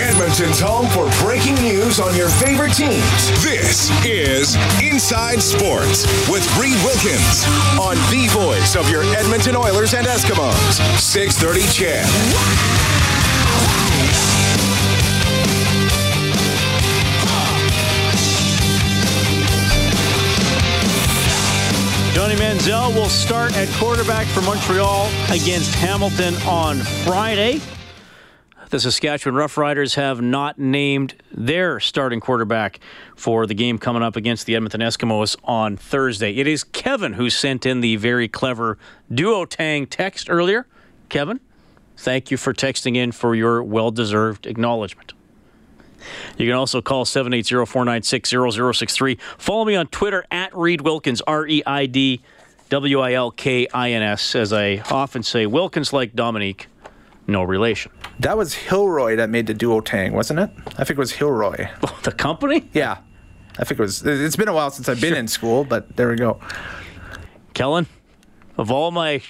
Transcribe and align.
Edmonton's 0.00 0.60
home 0.60 0.86
for 0.88 1.08
breaking 1.24 1.54
news 1.56 2.00
on 2.00 2.14
your 2.16 2.28
favorite 2.28 2.72
teams. 2.72 3.30
This 3.42 3.90
is 4.04 4.56
Inside 4.82 5.42
Sports 5.42 6.06
with 6.28 6.44
Reed 6.58 6.76
Wilkins 6.84 7.44
on 7.78 7.96
the 8.10 8.26
voice 8.30 8.74
of 8.74 8.90
your 8.90 9.04
Edmonton 9.14 9.54
Oilers 9.54 9.94
and 9.94 10.06
Eskimos. 10.06 10.80
630 10.98 11.60
CHED. 11.68 13.13
Johnny 22.24 22.36
Manziel 22.36 22.94
will 22.94 23.10
start 23.10 23.54
at 23.54 23.68
quarterback 23.74 24.26
for 24.28 24.40
Montreal 24.40 25.10
against 25.28 25.74
Hamilton 25.74 26.34
on 26.48 26.78
Friday. 26.78 27.60
The 28.70 28.80
Saskatchewan 28.80 29.38
Roughriders 29.38 29.96
have 29.96 30.22
not 30.22 30.58
named 30.58 31.16
their 31.30 31.80
starting 31.80 32.20
quarterback 32.20 32.80
for 33.14 33.46
the 33.46 33.52
game 33.52 33.76
coming 33.76 34.02
up 34.02 34.16
against 34.16 34.46
the 34.46 34.56
Edmonton 34.56 34.80
Eskimos 34.80 35.36
on 35.44 35.76
Thursday. 35.76 36.34
It 36.34 36.46
is 36.46 36.64
Kevin 36.64 37.12
who 37.12 37.28
sent 37.28 37.66
in 37.66 37.82
the 37.82 37.96
very 37.96 38.26
clever 38.26 38.78
Duotang 39.12 39.86
text 39.90 40.30
earlier. 40.30 40.66
Kevin, 41.10 41.40
thank 41.98 42.30
you 42.30 42.38
for 42.38 42.54
texting 42.54 42.96
in 42.96 43.12
for 43.12 43.34
your 43.34 43.62
well 43.62 43.90
deserved 43.90 44.46
acknowledgement. 44.46 45.12
You 46.36 46.46
can 46.46 46.54
also 46.54 46.82
call 46.82 47.04
780-496-0063. 47.04 49.20
Follow 49.38 49.64
me 49.64 49.76
on 49.76 49.86
Twitter 49.88 50.24
at 50.30 50.56
Reed 50.56 50.82
Wilkins, 50.82 51.20
R-E-I-D 51.26 52.20
W-I-L-K-I-N-S. 52.70 54.34
As 54.34 54.52
I 54.52 54.82
often 54.90 55.22
say, 55.22 55.46
Wilkins 55.46 55.92
like 55.92 56.14
Dominique, 56.14 56.68
no 57.26 57.42
relation. 57.42 57.92
That 58.20 58.36
was 58.36 58.54
Hilroy 58.54 59.16
that 59.16 59.30
made 59.30 59.46
the 59.46 59.54
Duotang, 59.54 60.12
wasn't 60.12 60.40
it? 60.40 60.50
I 60.78 60.84
think 60.84 60.90
it 60.90 60.98
was 60.98 61.12
Hilroy. 61.12 61.70
the 62.02 62.12
company? 62.12 62.68
Yeah. 62.72 62.98
I 63.58 63.64
think 63.64 63.78
it 63.78 63.82
was. 63.82 64.04
It's 64.04 64.36
been 64.36 64.48
a 64.48 64.52
while 64.52 64.70
since 64.70 64.88
I've 64.88 65.00
been 65.00 65.14
in 65.14 65.28
school, 65.28 65.64
but 65.64 65.96
there 65.96 66.08
we 66.08 66.16
go. 66.16 66.40
Kellen, 67.54 67.86
of 68.58 68.72
all 68.72 68.90
my 68.90 69.22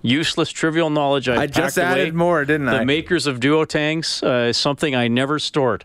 useless, 0.00 0.50
trivial 0.50 0.88
knowledge 0.88 1.28
I, 1.28 1.42
I 1.42 1.46
just 1.46 1.78
added 1.78 2.08
away, 2.08 2.10
more, 2.12 2.44
didn't 2.44 2.66
the 2.66 2.72
I? 2.72 2.78
The 2.78 2.84
makers 2.86 3.26
of 3.26 3.40
Duotangs 3.40 4.22
uh, 4.22 4.48
is 4.48 4.56
something 4.56 4.94
I 4.94 5.08
never 5.08 5.38
stored. 5.38 5.84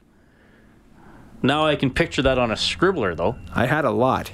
Now 1.43 1.65
I 1.65 1.75
can 1.75 1.91
picture 1.91 2.21
that 2.21 2.37
on 2.37 2.51
a 2.51 2.55
scribbler, 2.55 3.15
though. 3.15 3.35
I 3.53 3.65
had 3.65 3.85
a 3.85 3.91
lot 3.91 4.31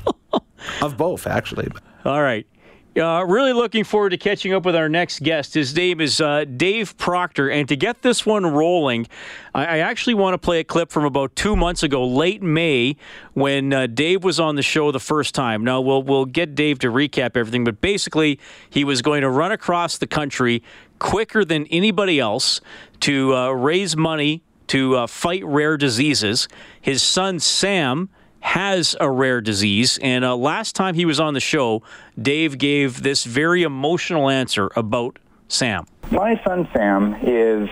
of 0.82 0.96
both, 0.96 1.26
actually. 1.26 1.68
All 2.04 2.22
right. 2.22 2.46
Uh, 2.96 3.24
really 3.26 3.52
looking 3.52 3.82
forward 3.82 4.10
to 4.10 4.16
catching 4.16 4.52
up 4.52 4.64
with 4.64 4.76
our 4.76 4.88
next 4.88 5.20
guest. 5.24 5.52
His 5.54 5.74
name 5.74 6.00
is 6.00 6.20
uh, 6.20 6.44
Dave 6.44 6.96
Proctor. 6.96 7.50
And 7.50 7.68
to 7.68 7.74
get 7.74 8.02
this 8.02 8.24
one 8.24 8.46
rolling, 8.46 9.08
I, 9.52 9.64
I, 9.64 9.78
actually 9.78 10.14
want 10.14 10.34
to 10.34 10.38
play 10.38 10.60
a 10.60 10.64
clip 10.64 10.92
from 10.92 11.04
about 11.04 11.34
two 11.34 11.56
months 11.56 11.82
ago, 11.82 12.06
late 12.06 12.40
May, 12.40 12.94
when 13.32 13.72
uh, 13.72 13.88
Dave 13.88 14.22
was 14.22 14.38
on 14.38 14.54
the 14.54 14.62
show 14.62 14.92
the 14.92 15.00
first 15.00 15.34
time. 15.34 15.64
Now, 15.64 15.80
we'll, 15.80 16.04
we'll 16.04 16.24
get 16.24 16.54
Dave 16.54 16.78
to 16.80 16.86
recap 16.86 17.36
everything, 17.36 17.64
but 17.64 17.80
basically, 17.80 18.38
he 18.70 18.84
was 18.84 19.02
going 19.02 19.22
to 19.22 19.30
run 19.30 19.50
across 19.50 19.98
the 19.98 20.06
country 20.06 20.62
quicker 21.00 21.44
than 21.44 21.66
anybody 21.66 22.20
else 22.20 22.60
to 23.00 23.34
uh, 23.34 23.50
raise 23.50 23.96
money 23.96 24.44
to 24.74 24.96
uh, 24.96 25.06
fight 25.06 25.44
rare 25.44 25.76
diseases. 25.76 26.48
His 26.80 27.00
son, 27.00 27.38
Sam, 27.38 28.08
has 28.40 28.96
a 29.00 29.08
rare 29.08 29.40
disease. 29.40 30.00
And 30.02 30.24
uh, 30.24 30.34
last 30.34 30.74
time 30.74 30.96
he 30.96 31.04
was 31.04 31.20
on 31.20 31.32
the 31.32 31.38
show, 31.40 31.84
Dave 32.20 32.58
gave 32.58 33.04
this 33.04 33.22
very 33.22 33.62
emotional 33.62 34.28
answer 34.28 34.72
about 34.74 35.20
Sam. 35.46 35.86
My 36.10 36.42
son 36.42 36.68
Sam 36.72 37.14
is 37.22 37.70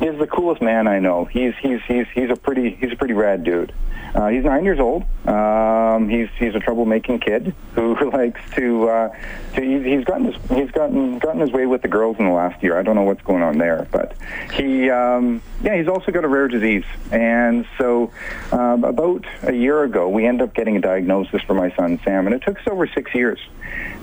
is 0.00 0.18
the 0.18 0.26
coolest 0.26 0.62
man 0.62 0.88
I 0.88 0.98
know. 0.98 1.26
He's 1.26 1.52
he's 1.60 1.80
he's 1.86 2.06
he's 2.14 2.30
a 2.30 2.36
pretty 2.36 2.70
he's 2.70 2.92
a 2.92 2.96
pretty 2.96 3.14
rad 3.14 3.44
dude. 3.44 3.74
Uh, 4.14 4.28
he's 4.28 4.44
nine 4.44 4.64
years 4.64 4.78
old. 4.78 5.04
Um, 5.26 6.08
he's 6.08 6.28
he's 6.38 6.54
a 6.54 6.58
troublemaking 6.58 7.20
kid 7.22 7.54
who 7.74 8.10
likes 8.12 8.40
to. 8.56 8.88
Uh, 8.88 9.16
to 9.54 9.60
he's, 9.60 9.84
he's 9.84 10.04
gotten 10.04 10.32
his 10.32 10.36
he's 10.50 10.70
gotten 10.70 11.18
gotten 11.18 11.40
his 11.40 11.52
way 11.52 11.66
with 11.66 11.82
the 11.82 11.88
girls 11.88 12.16
in 12.18 12.26
the 12.26 12.32
last 12.32 12.62
year. 12.62 12.78
I 12.78 12.82
don't 12.82 12.96
know 12.96 13.02
what's 13.02 13.22
going 13.22 13.42
on 13.42 13.58
there, 13.58 13.86
but 13.90 14.14
he 14.52 14.90
um, 14.90 15.42
yeah 15.62 15.76
he's 15.76 15.88
also 15.88 16.12
got 16.12 16.24
a 16.24 16.28
rare 16.28 16.48
disease. 16.48 16.84
And 17.10 17.66
so 17.78 18.10
um, 18.52 18.84
about 18.84 19.24
a 19.42 19.52
year 19.52 19.82
ago, 19.82 20.08
we 20.08 20.26
ended 20.26 20.48
up 20.48 20.54
getting 20.54 20.76
a 20.76 20.80
diagnosis 20.80 21.42
for 21.42 21.54
my 21.54 21.74
son 21.74 22.00
Sam, 22.04 22.26
and 22.26 22.34
it 22.34 22.42
took 22.42 22.58
us 22.58 22.66
over 22.68 22.86
six 22.86 23.14
years 23.14 23.38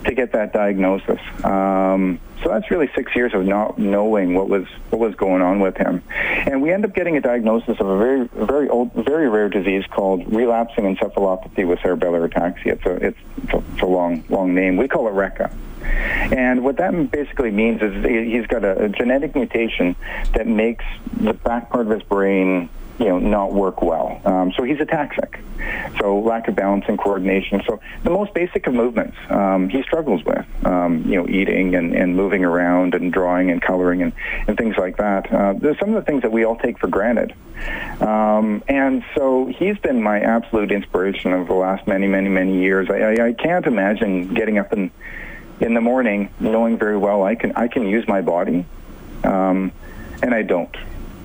to 0.06 0.14
get 0.14 0.32
that 0.34 0.54
diagnosis. 0.54 1.20
Um, 1.44 2.20
so 2.44 2.50
that's 2.50 2.70
really 2.70 2.90
six 2.96 3.16
years 3.16 3.34
of 3.34 3.46
not 3.46 3.78
knowing 3.78 4.34
what 4.34 4.50
was 4.50 4.66
what 4.90 5.00
was 5.00 5.16
going 5.16 5.42
on 5.42 5.60
with 5.60 5.78
him, 5.78 6.04
and 6.10 6.62
we 6.62 6.72
end 6.72 6.86
up 6.86 6.94
getting 6.94 7.18
a 7.18 7.22
diagnosis 7.22 7.80
of 7.80 7.88
a 7.88 7.98
very 7.98 8.28
very 8.28 8.70
old, 8.70 8.94
very 8.94 9.30
rare 9.30 9.50
disease 9.50 9.84
called 9.90 10.32
relapsing 10.32 10.96
encephalopathy 10.96 11.68
with 11.68 11.80
cerebellar 11.80 12.30
ataxia. 12.30 12.74
It's 12.74 12.86
a 12.86 13.08
it's, 13.08 13.18
it's, 13.44 13.82
a, 13.82 13.86
long 13.86 14.24
long 14.30 14.54
name. 14.54 14.78
We 14.78 14.88
call 14.88 15.08
it 15.08 15.14
RECA. 15.14 15.52
And 15.84 16.64
what 16.64 16.78
that 16.78 17.12
basically 17.12 17.52
means 17.52 17.82
is 17.82 18.04
he's 18.04 18.48
got 18.48 18.64
a, 18.64 18.86
a 18.86 18.90
genetic 18.90 19.36
mutation 19.36 19.96
that 20.34 20.48
makes 20.48 20.84
the 21.18 21.34
back 21.34 21.70
part 21.70 21.86
of 21.86 21.92
his 21.92 22.04
brain 22.04 22.70
you 23.00 23.06
know, 23.06 23.20
not 23.20 23.54
work 23.54 23.82
well. 23.82 24.22
Um, 24.24 24.54
so 24.56 24.64
he's 24.64 24.78
ataxic. 24.78 25.42
So 26.00 26.20
lack 26.20 26.48
of 26.48 26.56
balance 26.56 26.86
and 26.88 26.98
coordination. 26.98 27.62
So 27.68 27.80
the 28.04 28.10
most 28.10 28.34
basic 28.34 28.68
of 28.68 28.74
movements 28.74 29.18
um, 29.30 29.68
he 29.70 29.82
struggles 29.84 30.24
with, 30.24 30.46
um, 30.66 31.04
you 31.06 31.22
know, 31.22 31.28
eating 31.28 31.76
and, 31.76 31.94
and 31.94 32.16
moving 32.16 32.46
around 32.46 32.94
and 32.94 33.12
drawing 33.12 33.52
and 33.52 33.62
coloring 33.62 34.02
and, 34.02 34.14
and 34.48 34.58
things 34.58 34.78
like 34.78 34.98
that. 34.98 35.32
Uh, 35.32 35.54
there's 35.54 35.78
some 35.80 35.90
of 35.90 35.96
the 35.96 36.04
things 36.04 36.22
that 36.22 36.32
we 36.32 36.46
all 36.46 36.56
take 36.56 36.80
for 36.80 36.88
granted. 36.88 37.34
Um, 38.02 38.64
and 38.68 39.04
so 39.16 39.46
he's 39.48 39.78
been 39.80 40.02
my 40.02 40.20
absolute 40.20 40.72
inspiration 40.72 41.34
of 41.34 41.48
the 41.48 41.54
last 41.54 41.88
many, 41.88 42.08
many, 42.08 42.30
many 42.30 42.62
years. 42.62 42.90
I, 42.90 43.00
I, 43.00 43.28
I 43.28 43.34
can't 43.34 43.66
imagine 43.66 44.34
getting 44.34 44.58
up 44.58 44.72
in, 44.72 44.92
in 45.60 45.74
the 45.74 45.82
morning 45.82 46.30
knowing 46.40 46.78
very 46.78 46.98
well 46.98 47.24
I 47.24 47.36
can, 47.36 47.54
I 47.54 47.68
can 47.68 47.88
use 47.88 48.08
my 48.08 48.22
body, 48.22 48.66
um, 49.24 49.72
and 50.22 50.34
I 50.34 50.44
don't 50.44 50.76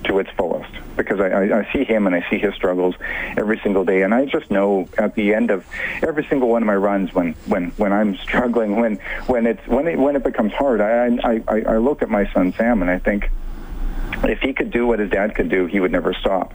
to 0.04 0.18
its 0.18 0.30
fullest 0.30 0.72
because 0.96 1.20
I, 1.20 1.60
I, 1.60 1.72
see 1.72 1.84
him 1.84 2.06
and 2.06 2.14
I 2.14 2.28
see 2.28 2.38
his 2.38 2.54
struggles 2.54 2.94
every 3.36 3.58
single 3.60 3.84
day, 3.84 4.02
and 4.02 4.14
I 4.14 4.26
just 4.26 4.50
know 4.50 4.88
at 4.98 5.14
the 5.14 5.34
end 5.34 5.50
of 5.50 5.64
every 6.02 6.24
single 6.24 6.48
one 6.48 6.62
of 6.62 6.66
my 6.66 6.76
runs 6.76 7.14
when 7.14 7.34
when 7.46 7.70
when 7.72 7.92
I'm 7.92 8.16
struggling, 8.16 8.76
when 8.76 8.96
when 9.26 9.46
it's 9.46 9.66
when 9.66 9.86
it 9.86 9.98
when 9.98 10.16
it 10.16 10.22
becomes 10.22 10.52
hard, 10.52 10.80
I 10.80 11.06
I 11.22 11.42
I, 11.48 11.62
I 11.62 11.76
look 11.78 12.02
at 12.02 12.10
my 12.10 12.30
son 12.32 12.52
Sam 12.52 12.82
and 12.82 12.90
I 12.90 12.98
think 12.98 13.30
if 14.24 14.40
he 14.40 14.52
could 14.52 14.70
do 14.70 14.86
what 14.86 14.98
his 14.98 15.10
dad 15.10 15.34
could 15.34 15.48
do, 15.48 15.66
he 15.66 15.80
would 15.80 15.92
never 15.92 16.12
stop. 16.12 16.52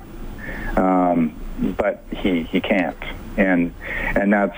Um, 0.78 1.36
but 1.78 2.04
he 2.12 2.44
he 2.44 2.62
can't, 2.62 2.98
and 3.38 3.74
and 3.90 4.32
that's 4.32 4.58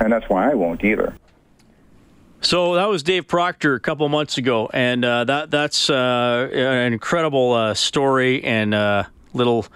and 0.00 0.12
that's 0.12 0.28
why 0.28 0.50
I 0.50 0.54
won't 0.54 0.84
either. 0.84 1.14
So 2.46 2.76
that 2.76 2.88
was 2.88 3.02
Dave 3.02 3.26
Proctor 3.26 3.74
a 3.74 3.80
couple 3.80 4.08
months 4.08 4.38
ago, 4.38 4.70
and 4.72 5.04
uh, 5.04 5.24
that 5.24 5.50
that's 5.50 5.90
uh, 5.90 6.48
an 6.52 6.92
incredible 6.92 7.52
uh, 7.52 7.74
story 7.74 8.44
and 8.44 8.72
uh, 8.72 9.02
little 9.34 9.66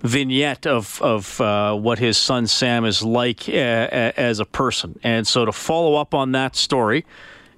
vignette 0.00 0.66
of 0.66 1.00
of 1.00 1.40
uh, 1.40 1.76
what 1.76 2.00
his 2.00 2.18
son 2.18 2.48
Sam 2.48 2.84
is 2.86 3.04
like 3.04 3.48
uh, 3.48 3.52
as 3.52 4.40
a 4.40 4.44
person. 4.44 4.98
And 5.04 5.28
so 5.28 5.44
to 5.44 5.52
follow 5.52 5.94
up 5.94 6.12
on 6.12 6.32
that 6.32 6.56
story. 6.56 7.06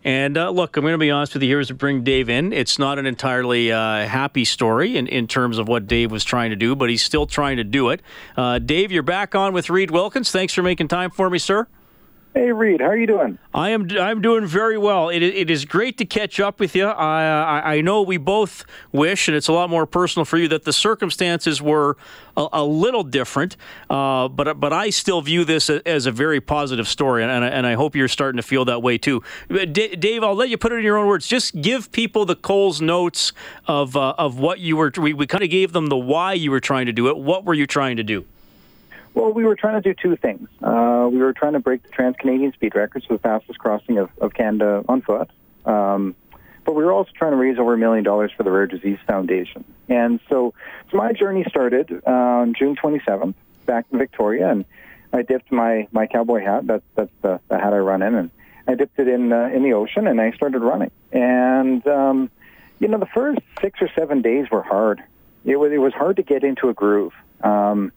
And 0.04 0.34
look, 0.34 0.76
I'm 0.76 0.82
going 0.82 0.92
to 0.92 0.98
be 0.98 1.10
honest 1.10 1.32
with 1.32 1.42
you. 1.42 1.48
Here's 1.48 1.68
to 1.68 1.74
bring 1.74 2.04
Dave 2.04 2.28
in. 2.28 2.52
It's 2.52 2.78
not 2.78 2.98
an 2.98 3.06
entirely 3.06 3.68
happy 3.68 4.44
story 4.44 4.98
in, 4.98 5.06
in 5.06 5.26
terms 5.26 5.56
of 5.56 5.68
what 5.68 5.86
Dave 5.86 6.10
was 6.10 6.22
trying 6.22 6.50
to 6.50 6.56
do, 6.56 6.76
but 6.76 6.90
he's 6.90 7.02
still 7.02 7.24
trying 7.24 7.56
to 7.56 7.64
do 7.64 7.88
it. 7.88 8.02
Dave, 8.66 8.92
you're 8.92 9.02
back 9.02 9.34
on 9.34 9.54
with 9.54 9.70
Reed 9.70 9.90
Wilkins. 9.90 10.30
Thanks 10.30 10.52
for 10.52 10.62
making 10.62 10.88
time 10.88 11.08
for 11.08 11.30
me, 11.30 11.38
sir. 11.38 11.66
Hey, 12.34 12.50
Reed, 12.50 12.80
how 12.80 12.88
are 12.88 12.96
you 12.96 13.06
doing? 13.06 13.38
I 13.54 13.70
am. 13.70 13.88
I'm 13.96 14.20
doing 14.20 14.44
very 14.44 14.76
well. 14.76 15.08
It, 15.08 15.22
it 15.22 15.50
is 15.50 15.64
great 15.64 15.98
to 15.98 16.04
catch 16.04 16.40
up 16.40 16.58
with 16.58 16.74
you. 16.74 16.84
I, 16.84 17.60
I, 17.60 17.74
I 17.76 17.80
know 17.80 18.02
we 18.02 18.16
both 18.16 18.64
wish, 18.90 19.28
and 19.28 19.36
it's 19.36 19.46
a 19.46 19.52
lot 19.52 19.70
more 19.70 19.86
personal 19.86 20.24
for 20.24 20.36
you, 20.36 20.48
that 20.48 20.64
the 20.64 20.72
circumstances 20.72 21.62
were 21.62 21.96
a, 22.36 22.48
a 22.54 22.64
little 22.64 23.04
different. 23.04 23.56
Uh, 23.88 24.26
but 24.26 24.58
but 24.58 24.72
I 24.72 24.90
still 24.90 25.20
view 25.20 25.44
this 25.44 25.70
as 25.70 26.06
a 26.06 26.10
very 26.10 26.40
positive 26.40 26.88
story, 26.88 27.22
and, 27.22 27.30
and, 27.30 27.44
I, 27.44 27.48
and 27.48 27.66
I 27.68 27.74
hope 27.74 27.94
you're 27.94 28.08
starting 28.08 28.38
to 28.38 28.42
feel 28.42 28.64
that 28.64 28.82
way 28.82 28.98
too. 28.98 29.22
D- 29.48 29.94
Dave, 29.94 30.24
I'll 30.24 30.34
let 30.34 30.48
you 30.48 30.58
put 30.58 30.72
it 30.72 30.78
in 30.78 30.84
your 30.84 30.96
own 30.98 31.06
words. 31.06 31.28
Just 31.28 31.62
give 31.62 31.92
people 31.92 32.26
the 32.26 32.34
Coles 32.34 32.80
notes 32.80 33.32
of 33.68 33.96
uh, 33.96 34.14
of 34.18 34.40
what 34.40 34.58
you 34.58 34.76
were. 34.76 34.90
We, 34.96 35.12
we 35.12 35.28
kind 35.28 35.44
of 35.44 35.50
gave 35.50 35.72
them 35.72 35.86
the 35.86 35.96
why 35.96 36.32
you 36.32 36.50
were 36.50 36.58
trying 36.58 36.86
to 36.86 36.92
do 36.92 37.06
it. 37.06 37.16
What 37.16 37.44
were 37.44 37.54
you 37.54 37.68
trying 37.68 37.96
to 37.98 38.02
do? 38.02 38.24
Well, 39.14 39.32
we 39.32 39.44
were 39.44 39.54
trying 39.54 39.80
to 39.80 39.94
do 39.94 39.94
two 39.94 40.16
things. 40.16 40.48
Uh, 40.60 41.08
we 41.10 41.18
were 41.18 41.32
trying 41.32 41.52
to 41.52 41.60
break 41.60 41.84
the 41.84 41.88
Trans 41.90 42.16
Canadian 42.16 42.52
speed 42.52 42.74
record, 42.74 43.04
so 43.06 43.14
the 43.14 43.20
fastest 43.20 43.60
crossing 43.60 43.98
of, 43.98 44.10
of 44.20 44.34
Canada 44.34 44.84
on 44.88 45.02
foot. 45.02 45.30
Um, 45.64 46.16
but 46.64 46.74
we 46.74 46.84
were 46.84 46.92
also 46.92 47.10
trying 47.14 47.30
to 47.30 47.36
raise 47.36 47.58
over 47.58 47.74
a 47.74 47.78
million 47.78 48.02
dollars 48.02 48.32
for 48.36 48.42
the 48.42 48.50
Rare 48.50 48.66
Disease 48.66 48.98
Foundation. 49.06 49.64
And 49.88 50.18
so, 50.28 50.52
so 50.90 50.96
my 50.96 51.12
journey 51.12 51.44
started 51.48 52.02
uh, 52.06 52.10
on 52.10 52.54
June 52.54 52.74
27th 52.74 53.34
back 53.66 53.86
in 53.92 53.98
Victoria, 53.98 54.50
and 54.50 54.64
I 55.12 55.22
dipped 55.22 55.52
my, 55.52 55.86
my 55.92 56.06
cowboy 56.06 56.42
hat. 56.42 56.66
That's 56.66 56.82
that's 56.96 57.12
the, 57.22 57.40
the 57.48 57.58
hat 57.58 57.72
I 57.72 57.78
run 57.78 58.02
in, 58.02 58.14
and 58.14 58.30
I 58.66 58.74
dipped 58.74 58.98
it 58.98 59.06
in 59.06 59.32
uh, 59.32 59.50
in 59.54 59.62
the 59.62 59.74
ocean, 59.74 60.08
and 60.08 60.20
I 60.20 60.32
started 60.32 60.60
running. 60.60 60.90
And 61.12 61.86
um, 61.86 62.30
you 62.80 62.88
know, 62.88 62.98
the 62.98 63.06
first 63.06 63.38
six 63.60 63.80
or 63.80 63.88
seven 63.94 64.22
days 64.22 64.50
were 64.50 64.62
hard. 64.62 65.02
It 65.44 65.56
was 65.56 65.70
it 65.70 65.78
was 65.78 65.92
hard 65.92 66.16
to 66.16 66.22
get 66.22 66.42
into 66.42 66.68
a 66.68 66.74
groove. 66.74 67.12
Um, 67.42 67.92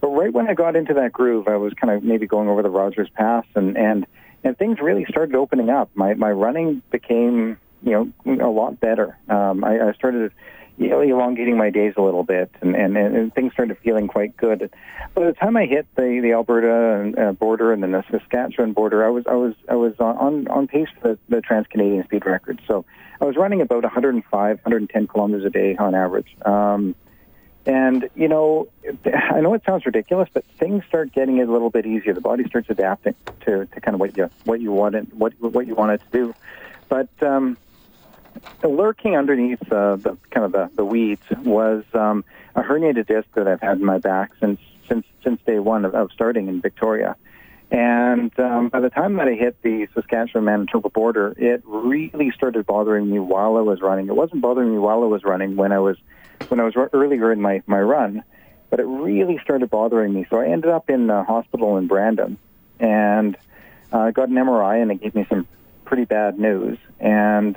but 0.00 0.08
right 0.08 0.32
when 0.32 0.48
I 0.48 0.54
got 0.54 0.76
into 0.76 0.94
that 0.94 1.12
groove, 1.12 1.48
I 1.48 1.56
was 1.56 1.72
kind 1.74 1.92
of 1.92 2.02
maybe 2.02 2.26
going 2.26 2.48
over 2.48 2.62
the 2.62 2.70
Rogers 2.70 3.08
Pass, 3.14 3.44
and 3.54 3.76
and 3.76 4.06
and 4.42 4.56
things 4.58 4.78
really 4.80 5.04
started 5.08 5.34
opening 5.34 5.70
up. 5.70 5.90
My 5.94 6.14
my 6.14 6.30
running 6.30 6.82
became 6.90 7.58
you 7.82 8.12
know 8.26 8.44
a 8.44 8.50
lot 8.50 8.80
better. 8.80 9.18
Um, 9.28 9.64
I, 9.64 9.88
I 9.88 9.92
started 9.94 10.32
you 10.76 10.88
know, 10.88 11.00
elongating 11.00 11.56
my 11.56 11.70
days 11.70 11.94
a 11.96 12.02
little 12.02 12.24
bit, 12.24 12.50
and, 12.60 12.74
and, 12.74 12.96
and 12.96 13.32
things 13.34 13.52
started 13.52 13.78
feeling 13.84 14.08
quite 14.08 14.36
good. 14.36 14.70
By 15.14 15.26
the 15.26 15.32
time 15.32 15.56
I 15.56 15.66
hit 15.66 15.86
the, 15.94 16.18
the 16.20 16.32
Alberta 16.32 17.28
uh, 17.28 17.32
border 17.32 17.72
and 17.72 17.82
then 17.82 17.92
the 17.92 18.02
Saskatchewan 18.10 18.72
border, 18.72 19.04
I 19.04 19.10
was 19.10 19.24
I 19.28 19.34
was 19.34 19.54
I 19.70 19.76
was 19.76 19.94
on 20.00 20.48
on 20.48 20.66
pace 20.66 20.88
for 21.00 21.10
the, 21.10 21.18
the 21.28 21.40
Trans 21.40 21.66
Canadian 21.68 22.02
speed 22.04 22.26
record. 22.26 22.60
So 22.66 22.84
I 23.20 23.24
was 23.24 23.36
running 23.36 23.60
about 23.60 23.84
105, 23.84 24.24
110 24.32 25.06
kilometers 25.06 25.44
a 25.44 25.50
day 25.50 25.76
on 25.76 25.94
average. 25.94 26.36
Um, 26.44 26.96
and, 27.66 28.08
you 28.14 28.28
know, 28.28 28.68
I 29.06 29.40
know 29.40 29.54
it 29.54 29.62
sounds 29.64 29.86
ridiculous, 29.86 30.28
but 30.32 30.44
things 30.58 30.84
start 30.86 31.12
getting 31.12 31.40
a 31.40 31.46
little 31.46 31.70
bit 31.70 31.86
easier. 31.86 32.12
The 32.12 32.20
body 32.20 32.44
starts 32.44 32.68
adapting 32.70 33.14
to, 33.42 33.66
to 33.66 33.80
kind 33.80 33.94
of 33.94 34.00
what 34.00 34.16
you, 34.16 34.30
what 34.44 34.60
you 34.60 34.72
want 34.72 34.94
it, 34.94 35.14
what, 35.14 35.32
what 35.40 35.66
you 35.66 35.74
want 35.74 35.92
it 35.92 36.00
to 36.10 36.18
do. 36.18 36.34
But, 36.88 37.08
um, 37.22 37.56
lurking 38.62 39.16
underneath 39.16 39.62
uh, 39.72 39.96
the 39.96 40.16
kind 40.30 40.44
of 40.44 40.52
the, 40.52 40.70
the 40.74 40.84
weeds 40.84 41.22
was 41.44 41.84
um, 41.94 42.24
a 42.54 42.62
herniated 42.62 43.06
disc 43.06 43.28
that 43.34 43.46
I've 43.46 43.60
had 43.60 43.78
in 43.78 43.84
my 43.84 43.98
back 43.98 44.32
since 44.40 44.60
since 44.88 45.06
since 45.22 45.40
day 45.46 45.58
one 45.58 45.84
of, 45.84 45.94
of 45.94 46.10
starting 46.12 46.48
in 46.48 46.60
Victoria. 46.60 47.16
And 47.70 48.38
um, 48.38 48.68
by 48.68 48.80
the 48.80 48.90
time 48.90 49.14
that 49.16 49.26
I 49.26 49.34
hit 49.34 49.60
the 49.62 49.88
Saskatchewan-Manitoba 49.94 50.90
border, 50.90 51.34
it 51.36 51.62
really 51.64 52.30
started 52.32 52.66
bothering 52.66 53.10
me 53.10 53.18
while 53.18 53.56
I 53.56 53.62
was 53.62 53.80
running. 53.80 54.08
It 54.08 54.14
wasn't 54.14 54.42
bothering 54.42 54.70
me 54.70 54.78
while 54.78 55.02
I 55.02 55.06
was 55.06 55.24
running 55.24 55.56
when 55.56 55.72
I 55.72 55.78
was 55.78 55.96
when 56.48 56.60
I 56.60 56.64
was 56.64 56.74
earlier 56.92 57.32
in 57.32 57.40
my, 57.40 57.62
my 57.66 57.80
run, 57.80 58.22
but 58.70 58.80
it 58.80 58.84
really 58.84 59.38
started 59.42 59.70
bothering 59.70 60.12
me. 60.12 60.26
So 60.30 60.38
I 60.38 60.46
ended 60.46 60.70
up 60.70 60.90
in 60.90 61.08
a 61.10 61.24
hospital 61.24 61.76
in 61.76 61.86
Brandon 61.86 62.38
and 62.80 63.36
I 63.92 64.08
uh, 64.08 64.10
got 64.10 64.28
an 64.28 64.34
MRI 64.34 64.82
and 64.82 64.90
it 64.90 65.00
gave 65.00 65.14
me 65.14 65.26
some 65.28 65.46
pretty 65.84 66.04
bad 66.04 66.38
news 66.38 66.78
and 66.98 67.56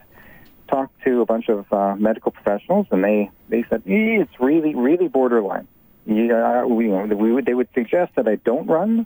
talked 0.68 1.02
to 1.06 1.22
a 1.22 1.26
bunch 1.26 1.50
of 1.50 1.72
uh, 1.72 1.96
medical 1.96 2.32
professionals 2.32 2.88
and 2.92 3.04
they, 3.04 3.32
they 3.50 3.64
said, 3.70 3.84
eh, 3.88 4.22
it's 4.22 4.40
really, 4.40 4.76
really 4.76 5.08
borderline. 5.08 5.68
Yeah, 6.06 6.66
we, 6.66 6.88
we 6.88 7.32
would, 7.32 7.46
they 7.46 7.54
would 7.54 7.70
suggest 7.74 8.16
that 8.16 8.28
I 8.28 8.36
don't 8.36 8.68
run, 8.68 9.06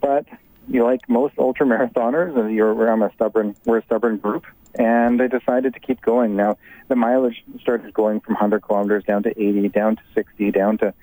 but 0.00 0.26
you 0.68 0.84
like 0.84 1.08
most 1.08 1.34
ultra 1.38 1.66
marathoners, 1.66 2.36
and 2.38 2.54
you're, 2.54 2.88
I'm 2.88 3.02
a 3.02 3.12
stubborn, 3.14 3.56
we're 3.64 3.78
a 3.78 3.84
stubborn 3.84 4.18
group, 4.18 4.44
and 4.74 5.20
I 5.20 5.26
decided 5.26 5.74
to 5.74 5.80
keep 5.80 6.00
going. 6.02 6.36
Now, 6.36 6.58
the 6.88 6.96
mileage 6.96 7.42
started 7.60 7.92
going 7.94 8.20
from 8.20 8.34
100 8.34 8.62
kilometers 8.62 9.04
down 9.04 9.22
to 9.24 9.30
80, 9.30 9.68
down 9.68 9.96
to 9.96 10.02
60, 10.14 10.50
down 10.50 10.78
to, 10.78 10.94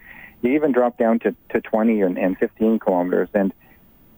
you 0.42 0.52
even 0.54 0.72
dropped 0.72 1.00
down 1.00 1.20
to, 1.20 1.36
to 1.50 1.62
20 1.62 2.02
and, 2.02 2.18
and 2.18 2.38
15 2.38 2.80
kilometers. 2.80 3.30
And, 3.34 3.54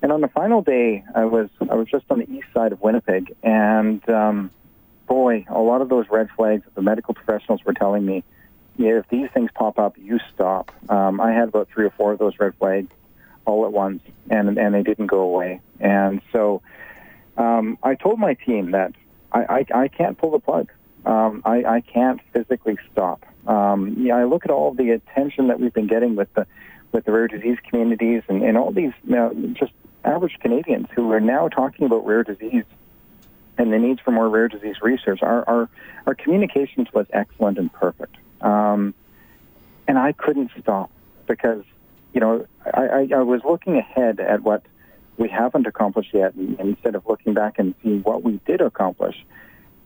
and 0.01 0.11
on 0.11 0.21
the 0.21 0.27
final 0.27 0.61
day, 0.61 1.03
I 1.15 1.25
was, 1.25 1.49
I 1.69 1.75
was 1.75 1.87
just 1.87 2.05
on 2.09 2.19
the 2.19 2.29
east 2.29 2.47
side 2.53 2.73
of 2.73 2.81
Winnipeg, 2.81 3.33
and 3.41 4.07
um, 4.09 4.51
boy, 5.07 5.45
a 5.49 5.59
lot 5.59 5.81
of 5.81 5.89
those 5.89 6.05
red 6.09 6.29
flags 6.35 6.63
that 6.65 6.75
the 6.75 6.81
medical 6.81 7.13
professionals 7.13 7.63
were 7.63 7.73
telling 7.73 8.05
me, 8.05 8.23
yeah, 8.75 8.99
if 8.99 9.09
these 9.09 9.29
things 9.33 9.49
pop 9.55 9.79
up, 9.79 9.97
you 9.97 10.19
stop. 10.35 10.71
Um, 10.87 11.19
I 11.19 11.31
had 11.31 11.47
about 11.47 11.69
three 11.69 11.85
or 11.85 11.89
four 11.89 12.11
of 12.11 12.19
those 12.19 12.37
red 12.37 12.53
flags 12.59 12.91
all 13.47 13.65
at 13.65 13.71
once, 13.71 14.03
and 14.29 14.57
and 14.59 14.75
they 14.75 14.83
didn't 14.83 15.07
go 15.07 15.21
away. 15.21 15.61
And 15.79 16.21
so 16.31 16.61
um, 17.37 17.77
I 17.81 17.95
told 17.95 18.19
my 18.19 18.33
team 18.33 18.71
that 18.71 18.93
I, 19.31 19.65
I, 19.73 19.81
I 19.83 19.87
can't 19.87 20.17
pull 20.17 20.31
the 20.31 20.39
plug. 20.39 20.69
Um, 21.05 21.41
I, 21.45 21.63
I 21.63 21.81
can't 21.81 22.19
physically 22.33 22.77
stop. 22.91 23.25
Um, 23.47 23.95
yeah, 23.97 24.17
I 24.17 24.25
look 24.25 24.43
at 24.43 24.51
all 24.51 24.73
the 24.73 24.89
attention 24.91 25.47
that 25.47 25.59
we've 25.59 25.73
been 25.73 25.87
getting 25.87 26.15
with 26.15 26.31
the 26.33 26.45
with 26.91 27.05
the 27.05 27.11
rare 27.11 27.27
disease 27.27 27.57
communities 27.69 28.23
and, 28.27 28.43
and 28.43 28.57
all 28.57 28.71
these 28.71 28.93
you 29.05 29.15
know, 29.15 29.33
just 29.53 29.71
average 30.03 30.37
Canadians 30.39 30.87
who 30.95 31.11
are 31.11 31.19
now 31.19 31.47
talking 31.47 31.85
about 31.85 32.05
rare 32.05 32.23
disease 32.23 32.63
and 33.57 33.73
the 33.73 33.77
needs 33.77 33.99
for 33.99 34.11
more 34.11 34.29
rare 34.29 34.47
disease 34.47 34.77
research. 34.81 35.19
Our 35.21 35.47
our, 35.47 35.69
our 36.05 36.15
communications 36.15 36.87
was 36.93 37.05
excellent 37.11 37.57
and 37.57 37.71
perfect, 37.71 38.15
um, 38.41 38.93
and 39.87 39.97
I 39.97 40.11
couldn't 40.11 40.51
stop 40.59 40.91
because 41.27 41.63
you 42.17 42.21
know 42.21 42.47
I, 42.65 42.87
I, 42.87 43.07
I 43.15 43.21
was 43.21 43.41
looking 43.45 43.77
ahead 43.77 44.19
at 44.19 44.41
what 44.41 44.63
we 45.17 45.29
haven't 45.29 45.67
accomplished 45.67 46.15
yet, 46.15 46.33
and 46.33 46.59
instead 46.59 46.95
of 46.95 47.05
looking 47.05 47.35
back 47.35 47.59
and 47.59 47.75
seeing 47.83 48.01
what 48.01 48.23
we 48.23 48.39
did 48.47 48.59
accomplish. 48.59 49.15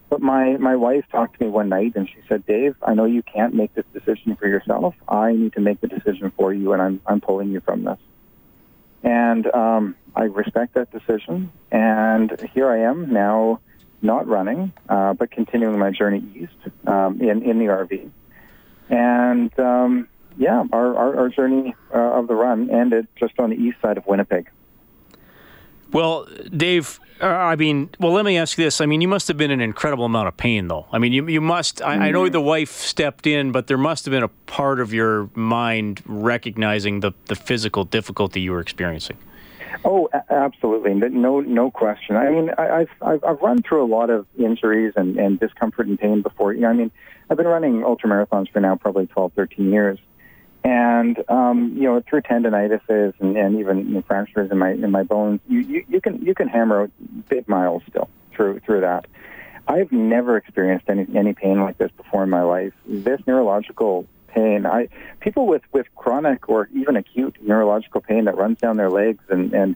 But 0.09 0.21
my, 0.21 0.55
my 0.57 0.77
wife 0.77 1.03
talked 1.11 1.39
to 1.39 1.45
me 1.45 1.49
one 1.49 1.67
night 1.67 1.93
and 1.95 2.07
she 2.07 2.15
said, 2.29 2.45
Dave, 2.45 2.75
I 2.81 2.93
know 2.93 3.03
you 3.03 3.21
can't 3.21 3.53
make 3.53 3.73
this 3.73 3.85
decision 3.93 4.37
for 4.37 4.47
yourself. 4.47 4.95
I 5.09 5.33
need 5.33 5.53
to 5.53 5.61
make 5.61 5.81
the 5.81 5.87
decision 5.87 6.31
for 6.37 6.53
you, 6.53 6.71
and 6.71 6.81
I'm, 6.81 7.01
I'm 7.05 7.19
pulling 7.19 7.51
you 7.51 7.59
from 7.59 7.83
this. 7.83 7.99
And 9.03 9.47
um, 9.53 9.95
I 10.15 10.23
respect 10.23 10.75
that 10.75 10.91
decision. 10.91 11.51
And 11.69 12.39
here 12.53 12.69
I 12.69 12.79
am 12.79 13.11
now, 13.11 13.59
not 14.01 14.25
running, 14.27 14.71
uh, 14.87 15.13
but 15.13 15.31
continuing 15.31 15.77
my 15.79 15.91
journey 15.91 16.23
east 16.35 16.87
um, 16.87 17.21
in, 17.21 17.43
in 17.43 17.59
the 17.59 17.65
RV. 17.65 18.09
And 18.89 19.59
um, 19.59 20.07
yeah, 20.37 20.63
our, 20.71 20.95
our, 20.95 21.19
our 21.19 21.29
journey 21.29 21.75
uh, 21.93 21.97
of 21.97 22.27
the 22.27 22.35
run 22.35 22.69
ended 22.69 23.07
just 23.15 23.39
on 23.39 23.49
the 23.49 23.55
east 23.55 23.77
side 23.81 23.97
of 23.97 24.05
Winnipeg. 24.05 24.49
Well, 25.91 26.27
Dave, 26.55 26.99
uh, 27.21 27.27
I 27.27 27.55
mean, 27.55 27.89
well, 27.99 28.13
let 28.13 28.25
me 28.25 28.37
ask 28.37 28.57
you 28.57 28.63
this. 28.63 28.81
I 28.81 28.85
mean, 28.85 29.01
you 29.01 29.07
must 29.07 29.27
have 29.27 29.37
been 29.37 29.51
in 29.51 29.59
an 29.59 29.63
incredible 29.63 30.05
amount 30.05 30.27
of 30.27 30.37
pain, 30.37 30.67
though. 30.67 30.87
I 30.91 30.99
mean, 30.99 31.11
you, 31.11 31.27
you 31.27 31.41
must, 31.41 31.81
I, 31.81 32.07
I 32.07 32.11
know 32.11 32.23
mm-hmm. 32.23 32.31
the 32.31 32.41
wife 32.41 32.71
stepped 32.71 33.27
in, 33.27 33.51
but 33.51 33.67
there 33.67 33.77
must 33.77 34.05
have 34.05 34.11
been 34.11 34.23
a 34.23 34.29
part 34.29 34.79
of 34.79 34.93
your 34.93 35.29
mind 35.35 36.01
recognizing 36.05 37.01
the, 37.01 37.11
the 37.25 37.35
physical 37.35 37.83
difficulty 37.83 38.41
you 38.41 38.51
were 38.51 38.61
experiencing. 38.61 39.17
Oh, 39.83 40.09
absolutely. 40.29 40.93
No, 40.93 41.39
no 41.39 41.71
question. 41.71 42.15
I 42.15 42.29
mean, 42.29 42.51
I, 42.57 42.87
I've, 43.01 43.23
I've 43.23 43.41
run 43.41 43.61
through 43.63 43.83
a 43.83 43.87
lot 43.87 44.09
of 44.09 44.27
injuries 44.37 44.93
and, 44.95 45.17
and 45.17 45.39
discomfort 45.39 45.87
and 45.87 45.99
pain 45.99 46.21
before. 46.21 46.53
You 46.53 46.61
know, 46.61 46.69
I 46.69 46.73
mean, 46.73 46.91
I've 47.29 47.37
been 47.37 47.47
running 47.47 47.83
ultra 47.83 48.09
marathons 48.09 48.51
for 48.51 48.59
now 48.59 48.75
probably 48.75 49.07
12, 49.07 49.33
13 49.33 49.71
years. 49.71 49.99
And 50.63 51.23
um, 51.27 51.73
you 51.75 51.83
know, 51.83 52.03
through 52.07 52.21
tendonitis 52.21 53.13
and, 53.19 53.35
and 53.35 53.59
even 53.59 54.03
fractures 54.03 54.51
in 54.51 54.59
my 54.59 54.71
in 54.71 54.91
my 54.91 55.03
bones, 55.03 55.39
you, 55.47 55.59
you, 55.59 55.85
you 55.89 56.01
can 56.01 56.21
you 56.21 56.35
can 56.35 56.47
hammer 56.47 56.91
big 57.29 57.47
miles 57.47 57.81
still 57.89 58.09
through 58.35 58.59
through 58.59 58.81
that. 58.81 59.05
I've 59.67 59.91
never 59.91 60.37
experienced 60.37 60.85
any 60.87 61.07
any 61.15 61.33
pain 61.33 61.61
like 61.61 61.77
this 61.77 61.91
before 61.97 62.23
in 62.23 62.29
my 62.29 62.43
life. 62.43 62.73
This 62.85 63.19
neurological 63.25 64.05
pain, 64.27 64.65
I 64.67 64.89
people 65.19 65.47
with 65.47 65.63
with 65.71 65.87
chronic 65.95 66.47
or 66.47 66.69
even 66.73 66.95
acute 66.95 67.37
neurological 67.41 68.01
pain 68.01 68.25
that 68.25 68.37
runs 68.37 68.59
down 68.59 68.77
their 68.77 68.89
legs 68.89 69.23
and 69.29 69.53
and 69.53 69.75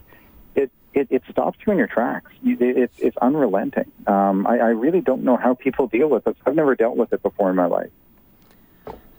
it 0.54 0.70
it, 0.94 1.08
it 1.10 1.22
stops 1.30 1.58
you 1.66 1.72
in 1.72 1.78
your 1.78 1.88
tracks. 1.88 2.30
You, 2.42 2.56
it, 2.60 2.92
it's 2.98 3.16
unrelenting. 3.18 3.90
Um, 4.06 4.46
I, 4.46 4.58
I 4.58 4.68
really 4.68 5.00
don't 5.00 5.24
know 5.24 5.36
how 5.36 5.54
people 5.54 5.88
deal 5.88 6.08
with 6.08 6.24
this. 6.24 6.36
I've 6.46 6.54
never 6.54 6.76
dealt 6.76 6.96
with 6.96 7.12
it 7.12 7.22
before 7.22 7.50
in 7.50 7.56
my 7.56 7.66
life. 7.66 7.90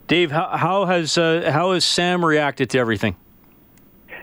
Dave, 0.08 0.32
how, 0.32 0.48
how 0.56 0.86
has 0.86 1.18
uh, 1.18 1.52
how 1.54 1.74
has 1.74 1.84
Sam 1.84 2.24
reacted 2.24 2.70
to 2.72 2.80
everything? 2.80 3.16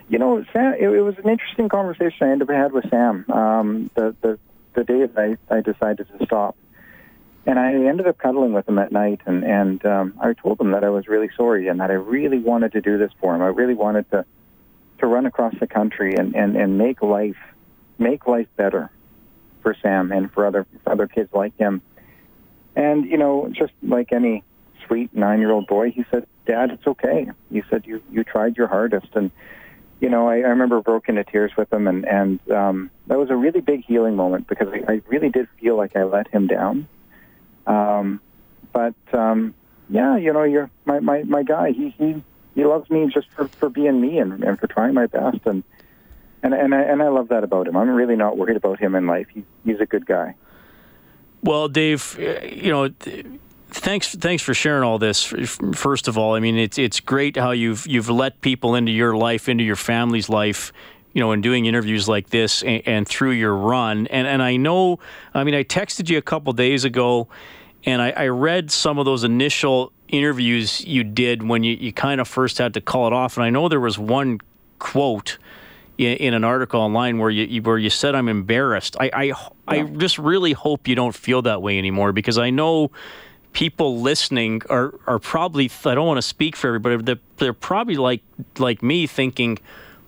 You 0.08 0.18
know, 0.18 0.44
Sam, 0.52 0.74
it, 0.74 0.88
it, 0.88 1.00
was 1.00 1.16
an 1.18 1.28
interesting 1.28 1.68
conversation 1.68 2.26
I 2.26 2.30
ended 2.30 2.48
up 2.48 2.56
had 2.56 2.72
with 2.72 2.88
Sam 2.90 3.24
um, 3.30 3.90
the, 3.94 4.14
the 4.22 4.38
the 4.74 4.84
day 4.84 5.06
that 5.06 5.18
I, 5.50 5.54
I 5.54 5.60
decided 5.60 6.08
to 6.08 6.26
stop, 6.26 6.56
and 7.46 7.58
I 7.58 7.72
ended 7.72 8.06
up 8.06 8.18
cuddling 8.18 8.54
with 8.54 8.66
him 8.66 8.78
at 8.78 8.92
night, 8.92 9.20
and 9.26 9.44
and 9.44 9.84
um, 9.84 10.14
I 10.20 10.32
told 10.32 10.58
him 10.58 10.70
that 10.72 10.84
I 10.84 10.88
was 10.88 11.06
really 11.06 11.30
sorry 11.36 11.68
and 11.68 11.80
that 11.80 11.90
I 11.90 11.94
really 11.94 12.38
wanted 12.38 12.72
to 12.72 12.80
do 12.80 12.96
this 12.96 13.10
for 13.20 13.34
him. 13.34 13.42
I 13.42 13.48
really 13.48 13.74
wanted 13.74 14.10
to 14.10 14.24
to 15.00 15.06
run 15.06 15.26
across 15.26 15.54
the 15.60 15.66
country 15.66 16.14
and 16.16 16.34
and 16.34 16.56
and 16.56 16.78
make 16.78 17.02
life 17.02 17.36
make 17.98 18.26
life 18.26 18.48
better 18.56 18.90
for 19.62 19.76
Sam 19.82 20.12
and 20.12 20.32
for 20.32 20.46
other 20.46 20.66
for 20.82 20.92
other 20.92 21.06
kids 21.06 21.30
like 21.34 21.56
him. 21.58 21.82
And 22.74 23.04
you 23.04 23.18
know, 23.18 23.50
just 23.52 23.72
like 23.82 24.12
any 24.12 24.44
sweet 24.86 25.14
nine-year-old 25.14 25.66
boy, 25.66 25.90
he 25.90 26.04
said, 26.10 26.26
"Dad, 26.46 26.70
it's 26.70 26.86
okay." 26.86 27.30
He 27.50 27.62
said, 27.70 27.86
"You 27.86 28.02
you 28.10 28.24
tried 28.24 28.56
your 28.56 28.66
hardest." 28.66 29.08
And 29.14 29.30
you 30.00 30.08
know, 30.08 30.28
I, 30.28 30.36
I 30.36 30.48
remember 30.48 30.80
broke 30.80 31.08
into 31.08 31.24
tears 31.24 31.52
with 31.56 31.72
him, 31.72 31.86
and 31.86 32.06
and 32.06 32.50
um, 32.50 32.90
that 33.06 33.18
was 33.18 33.30
a 33.30 33.36
really 33.36 33.60
big 33.60 33.84
healing 33.84 34.16
moment 34.16 34.46
because 34.48 34.68
I, 34.68 34.92
I 34.92 35.02
really 35.08 35.30
did 35.30 35.48
feel 35.60 35.76
like 35.76 35.96
I 35.96 36.04
let 36.04 36.28
him 36.28 36.46
down. 36.46 36.88
Um, 37.66 38.20
but 38.72 38.94
um, 39.12 39.54
yeah, 39.88 40.16
you 40.16 40.32
know, 40.32 40.42
you're 40.42 40.70
my, 40.84 41.00
my, 41.00 41.22
my 41.22 41.42
guy. 41.42 41.72
He 41.72 41.90
he 41.90 42.22
he 42.54 42.64
loves 42.64 42.88
me 42.90 43.08
just 43.12 43.30
for, 43.30 43.48
for 43.48 43.68
being 43.68 44.00
me 44.00 44.18
and, 44.18 44.42
and 44.44 44.58
for 44.58 44.66
trying 44.66 44.94
my 44.94 45.06
best 45.06 45.38
and 45.44 45.62
and 46.42 46.54
and 46.54 46.74
I 46.74 46.82
and 46.82 47.02
I 47.02 47.08
love 47.08 47.28
that 47.28 47.44
about 47.44 47.66
him. 47.66 47.76
I'm 47.76 47.88
really 47.90 48.16
not 48.16 48.36
worried 48.36 48.56
about 48.56 48.78
him 48.78 48.94
in 48.94 49.06
life. 49.06 49.26
He's 49.32 49.44
he's 49.64 49.80
a 49.80 49.86
good 49.86 50.06
guy. 50.06 50.34
Well, 51.42 51.68
Dave, 51.68 52.16
you 52.18 52.70
know, 52.70 52.88
thanks 53.74 54.14
thanks 54.14 54.42
for 54.42 54.54
sharing 54.54 54.84
all 54.84 54.98
this. 54.98 55.24
First 55.74 56.08
of 56.08 56.16
all, 56.16 56.34
I 56.34 56.40
mean 56.40 56.56
it's 56.56 56.78
it's 56.78 57.00
great 57.00 57.36
how 57.36 57.50
you've 57.50 57.86
you've 57.86 58.08
let 58.08 58.40
people 58.40 58.74
into 58.74 58.92
your 58.92 59.16
life, 59.16 59.48
into 59.48 59.64
your 59.64 59.76
family's 59.76 60.28
life. 60.28 60.72
You 61.12 61.20
know, 61.20 61.30
in 61.30 61.42
doing 61.42 61.66
interviews 61.66 62.08
like 62.08 62.30
this 62.30 62.64
and, 62.64 62.82
and 62.86 63.08
through 63.08 63.32
your 63.32 63.54
run, 63.54 64.08
and 64.08 64.26
and 64.26 64.42
I 64.42 64.56
know, 64.56 64.98
I 65.32 65.44
mean, 65.44 65.54
I 65.54 65.62
texted 65.62 66.08
you 66.08 66.18
a 66.18 66.22
couple 66.22 66.52
days 66.52 66.84
ago, 66.84 67.28
and 67.84 68.02
I, 68.02 68.10
I 68.10 68.26
read 68.28 68.72
some 68.72 68.98
of 68.98 69.04
those 69.04 69.22
initial 69.22 69.92
interviews 70.08 70.84
you 70.84 71.04
did 71.04 71.44
when 71.44 71.62
you, 71.62 71.76
you 71.76 71.92
kind 71.92 72.20
of 72.20 72.26
first 72.26 72.58
had 72.58 72.74
to 72.74 72.80
call 72.80 73.06
it 73.06 73.12
off, 73.12 73.36
and 73.36 73.44
I 73.44 73.50
know 73.50 73.68
there 73.68 73.78
was 73.78 73.96
one 73.96 74.40
quote 74.80 75.38
in, 75.98 76.16
in 76.16 76.34
an 76.34 76.42
article 76.42 76.80
online 76.80 77.18
where 77.18 77.30
you, 77.30 77.62
where 77.62 77.78
you 77.78 77.90
said 77.90 78.16
I'm 78.16 78.28
embarrassed. 78.28 78.96
I 78.98 79.10
I, 79.14 79.22
yeah. 79.22 79.34
I 79.68 79.82
just 79.84 80.18
really 80.18 80.52
hope 80.52 80.88
you 80.88 80.96
don't 80.96 81.14
feel 81.14 81.42
that 81.42 81.62
way 81.62 81.78
anymore 81.78 82.12
because 82.12 82.38
I 82.38 82.50
know 82.50 82.90
people 83.54 84.00
listening 84.00 84.60
are 84.68 84.92
are 85.06 85.18
probably 85.18 85.70
I 85.86 85.94
don't 85.94 86.06
want 86.06 86.18
to 86.18 86.22
speak 86.22 86.54
for 86.56 86.68
everybody, 86.68 86.96
but 86.96 87.06
they're, 87.06 87.20
they're 87.38 87.52
probably 87.54 87.96
like 87.96 88.22
like 88.58 88.82
me 88.82 89.06
thinking 89.06 89.58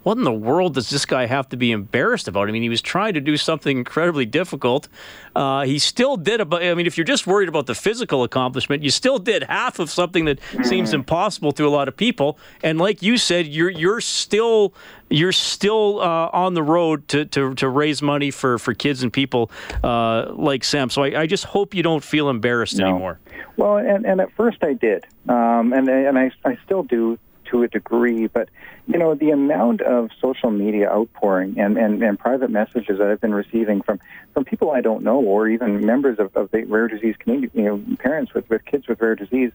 what 0.07 0.17
in 0.17 0.23
the 0.23 0.33
world 0.33 0.75
does 0.75 0.89
this 0.89 1.05
guy 1.05 1.27
have 1.27 1.49
to 1.49 1.57
be 1.57 1.73
embarrassed 1.73 2.29
about? 2.29 2.49
I 2.49 2.53
mean, 2.53 2.63
he 2.63 2.69
was 2.69 2.81
trying 2.81 3.15
to 3.15 3.21
do 3.21 3.37
something 3.37 3.77
incredibly 3.77 4.25
difficult. 4.25 4.87
Uh, 5.35 5.65
he 5.65 5.81
still 5.81 6.17
did 6.17 6.41
about. 6.41 6.63
I 6.63 6.73
mean, 6.75 6.87
if 6.87 6.97
you're 6.97 7.05
just 7.05 7.27
worried 7.27 7.49
about 7.49 7.67
the 7.67 7.75
physical 7.75 8.23
accomplishment, 8.23 8.85
you 8.85 8.91
still 8.91 9.19
did 9.19 9.43
half 9.43 9.81
of 9.81 9.91
something 9.91 10.27
that 10.27 10.39
seems 10.63 10.95
impossible 10.95 11.51
to 11.51 11.67
a 11.67 11.71
lot 11.71 11.89
of 11.89 11.97
people. 11.97 12.39
And 12.63 12.79
like 12.79 13.03
you 13.03 13.19
said, 13.19 13.49
you're 13.49 13.69
you're 13.69 14.01
still 14.01 14.75
you're 15.11 15.33
still 15.33 16.01
uh, 16.01 16.31
on 16.33 16.55
the 16.55 16.63
road 16.63 17.09
to, 17.09 17.25
to, 17.25 17.55
to 17.57 17.69
raise 17.69 18.01
money 18.01 18.31
for, 18.31 18.59
for 18.59 18.75
kids 18.75 19.03
and 19.03 19.13
people 19.13 19.51
uh, 19.83 20.33
like 20.35 20.63
Sam. 20.63 20.89
So 20.89 21.03
I, 21.03 21.23
I, 21.23 21.27
just 21.27 21.45
hope 21.45 21.75
you 21.75 21.83
don't 21.85 22.03
feel 22.03 22.29
embarrassed 22.29 22.77
no. 22.77 22.89
anymore. 22.89 23.21
Well, 23.57 23.77
and, 23.77 24.05
and 24.05 24.21
at 24.21 24.33
first 24.33 24.59
I 24.63 24.73
did, 24.73 25.05
um, 25.29 25.73
and 25.73 25.89
and 25.89 26.17
I, 26.17 26.31
I 26.45 26.59
still 26.65 26.85
do 26.85 27.19
to 27.51 27.63
a 27.63 27.69
degree, 27.69 28.27
but 28.27 28.49
you 28.87 28.99
know 28.99 29.15
the 29.15 29.31
amount 29.31 29.81
of 29.81 30.11
social 30.21 30.51
media 30.51 30.91
outpouring 30.91 31.59
and, 31.59 31.77
and, 31.77 32.03
and 32.03 32.19
private 32.19 32.51
messages 32.51 32.99
that 32.99 33.09
I've 33.09 33.21
been 33.21 33.35
receiving 33.35 33.83
from, 33.83 34.01
from 34.33 34.45
people 34.45 34.71
I 34.71 34.81
don't 34.81 35.03
know 35.03 35.19
or 35.21 35.49
even 35.49 35.85
members 35.85 36.19
of, 36.19 36.35
of 36.37 36.51
the 36.51 36.65
rare 36.65 36.89
disease 36.89 37.17
community, 37.19 37.51
you 37.55 37.65
know, 37.65 37.97
parents 37.99 38.35
with, 38.35 38.49
with 38.49 38.65
kids 38.65 38.87
with 38.87 39.01
rare 39.01 39.15
disease, 39.15 39.53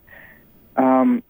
um, 0.77 1.23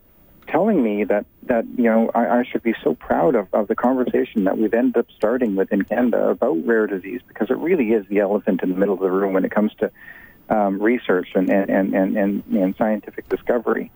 telling 0.47 0.83
me 0.83 1.03
that, 1.05 1.25
that 1.43 1.65
you 1.77 1.85
know 1.85 2.11
I, 2.13 2.39
I 2.39 2.43
should 2.43 2.63
be 2.63 2.75
so 2.83 2.95
proud 2.95 3.35
of, 3.35 3.47
of 3.53 3.67
the 3.67 3.75
conversation 3.75 4.43
that 4.45 4.57
we've 4.57 4.73
ended 4.73 4.97
up 4.97 5.07
starting 5.15 5.55
within 5.55 5.83
Canada 5.83 6.29
about 6.29 6.65
rare 6.65 6.87
disease 6.87 7.21
because 7.27 7.49
it 7.49 7.57
really 7.57 7.91
is 7.91 8.05
the 8.07 8.19
elephant 8.19 8.61
in 8.63 8.69
the 8.69 8.75
middle 8.75 8.95
of 8.95 8.99
the 8.99 9.11
room 9.11 9.33
when 9.33 9.45
it 9.45 9.51
comes 9.51 9.73
to 9.75 9.91
um, 10.49 10.81
research 10.81 11.29
and, 11.33 11.49
and, 11.49 11.95
and, 11.95 12.17
and, 12.17 12.43
and 12.51 12.75
scientific 12.77 13.29
discovery. 13.29 13.91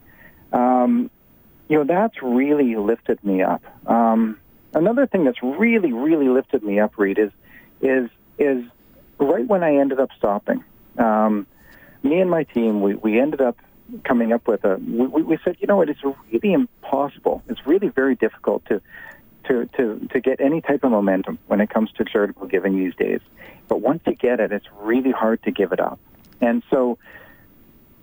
Um, 0.53 1.11
you 1.67 1.77
know, 1.77 1.83
that's 1.83 2.21
really 2.21 2.75
lifted 2.75 3.23
me 3.23 3.41
up. 3.41 3.63
Um, 3.87 4.39
another 4.73 5.07
thing 5.07 5.23
that's 5.23 5.41
really, 5.41 5.93
really 5.93 6.27
lifted 6.27 6.63
me 6.63 6.79
up, 6.79 6.97
Reed, 6.97 7.17
is 7.19 7.31
is 7.81 8.09
is 8.37 8.63
right 9.19 9.47
when 9.47 9.63
I 9.63 9.77
ended 9.77 9.99
up 9.99 10.09
stopping. 10.17 10.63
Um, 10.97 11.47
me 12.03 12.19
and 12.19 12.29
my 12.29 12.43
team, 12.43 12.81
we, 12.81 12.95
we 12.95 13.19
ended 13.19 13.41
up 13.41 13.57
coming 14.03 14.31
up 14.31 14.47
with 14.47 14.63
a. 14.63 14.77
We, 14.77 15.23
we 15.23 15.37
said, 15.43 15.57
you 15.59 15.67
know? 15.67 15.81
It's 15.81 16.03
really 16.03 16.53
impossible. 16.53 17.43
It's 17.47 17.65
really 17.65 17.89
very 17.89 18.15
difficult 18.15 18.65
to. 18.67 18.81
To, 19.47 19.67
to, 19.77 20.07
to 20.11 20.19
get 20.19 20.41
any 20.41 20.59
type 20.59 20.83
of 20.83 20.89
momentum 20.89 21.37
when 21.45 21.61
it 21.61 21.69
comes 21.69 21.91
to 21.97 22.03
charitable 22.03 22.47
giving 22.47 22.79
these 22.79 22.95
days. 22.95 23.19
But 23.67 23.79
once 23.79 24.01
you 24.07 24.15
get 24.15 24.39
it, 24.39 24.51
it's 24.51 24.65
really 24.79 25.11
hard 25.11 25.43
to 25.43 25.51
give 25.51 25.71
it 25.71 25.79
up. 25.79 25.99
And 26.41 26.63
so 26.71 26.97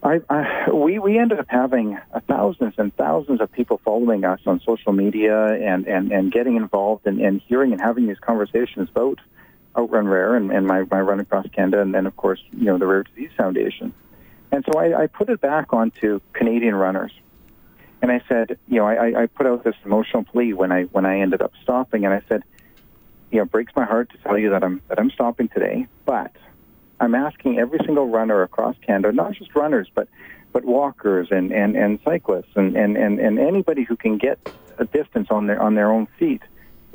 I, 0.02 0.20
I, 0.28 0.70
we 0.70 0.98
we 0.98 1.16
ended 1.18 1.38
up 1.38 1.46
having 1.48 1.98
thousands 2.26 2.74
and 2.76 2.94
thousands 2.96 3.40
of 3.40 3.52
people 3.52 3.80
following 3.84 4.24
us 4.24 4.40
on 4.46 4.60
social 4.60 4.92
media 4.92 5.46
and, 5.46 5.86
and, 5.86 6.10
and 6.10 6.32
getting 6.32 6.56
involved 6.56 7.06
and, 7.06 7.20
and 7.20 7.40
hearing 7.46 7.72
and 7.72 7.80
having 7.80 8.08
these 8.08 8.18
conversations 8.18 8.88
about 8.90 9.20
Outrun 9.78 10.08
Rare 10.08 10.34
and, 10.34 10.50
and 10.50 10.66
my, 10.66 10.84
my 10.90 11.00
run 11.00 11.20
across 11.20 11.46
Canada 11.54 11.80
and 11.80 11.94
then 11.94 12.06
of 12.06 12.16
course 12.16 12.42
you 12.50 12.64
know 12.64 12.78
the 12.78 12.86
Rare 12.86 13.04
Disease 13.04 13.30
Foundation. 13.36 13.94
And 14.50 14.64
so 14.64 14.78
I, 14.78 15.04
I 15.04 15.06
put 15.06 15.30
it 15.30 15.40
back 15.40 15.72
onto 15.72 16.20
Canadian 16.32 16.74
runners. 16.74 17.12
And 18.02 18.10
I 18.10 18.20
said, 18.28 18.58
you 18.68 18.78
know, 18.78 18.86
I, 18.86 19.22
I 19.22 19.26
put 19.26 19.46
out 19.46 19.62
this 19.62 19.76
emotional 19.84 20.24
plea 20.24 20.52
when 20.52 20.72
I 20.72 20.82
when 20.84 21.06
I 21.06 21.20
ended 21.20 21.40
up 21.40 21.52
stopping 21.62 22.04
and 22.04 22.12
I 22.12 22.22
said, 22.28 22.42
you 23.30 23.38
know, 23.38 23.44
it 23.44 23.52
breaks 23.52 23.72
my 23.76 23.84
heart 23.84 24.10
to 24.10 24.18
tell 24.18 24.36
you 24.36 24.50
that 24.50 24.64
I'm 24.64 24.82
that 24.88 24.98
I'm 24.98 25.10
stopping 25.10 25.48
today, 25.48 25.86
but 26.04 26.32
I'm 27.02 27.16
asking 27.16 27.58
every 27.58 27.80
single 27.84 28.06
runner 28.06 28.42
across 28.42 28.76
Canada, 28.86 29.10
not 29.10 29.32
just 29.32 29.56
runners, 29.56 29.88
but 29.92 30.08
but 30.52 30.64
walkers 30.64 31.28
and, 31.30 31.50
and, 31.50 31.74
and 31.76 31.98
cyclists 32.04 32.52
and, 32.54 32.76
and, 32.76 32.96
and, 32.96 33.18
and 33.18 33.38
anybody 33.38 33.84
who 33.84 33.96
can 33.96 34.18
get 34.18 34.38
a 34.78 34.84
distance 34.84 35.28
on 35.30 35.48
their 35.48 35.60
on 35.60 35.74
their 35.74 35.90
own 35.90 36.06
feet. 36.18 36.42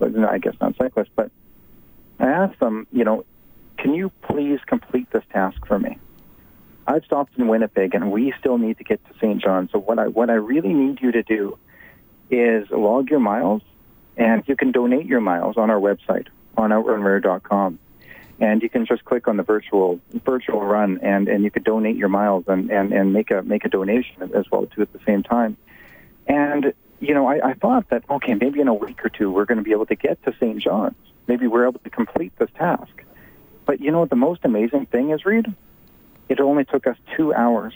I 0.01 0.37
guess 0.37 0.53
not 0.61 0.77
cyclists, 0.77 1.09
but 1.13 1.29
I 2.19 2.27
asked 2.27 2.59
them, 2.59 2.87
you 2.93 3.03
know, 3.03 3.25
can 3.77 3.95
you 3.95 4.11
please 4.21 4.59
complete 4.65 5.11
this 5.11 5.23
task 5.33 5.65
for 5.65 5.77
me? 5.77 5.97
I've 6.85 7.03
stopped 7.03 7.37
in 7.37 7.49
Winnipeg, 7.49 7.93
and 7.93 8.09
we 8.09 8.33
still 8.39 8.57
need 8.57 8.77
to 8.77 8.85
get 8.85 9.03
to 9.07 9.13
St. 9.15 9.41
John. 9.41 9.67
So 9.73 9.79
what 9.79 9.99
I 9.99 10.07
what 10.07 10.29
I 10.29 10.35
really 10.35 10.73
need 10.73 11.01
you 11.01 11.11
to 11.11 11.23
do 11.23 11.57
is 12.29 12.69
log 12.71 13.09
your 13.09 13.19
miles, 13.19 13.61
and 14.15 14.41
you 14.47 14.55
can 14.55 14.71
donate 14.71 15.05
your 15.05 15.19
miles 15.19 15.57
on 15.57 15.69
our 15.69 15.81
website 15.81 16.27
on 16.55 16.69
outrunrare.com 16.69 17.79
and 18.39 18.61
you 18.61 18.69
can 18.69 18.85
just 18.85 19.03
click 19.05 19.27
on 19.27 19.37
the 19.37 19.43
virtual 19.43 19.99
virtual 20.25 20.61
run 20.61 20.99
and, 21.01 21.27
and 21.27 21.43
you 21.43 21.51
could 21.51 21.63
donate 21.63 21.95
your 21.95 22.09
miles 22.09 22.43
and, 22.47 22.69
and, 22.69 22.93
and 22.93 23.13
make 23.13 23.31
a 23.31 23.41
make 23.41 23.65
a 23.65 23.69
donation 23.69 24.31
as 24.35 24.45
well 24.51 24.65
too 24.67 24.81
at 24.81 24.93
the 24.93 24.99
same 25.05 25.23
time. 25.23 25.57
And 26.27 26.73
you 26.99 27.13
know, 27.13 27.27
I, 27.27 27.49
I 27.49 27.53
thought 27.53 27.89
that 27.89 28.03
okay, 28.09 28.35
maybe 28.35 28.59
in 28.59 28.67
a 28.67 28.73
week 28.73 29.03
or 29.03 29.09
two 29.09 29.31
we're 29.31 29.45
going 29.45 29.57
to 29.57 29.63
be 29.63 29.71
able 29.71 29.85
to 29.87 29.95
get 29.95 30.23
to 30.25 30.33
St. 30.39 30.59
John's. 30.61 30.95
Maybe 31.27 31.47
we're 31.47 31.67
able 31.67 31.79
to 31.79 31.89
complete 31.89 32.37
this 32.37 32.49
task. 32.57 33.03
But 33.65 33.81
you 33.81 33.91
know 33.91 33.99
what 33.99 34.09
the 34.09 34.15
most 34.15 34.41
amazing 34.45 34.85
thing 34.85 35.09
is, 35.09 35.25
Reed? 35.25 35.53
It 36.29 36.39
only 36.39 36.63
took 36.63 36.87
us 36.87 36.97
two 37.15 37.33
hours 37.33 37.73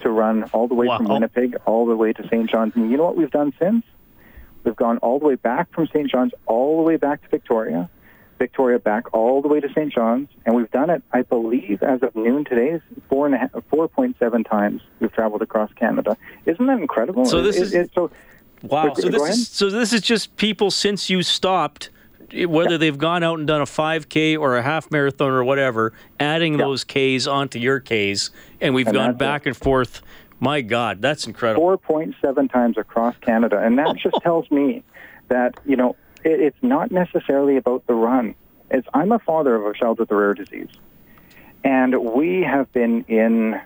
to 0.00 0.10
run 0.10 0.44
all 0.52 0.66
the 0.66 0.74
way 0.74 0.86
wow. 0.86 0.98
from 0.98 1.06
Winnipeg 1.06 1.56
all 1.66 1.86
the 1.86 1.96
way 1.96 2.12
to 2.12 2.26
St. 2.28 2.50
John's. 2.50 2.74
And 2.74 2.90
you 2.90 2.96
know 2.96 3.04
what 3.04 3.16
we've 3.16 3.30
done 3.30 3.52
since? 3.60 3.84
We've 4.64 4.74
gone 4.74 4.98
all 4.98 5.18
the 5.18 5.26
way 5.26 5.34
back 5.34 5.72
from 5.72 5.86
St. 5.88 6.10
John's 6.10 6.32
all 6.46 6.78
the 6.78 6.82
way 6.82 6.96
back 6.96 7.22
to 7.22 7.28
Victoria 7.28 7.88
Victoria 8.38 8.78
back 8.78 9.12
all 9.14 9.42
the 9.42 9.48
way 9.48 9.60
to 9.60 9.68
St. 9.70 9.92
John's, 9.92 10.28
and 10.44 10.54
we've 10.54 10.70
done 10.70 10.90
it, 10.90 11.02
I 11.12 11.22
believe, 11.22 11.82
as 11.82 12.02
of 12.02 12.14
noon 12.16 12.44
today, 12.44 12.80
four 13.08 13.26
and 13.26 13.34
a 13.34 13.38
half, 13.38 13.52
4.7 13.52 14.48
times 14.48 14.82
we've 15.00 15.12
traveled 15.12 15.42
across 15.42 15.72
Canada. 15.74 16.16
Isn't 16.46 16.66
that 16.66 16.78
incredible? 16.78 17.24
So 17.26 17.42
this 17.42 17.56
it, 17.56 17.62
is 17.62 17.74
it, 17.74 17.90
so. 17.94 18.10
Wow. 18.62 18.94
So 18.94 19.08
this 19.08 19.22
is 19.28 19.48
so 19.48 19.68
this 19.68 19.92
is 19.92 20.00
just 20.00 20.36
people 20.36 20.70
since 20.70 21.10
you 21.10 21.22
stopped, 21.22 21.90
whether 22.32 22.72
yeah. 22.72 22.76
they've 22.78 22.98
gone 22.98 23.22
out 23.22 23.38
and 23.38 23.46
done 23.46 23.60
a 23.60 23.66
5K 23.66 24.38
or 24.38 24.56
a 24.56 24.62
half 24.62 24.90
marathon 24.90 25.30
or 25.30 25.44
whatever, 25.44 25.92
adding 26.18 26.54
yeah. 26.54 26.64
those 26.64 26.84
Ks 26.84 27.26
onto 27.26 27.58
your 27.58 27.80
Ks, 27.80 28.30
and 28.60 28.74
we've 28.74 28.86
and 28.86 28.94
gone 28.94 29.16
back 29.16 29.42
it. 29.42 29.50
and 29.50 29.56
forth. 29.56 30.02
My 30.40 30.60
God, 30.60 31.00
that's 31.00 31.26
incredible. 31.26 31.78
4.7 31.78 32.50
times 32.50 32.76
across 32.76 33.14
Canada, 33.20 33.58
and 33.58 33.78
that 33.78 33.96
just 33.96 34.16
tells 34.22 34.50
me 34.50 34.82
that 35.28 35.54
you 35.64 35.76
know 35.76 35.96
it, 36.24 36.40
it's 36.40 36.62
not 36.62 36.90
necessarily 36.90 37.56
about 37.56 37.86
the 37.86 37.94
run. 37.94 38.34
It's 38.70 38.88
I'm 38.94 39.12
a 39.12 39.18
father 39.18 39.54
of 39.54 39.66
a 39.66 39.78
child 39.78 39.98
with 39.98 40.10
a 40.10 40.16
rare 40.16 40.34
disease, 40.34 40.68
and 41.62 41.96
we 42.02 42.42
have 42.42 42.72
been 42.72 43.04
in 43.04 43.60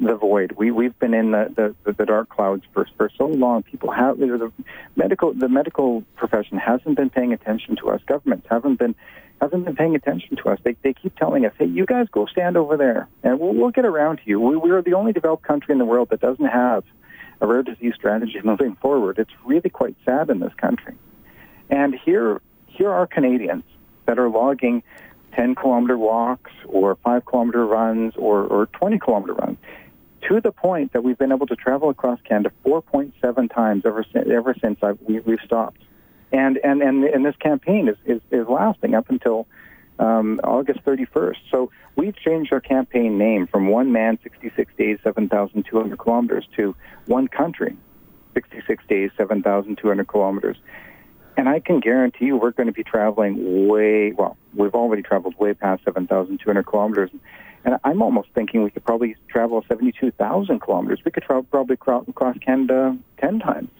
the 0.00 0.16
void. 0.16 0.52
We 0.52 0.70
we've 0.70 0.98
been 0.98 1.14
in 1.14 1.32
the, 1.32 1.74
the, 1.84 1.92
the 1.92 2.06
dark 2.06 2.28
clouds 2.28 2.64
for 2.72 2.86
for 2.96 3.10
so 3.16 3.26
long. 3.26 3.62
People 3.62 3.90
have 3.90 4.18
the 4.18 4.52
medical 4.96 5.32
the 5.32 5.48
medical 5.48 6.02
profession 6.16 6.58
hasn't 6.58 6.96
been 6.96 7.10
paying 7.10 7.32
attention 7.32 7.76
to 7.76 7.90
us. 7.90 8.00
Governments 8.06 8.46
haven't 8.50 8.78
been 8.78 8.94
haven't 9.40 9.64
been 9.64 9.76
paying 9.76 9.94
attention 9.94 10.36
to 10.36 10.48
us. 10.48 10.58
They 10.62 10.76
they 10.82 10.94
keep 10.94 11.16
telling 11.16 11.44
us, 11.46 11.52
hey, 11.58 11.66
you 11.66 11.86
guys 11.86 12.06
go 12.10 12.26
stand 12.26 12.56
over 12.56 12.76
there, 12.76 13.08
and 13.22 13.38
we'll 13.38 13.54
we'll 13.54 13.70
get 13.70 13.84
around 13.84 14.18
to 14.18 14.22
you. 14.24 14.40
We 14.40 14.56
we 14.56 14.70
are 14.70 14.82
the 14.82 14.94
only 14.94 15.12
developed 15.12 15.44
country 15.44 15.72
in 15.72 15.78
the 15.78 15.84
world 15.84 16.08
that 16.10 16.20
doesn't 16.20 16.46
have 16.46 16.84
a 17.40 17.46
rare 17.46 17.62
disease 17.62 17.94
strategy 17.94 18.40
moving 18.44 18.76
forward. 18.76 19.18
It's 19.18 19.32
really 19.44 19.70
quite 19.70 19.96
sad 20.04 20.30
in 20.30 20.40
this 20.40 20.54
country. 20.54 20.94
And 21.70 21.94
here, 21.94 22.40
here 22.66 22.90
are 22.90 23.06
Canadians 23.06 23.64
that 24.06 24.18
are 24.18 24.28
logging 24.28 24.82
10 25.32 25.54
kilometer 25.54 25.96
walks 25.96 26.50
or 26.66 26.96
5 26.96 27.24
kilometer 27.24 27.64
runs 27.64 28.14
or, 28.16 28.44
or 28.44 28.66
20 28.66 28.98
kilometer 28.98 29.34
runs 29.34 29.58
to 30.28 30.40
the 30.40 30.52
point 30.52 30.92
that 30.92 31.02
we've 31.02 31.18
been 31.18 31.32
able 31.32 31.46
to 31.46 31.56
travel 31.56 31.88
across 31.88 32.20
Canada 32.22 32.52
4.7 32.64 33.54
times 33.54 33.82
ever 33.86 34.04
since, 34.12 34.28
ever 34.28 34.54
since 34.60 34.78
I've, 34.82 34.98
we, 35.02 35.20
we've 35.20 35.40
stopped. 35.44 35.80
And, 36.32 36.58
and, 36.62 36.82
and, 36.82 37.04
and 37.04 37.24
this 37.24 37.36
campaign 37.36 37.88
is, 37.88 37.96
is, 38.04 38.20
is 38.30 38.46
lasting 38.48 38.94
up 38.94 39.08
until 39.08 39.46
um, 39.98 40.40
August 40.44 40.84
31st. 40.84 41.36
So 41.50 41.70
we've 41.96 42.16
changed 42.16 42.52
our 42.52 42.60
campaign 42.60 43.18
name 43.18 43.46
from 43.46 43.68
One 43.68 43.92
Man, 43.92 44.18
66 44.22 44.72
Days, 44.76 44.98
7,200 45.02 45.98
kilometers 45.98 46.46
to 46.56 46.74
One 47.06 47.28
Country, 47.28 47.76
66 48.34 48.84
Days, 48.88 49.10
7,200 49.16 50.08
kilometers. 50.08 50.56
And 51.40 51.48
I 51.48 51.58
can 51.58 51.80
guarantee 51.80 52.26
you 52.26 52.36
we're 52.36 52.50
going 52.50 52.66
to 52.66 52.72
be 52.72 52.84
traveling 52.84 53.66
way, 53.66 54.12
well, 54.12 54.36
we've 54.54 54.74
already 54.74 55.00
traveled 55.00 55.38
way 55.38 55.54
past 55.54 55.82
7,200 55.86 56.66
kilometers. 56.66 57.10
And 57.64 57.78
I'm 57.82 58.02
almost 58.02 58.28
thinking 58.34 58.62
we 58.62 58.70
could 58.70 58.84
probably 58.84 59.16
travel 59.26 59.64
72,000 59.66 60.60
kilometers. 60.60 61.00
We 61.02 61.10
could 61.10 61.24
probably 61.24 61.78
cross 61.78 62.36
Canada 62.44 62.94
10 63.22 63.38
times. 63.38 63.70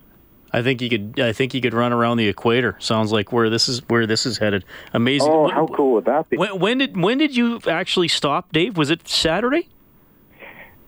I 0.54 0.62
think 0.62 0.80
you 0.80 0.88
could. 0.88 1.20
I 1.20 1.34
think 1.34 1.52
you 1.52 1.60
could 1.60 1.74
run 1.74 1.92
around 1.92 2.16
the 2.16 2.28
equator. 2.28 2.76
Sounds 2.78 3.12
like 3.12 3.30
where 3.30 3.50
this 3.50 3.68
is 3.68 3.86
where 3.88 4.06
this 4.06 4.24
is 4.24 4.38
headed. 4.38 4.64
Amazing. 4.94 5.30
Oh, 5.30 5.48
how 5.48 5.66
cool 5.66 5.92
would 5.92 6.06
that 6.06 6.28
be? 6.30 6.38
When, 6.38 6.58
when 6.58 6.78
did 6.78 6.96
when 6.96 7.18
did 7.18 7.36
you 7.36 7.60
actually 7.68 8.08
stop, 8.08 8.52
Dave? 8.52 8.76
Was 8.76 8.90
it 8.90 9.06
Saturday? 9.06 9.68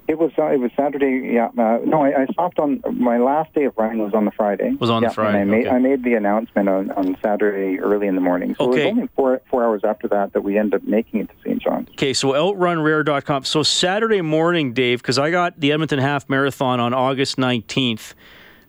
It 0.08 0.18
was 0.18 0.32
uh, 0.36 0.46
it 0.46 0.58
was 0.58 0.70
Saturday. 0.76 1.32
Yeah, 1.32 1.50
uh, 1.56 1.78
no, 1.84 2.02
I, 2.02 2.22
I, 2.22 2.26
stopped 2.32 2.58
on 2.58 2.82
my 2.92 3.18
last 3.18 3.54
day 3.54 3.64
of 3.64 3.74
running 3.76 3.98
was 3.98 4.14
on 4.14 4.24
the 4.24 4.32
Friday. 4.32 4.74
Was 4.80 4.90
on 4.90 5.02
yeah, 5.02 5.08
the 5.08 5.14
Friday. 5.14 5.38
I 5.38 5.44
made 5.44 5.66
okay. 5.66 5.76
I 5.76 5.78
made 5.78 6.02
the 6.02 6.14
announcement 6.14 6.68
on, 6.68 6.90
on 6.90 7.16
Saturday 7.22 7.78
early 7.78 8.08
in 8.08 8.16
the 8.16 8.20
morning. 8.20 8.56
So 8.56 8.70
okay. 8.70 8.80
it 8.80 8.84
was 8.84 8.90
only 8.90 9.08
four 9.14 9.40
four 9.48 9.64
hours 9.64 9.82
after 9.84 10.08
that 10.08 10.32
that 10.32 10.40
we 10.40 10.58
ended 10.58 10.82
up 10.82 10.88
making 10.88 11.20
it 11.20 11.28
to 11.28 11.34
St. 11.44 11.62
John's. 11.62 11.88
Okay, 11.90 12.12
so 12.14 12.32
outrunrare.com. 12.32 13.44
So 13.44 13.62
Saturday 13.62 14.22
morning, 14.22 14.72
Dave, 14.72 15.00
because 15.02 15.18
I 15.18 15.30
got 15.30 15.60
the 15.60 15.70
Edmonton 15.70 16.00
Half 16.00 16.28
Marathon 16.28 16.80
on 16.80 16.92
August 16.92 17.38
nineteenth. 17.38 18.14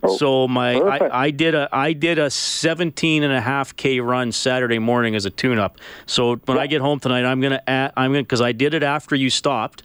Oh, 0.04 0.16
so 0.16 0.48
my. 0.48 0.74
I, 0.74 1.24
I 1.24 1.30
did 1.30 1.54
a 1.56 1.68
I 1.72 1.94
did 1.94 2.18
a 2.18 2.30
17 2.30 3.22
and 3.22 3.32
a 3.32 3.40
half 3.40 3.74
k 3.74 4.00
run 4.00 4.30
Saturday 4.30 4.78
morning 4.78 5.16
as 5.16 5.24
a 5.24 5.30
tune 5.30 5.58
up. 5.58 5.78
So 6.06 6.36
when 6.36 6.58
I 6.58 6.68
get 6.68 6.80
home 6.80 7.00
tonight, 7.00 7.24
I'm 7.24 7.40
gonna 7.40 7.62
add, 7.66 7.92
I'm 7.96 8.12
gonna 8.12 8.22
because 8.22 8.40
I 8.40 8.52
did 8.52 8.74
it 8.74 8.82
after 8.82 9.16
you 9.16 9.30
stopped. 9.30 9.82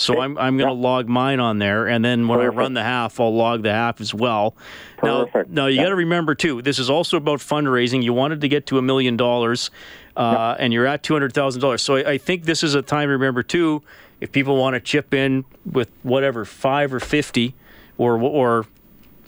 So 0.00 0.18
I'm 0.20 0.38
I'm 0.38 0.56
gonna 0.56 0.72
Yeah. 0.74 0.80
log 0.80 1.08
mine 1.08 1.40
on 1.40 1.58
there, 1.58 1.86
and 1.86 2.04
then 2.04 2.26
when 2.26 2.40
I 2.40 2.46
run 2.46 2.72
the 2.74 2.82
half, 2.82 3.20
I'll 3.20 3.34
log 3.34 3.62
the 3.62 3.72
half 3.72 4.00
as 4.00 4.14
well. 4.14 4.54
Now, 5.02 5.24
Perfect. 5.26 5.50
now 5.50 5.66
you 5.66 5.76
Yeah. 5.76 5.84
got 5.84 5.88
to 5.90 5.96
remember 5.96 6.34
too. 6.34 6.62
This 6.62 6.78
is 6.78 6.88
also 6.88 7.16
about 7.18 7.40
fundraising. 7.40 8.02
You 8.02 8.12
wanted 8.14 8.40
to 8.40 8.48
get 8.48 8.66
to 8.66 8.78
a 8.78 8.82
million 8.82 9.16
dollars, 9.16 9.70
uh, 10.16 10.56
and 10.58 10.72
you're 10.72 10.86
at 10.86 11.02
two 11.02 11.12
hundred 11.14 11.34
thousand 11.34 11.60
dollars. 11.60 11.82
So 11.82 11.96
I, 11.96 12.12
I 12.12 12.18
think 12.18 12.44
this 12.44 12.62
is 12.62 12.74
a 12.74 12.82
time 12.82 13.08
to 13.08 13.12
remember 13.12 13.42
too. 13.42 13.82
If 14.20 14.32
people 14.32 14.56
want 14.56 14.74
to 14.74 14.80
chip 14.80 15.12
in 15.14 15.44
with 15.70 15.90
whatever 16.02 16.44
five 16.46 16.92
or 16.94 17.00
fifty, 17.00 17.54
or 17.98 18.18
or 18.18 18.66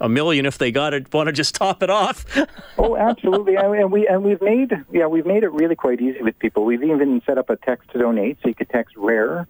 a 0.01 0.09
million 0.09 0.47
if 0.47 0.57
they 0.59 0.73
got 0.73 0.95
it, 0.95 1.13
want 1.13 1.27
to 1.29 1.33
just 1.33 1.55
top 1.55 1.83
it 1.83 1.91
off. 1.91 2.25
Oh, 2.79 2.97
absolutely, 2.97 3.55
and 3.57 3.75
and 3.75 3.93
we 3.93 4.09
and 4.09 4.25
we've 4.25 4.41
made 4.41 4.73
yeah 4.91 5.07
we've 5.07 5.27
made 5.27 5.45
it 5.45 5.53
really 5.53 5.77
quite 5.77 6.01
easy 6.01 6.23
with 6.23 6.37
people. 6.39 6.65
We've 6.65 6.83
even 6.83 7.21
set 7.27 7.37
up 7.39 7.51
a 7.51 7.57
text 7.57 7.91
to 7.91 7.99
donate, 7.99 8.39
so 8.43 8.49
you 8.49 8.55
could 8.55 8.71
text 8.71 8.97
rare 8.97 9.47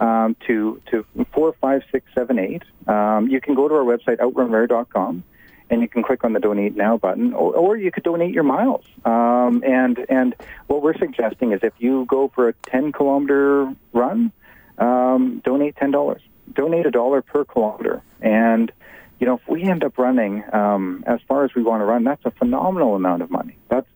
um, 0.00 0.36
to 0.46 0.80
to 0.90 1.04
four 1.32 1.54
five 1.60 1.82
six 1.90 2.06
seven 2.14 2.38
eight. 2.38 2.62
Um, 2.86 3.28
you 3.28 3.40
can 3.40 3.54
go 3.54 3.68
to 3.68 3.74
our 3.74 3.84
website 3.84 4.18
outrunrare.com, 4.18 5.24
and 5.70 5.80
you 5.82 5.88
can 5.88 6.02
click 6.02 6.24
on 6.24 6.32
the 6.32 6.40
donate 6.40 6.76
now 6.76 6.96
button, 6.96 7.32
or, 7.34 7.54
or 7.54 7.76
you 7.76 7.90
could 7.90 8.02
donate 8.02 8.34
your 8.34 8.44
miles. 8.44 8.84
Um, 9.04 9.62
and 9.66 10.04
and 10.08 10.34
what 10.66 10.82
we're 10.82 10.98
suggesting 10.98 11.52
is 11.52 11.60
if 11.62 11.74
you 11.78 12.04
go 12.06 12.30
for 12.34 12.48
a 12.48 12.52
ten 12.70 12.92
kilometer 12.92 13.74
run, 13.92 14.32
um, 14.78 15.40
donate 15.44 15.76
ten 15.76 15.90
dollars. 15.90 16.22
Donate 16.52 16.86
a 16.86 16.90
dollar 16.90 17.22
per 17.22 17.44
kilometer, 17.44 18.02
and 18.20 18.70
you 19.18 19.26
know 19.26 19.34
if 19.34 19.48
we 19.48 19.64
end 19.64 19.82
up 19.82 19.98
running 19.98 20.44
um, 20.52 21.02
as 21.06 21.18
far 21.26 21.44
as 21.44 21.54
we 21.56 21.62
want 21.62 21.80
to 21.80 21.84
run, 21.84 22.04
that's 22.04 22.24
a 22.24 22.30
phenomenal 22.30 22.94
amount 22.94 23.22
of 23.22 23.30
money. 23.30 23.56
That's 23.68 23.88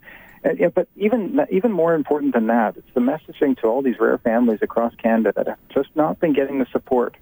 uh, 0.45 0.51
yeah, 0.59 0.69
but 0.69 0.89
even 0.97 1.41
even 1.50 1.71
more 1.71 1.95
important 1.95 2.33
than 2.33 2.47
that, 2.47 2.76
it's 2.76 2.95
the 2.95 3.00
messaging 3.00 3.59
to 3.61 3.67
all 3.67 3.83
these 3.83 3.99
rare 4.00 4.19
families 4.19 4.61
across 4.63 4.95
Canada 4.95 5.33
that 5.37 5.47
have 5.47 5.59
just 5.69 5.91
not 5.95 6.19
been 6.19 6.33
getting 6.33 6.59
the 6.59 6.67
support 6.73 7.17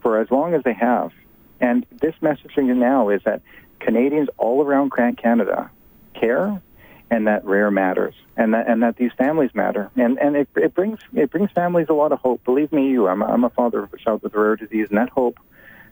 for 0.00 0.20
as 0.20 0.30
long 0.30 0.54
as 0.54 0.62
they 0.62 0.72
have. 0.72 1.12
And 1.60 1.84
this 2.00 2.14
messaging 2.22 2.74
now 2.76 3.08
is 3.08 3.20
that 3.24 3.42
Canadians 3.80 4.28
all 4.38 4.62
around 4.62 4.92
Canada 4.92 5.70
care, 6.14 6.62
and 7.10 7.26
that 7.26 7.44
rare 7.44 7.70
matters, 7.70 8.14
and 8.36 8.54
that 8.54 8.68
and 8.68 8.82
that 8.82 8.96
these 8.96 9.12
families 9.18 9.50
matter, 9.52 9.90
and 9.96 10.16
and 10.18 10.36
it, 10.36 10.48
it 10.54 10.74
brings 10.74 11.00
it 11.14 11.30
brings 11.30 11.50
families 11.50 11.86
a 11.88 11.94
lot 11.94 12.12
of 12.12 12.20
hope. 12.20 12.44
Believe 12.44 12.72
me, 12.72 12.90
you, 12.90 13.08
I'm 13.08 13.22
a, 13.22 13.26
I'm 13.26 13.42
a 13.42 13.50
father 13.50 13.82
of 13.82 13.92
a 13.92 13.98
child 13.98 14.22
with 14.22 14.34
a 14.34 14.38
rare 14.38 14.56
disease, 14.56 14.86
and 14.88 14.98
that 14.98 15.10
hope 15.10 15.40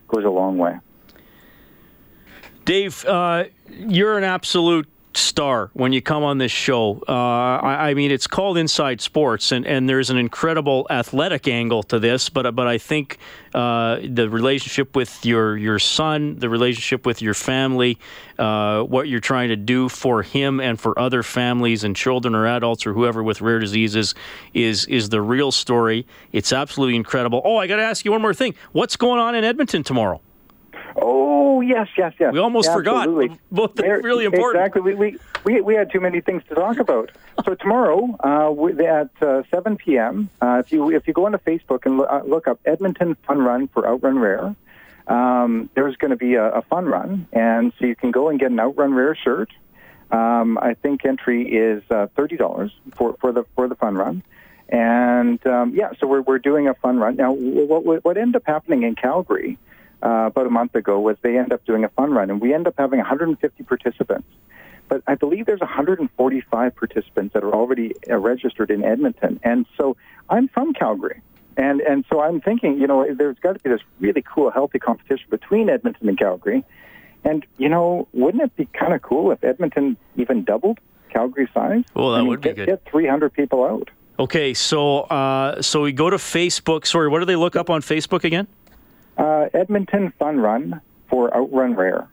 goes 0.06 0.24
a 0.24 0.30
long 0.30 0.56
way. 0.56 0.78
Dave, 2.64 3.04
uh, 3.06 3.44
you're 3.68 4.16
an 4.16 4.24
absolute 4.24 4.88
star 5.18 5.70
when 5.74 5.92
you 5.92 6.00
come 6.00 6.22
on 6.22 6.38
this 6.38 6.52
show. 6.52 7.02
Uh, 7.08 7.12
I, 7.12 7.90
I 7.90 7.94
mean, 7.94 8.10
it's 8.10 8.26
called 8.26 8.56
Inside 8.56 9.00
Sports, 9.00 9.52
and, 9.52 9.66
and 9.66 9.88
there's 9.88 10.10
an 10.10 10.16
incredible 10.16 10.86
athletic 10.90 11.48
angle 11.48 11.82
to 11.84 11.98
this. 11.98 12.28
But 12.28 12.54
but 12.54 12.66
I 12.66 12.78
think 12.78 13.18
uh, 13.54 13.98
the 14.02 14.28
relationship 14.30 14.96
with 14.96 15.24
your 15.24 15.56
your 15.56 15.78
son, 15.78 16.36
the 16.36 16.48
relationship 16.48 17.04
with 17.04 17.20
your 17.20 17.34
family, 17.34 17.98
uh, 18.38 18.82
what 18.82 19.08
you're 19.08 19.20
trying 19.20 19.48
to 19.48 19.56
do 19.56 19.88
for 19.88 20.22
him 20.22 20.60
and 20.60 20.80
for 20.80 20.98
other 20.98 21.22
families 21.22 21.84
and 21.84 21.96
children 21.96 22.34
or 22.34 22.46
adults 22.46 22.86
or 22.86 22.92
whoever 22.92 23.22
with 23.22 23.40
rare 23.40 23.58
diseases 23.58 24.14
is 24.54 24.86
is 24.86 25.08
the 25.08 25.20
real 25.20 25.50
story. 25.52 26.06
It's 26.32 26.52
absolutely 26.52 26.96
incredible. 26.96 27.42
Oh, 27.44 27.56
I 27.56 27.66
got 27.66 27.76
to 27.76 27.82
ask 27.82 28.04
you 28.04 28.12
one 28.12 28.22
more 28.22 28.34
thing. 28.34 28.54
What's 28.72 28.96
going 28.96 29.20
on 29.20 29.34
in 29.34 29.44
Edmonton 29.44 29.82
tomorrow? 29.82 30.20
Oh 31.00 31.60
yes, 31.60 31.88
yes, 31.96 32.12
yes. 32.18 32.32
We 32.32 32.38
almost 32.38 32.72
forgot. 32.72 33.08
Absolutely. 33.08 33.38
Both 33.50 33.76
things 33.76 33.86
There- 33.88 34.00
really 34.02 34.24
important. 34.24 34.64
Exactly. 34.64 34.94
We, 34.94 34.94
we, 34.94 35.18
we, 35.44 35.60
we 35.60 35.74
had 35.74 35.90
too 35.90 36.00
many 36.00 36.20
things 36.20 36.42
to 36.48 36.54
talk 36.54 36.78
about. 36.78 37.10
So 37.44 37.54
tomorrow, 37.54 38.16
uh, 38.22 38.52
at 38.84 39.10
uh, 39.22 39.42
7 39.50 39.76
p.m., 39.76 40.28
uh, 40.42 40.60
if 40.62 40.72
you 40.72 40.90
if 40.90 41.06
you 41.06 41.14
go 41.14 41.24
onto 41.24 41.38
Facebook 41.38 41.86
and 41.86 41.96
lo- 41.98 42.04
uh, 42.04 42.22
look 42.26 42.46
up 42.46 42.58
Edmonton 42.66 43.14
Fun 43.26 43.38
Run 43.38 43.68
for 43.68 43.88
Outrun 43.88 44.18
Rare, 44.18 44.54
um, 45.06 45.70
there's 45.74 45.96
going 45.96 46.10
to 46.10 46.16
be 46.16 46.34
a, 46.34 46.50
a 46.50 46.62
fun 46.62 46.86
run, 46.86 47.26
and 47.32 47.72
so 47.78 47.86
you 47.86 47.94
can 47.94 48.10
go 48.10 48.28
and 48.28 48.38
get 48.38 48.50
an 48.50 48.60
Outrun 48.60 48.92
Rare 48.92 49.14
shirt. 49.14 49.50
Um, 50.10 50.58
I 50.58 50.74
think 50.74 51.06
entry 51.06 51.48
is 51.48 51.82
uh, 51.90 52.08
thirty 52.16 52.36
dollars 52.36 52.72
for, 52.96 53.16
for 53.20 53.32
the 53.32 53.44
for 53.54 53.68
the 53.68 53.76
fun 53.76 53.94
run. 53.94 54.22
And 54.68 55.44
um, 55.46 55.74
yeah, 55.74 55.92
so 55.98 56.06
we're, 56.06 56.20
we're 56.20 56.38
doing 56.38 56.68
a 56.68 56.74
fun 56.74 56.98
run. 56.98 57.16
Now, 57.16 57.32
what, 57.32 57.84
what, 57.86 58.04
what 58.04 58.18
ended 58.18 58.36
up 58.36 58.42
happening 58.46 58.82
in 58.82 58.96
Calgary 58.96 59.56
uh, 60.02 60.26
about 60.26 60.46
a 60.46 60.50
month 60.50 60.74
ago 60.74 61.00
was 61.00 61.16
they 61.22 61.38
end 61.38 61.52
up 61.52 61.64
doing 61.64 61.84
a 61.84 61.88
fun 61.88 62.12
run, 62.12 62.30
and 62.30 62.40
we 62.40 62.54
end 62.54 62.66
up 62.66 62.74
having 62.78 62.98
150 62.98 63.62
participants. 63.64 64.28
But 64.88 65.02
I 65.06 65.16
believe 65.16 65.46
there's 65.46 65.60
145 65.60 66.76
participants 66.76 67.34
that 67.34 67.44
are 67.44 67.52
already 67.52 67.94
uh, 68.08 68.16
registered 68.16 68.70
in 68.70 68.84
Edmonton, 68.84 69.38
and 69.42 69.66
so 69.76 69.96
I'm 70.30 70.48
from 70.48 70.72
Calgary, 70.72 71.20
and 71.56 71.80
and 71.80 72.04
so 72.08 72.20
I'm 72.20 72.40
thinking, 72.40 72.80
you 72.80 72.86
know, 72.86 73.06
there's 73.14 73.38
got 73.40 73.54
to 73.54 73.58
be 73.60 73.68
this 73.68 73.82
really 74.00 74.22
cool, 74.22 74.50
healthy 74.50 74.78
competition 74.78 75.26
between 75.28 75.68
Edmonton 75.68 76.08
and 76.08 76.18
Calgary, 76.18 76.64
and 77.24 77.44
you 77.58 77.68
know, 77.68 78.08
wouldn't 78.12 78.42
it 78.42 78.56
be 78.56 78.66
kind 78.66 78.94
of 78.94 79.02
cool 79.02 79.30
if 79.30 79.44
Edmonton 79.44 79.96
even 80.16 80.44
doubled 80.44 80.78
Calgary's 81.10 81.50
size? 81.52 81.84
Well, 81.94 82.12
that 82.12 82.18
I 82.18 82.20
mean, 82.20 82.28
would 82.28 82.40
be 82.40 82.48
get, 82.50 82.56
good. 82.56 82.66
Get 82.66 82.84
300 82.90 83.32
people 83.32 83.64
out. 83.64 83.90
Okay, 84.18 84.52
so 84.52 85.02
uh, 85.02 85.62
so 85.62 85.82
we 85.82 85.92
go 85.92 86.10
to 86.10 86.16
Facebook. 86.16 86.86
Sorry, 86.86 87.08
what 87.08 87.20
do 87.20 87.24
they 87.24 87.36
look 87.36 87.54
up 87.54 87.70
on 87.70 87.82
Facebook 87.82 88.24
again? 88.24 88.48
Uh, 89.18 89.48
Edmonton 89.52 90.12
Fun 90.18 90.38
Run 90.38 90.80
for 91.10 91.34
Outrun 91.36 91.74
Rare. 91.74 92.08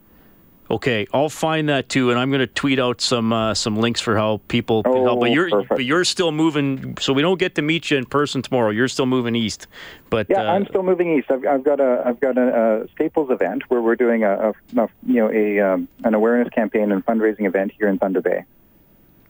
Okay, 0.71 1.05
I'll 1.13 1.29
find 1.29 1.69
that 1.69 1.89
too, 1.89 2.09
and 2.09 2.17
I'm 2.17 2.29
going 2.31 2.39
to 2.39 2.47
tweet 2.47 2.79
out 2.79 2.99
some 2.99 3.31
uh, 3.31 3.53
some 3.53 3.75
links 3.75 4.01
for 4.01 4.17
how 4.17 4.41
people 4.47 4.81
can 4.81 4.93
help. 5.03 5.19
But 5.19 5.29
Oh, 5.29 5.33
you're 5.33 5.49
perfect. 5.51 5.69
but 5.69 5.85
you're 5.85 6.03
still 6.03 6.31
moving, 6.31 6.97
so 6.99 7.13
we 7.13 7.21
don't 7.21 7.37
get 7.37 7.53
to 7.55 7.61
meet 7.61 7.91
you 7.91 7.97
in 7.97 8.05
person 8.07 8.41
tomorrow. 8.41 8.71
You're 8.71 8.87
still 8.87 9.05
moving 9.05 9.35
east, 9.35 9.67
but 10.09 10.25
Yeah, 10.27 10.41
uh, 10.41 10.53
I'm 10.55 10.65
still 10.65 10.81
moving 10.81 11.15
east. 11.15 11.29
I've, 11.29 11.45
I've 11.45 11.63
got 11.63 11.79
a 11.79 12.01
I've 12.03 12.19
got 12.19 12.39
a, 12.39 12.81
a 12.81 12.87
Staples 12.93 13.29
event 13.29 13.69
where 13.69 13.79
we're 13.79 13.95
doing 13.95 14.23
a, 14.23 14.49
a 14.75 14.87
you 15.05 15.21
know 15.21 15.31
a 15.31 15.59
um, 15.59 15.87
an 16.03 16.15
awareness 16.15 16.49
campaign 16.49 16.91
and 16.91 17.05
fundraising 17.05 17.45
event 17.45 17.71
here 17.77 17.87
in 17.87 17.99
Thunder 17.99 18.21
Bay. 18.21 18.43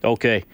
okay. 0.05 0.45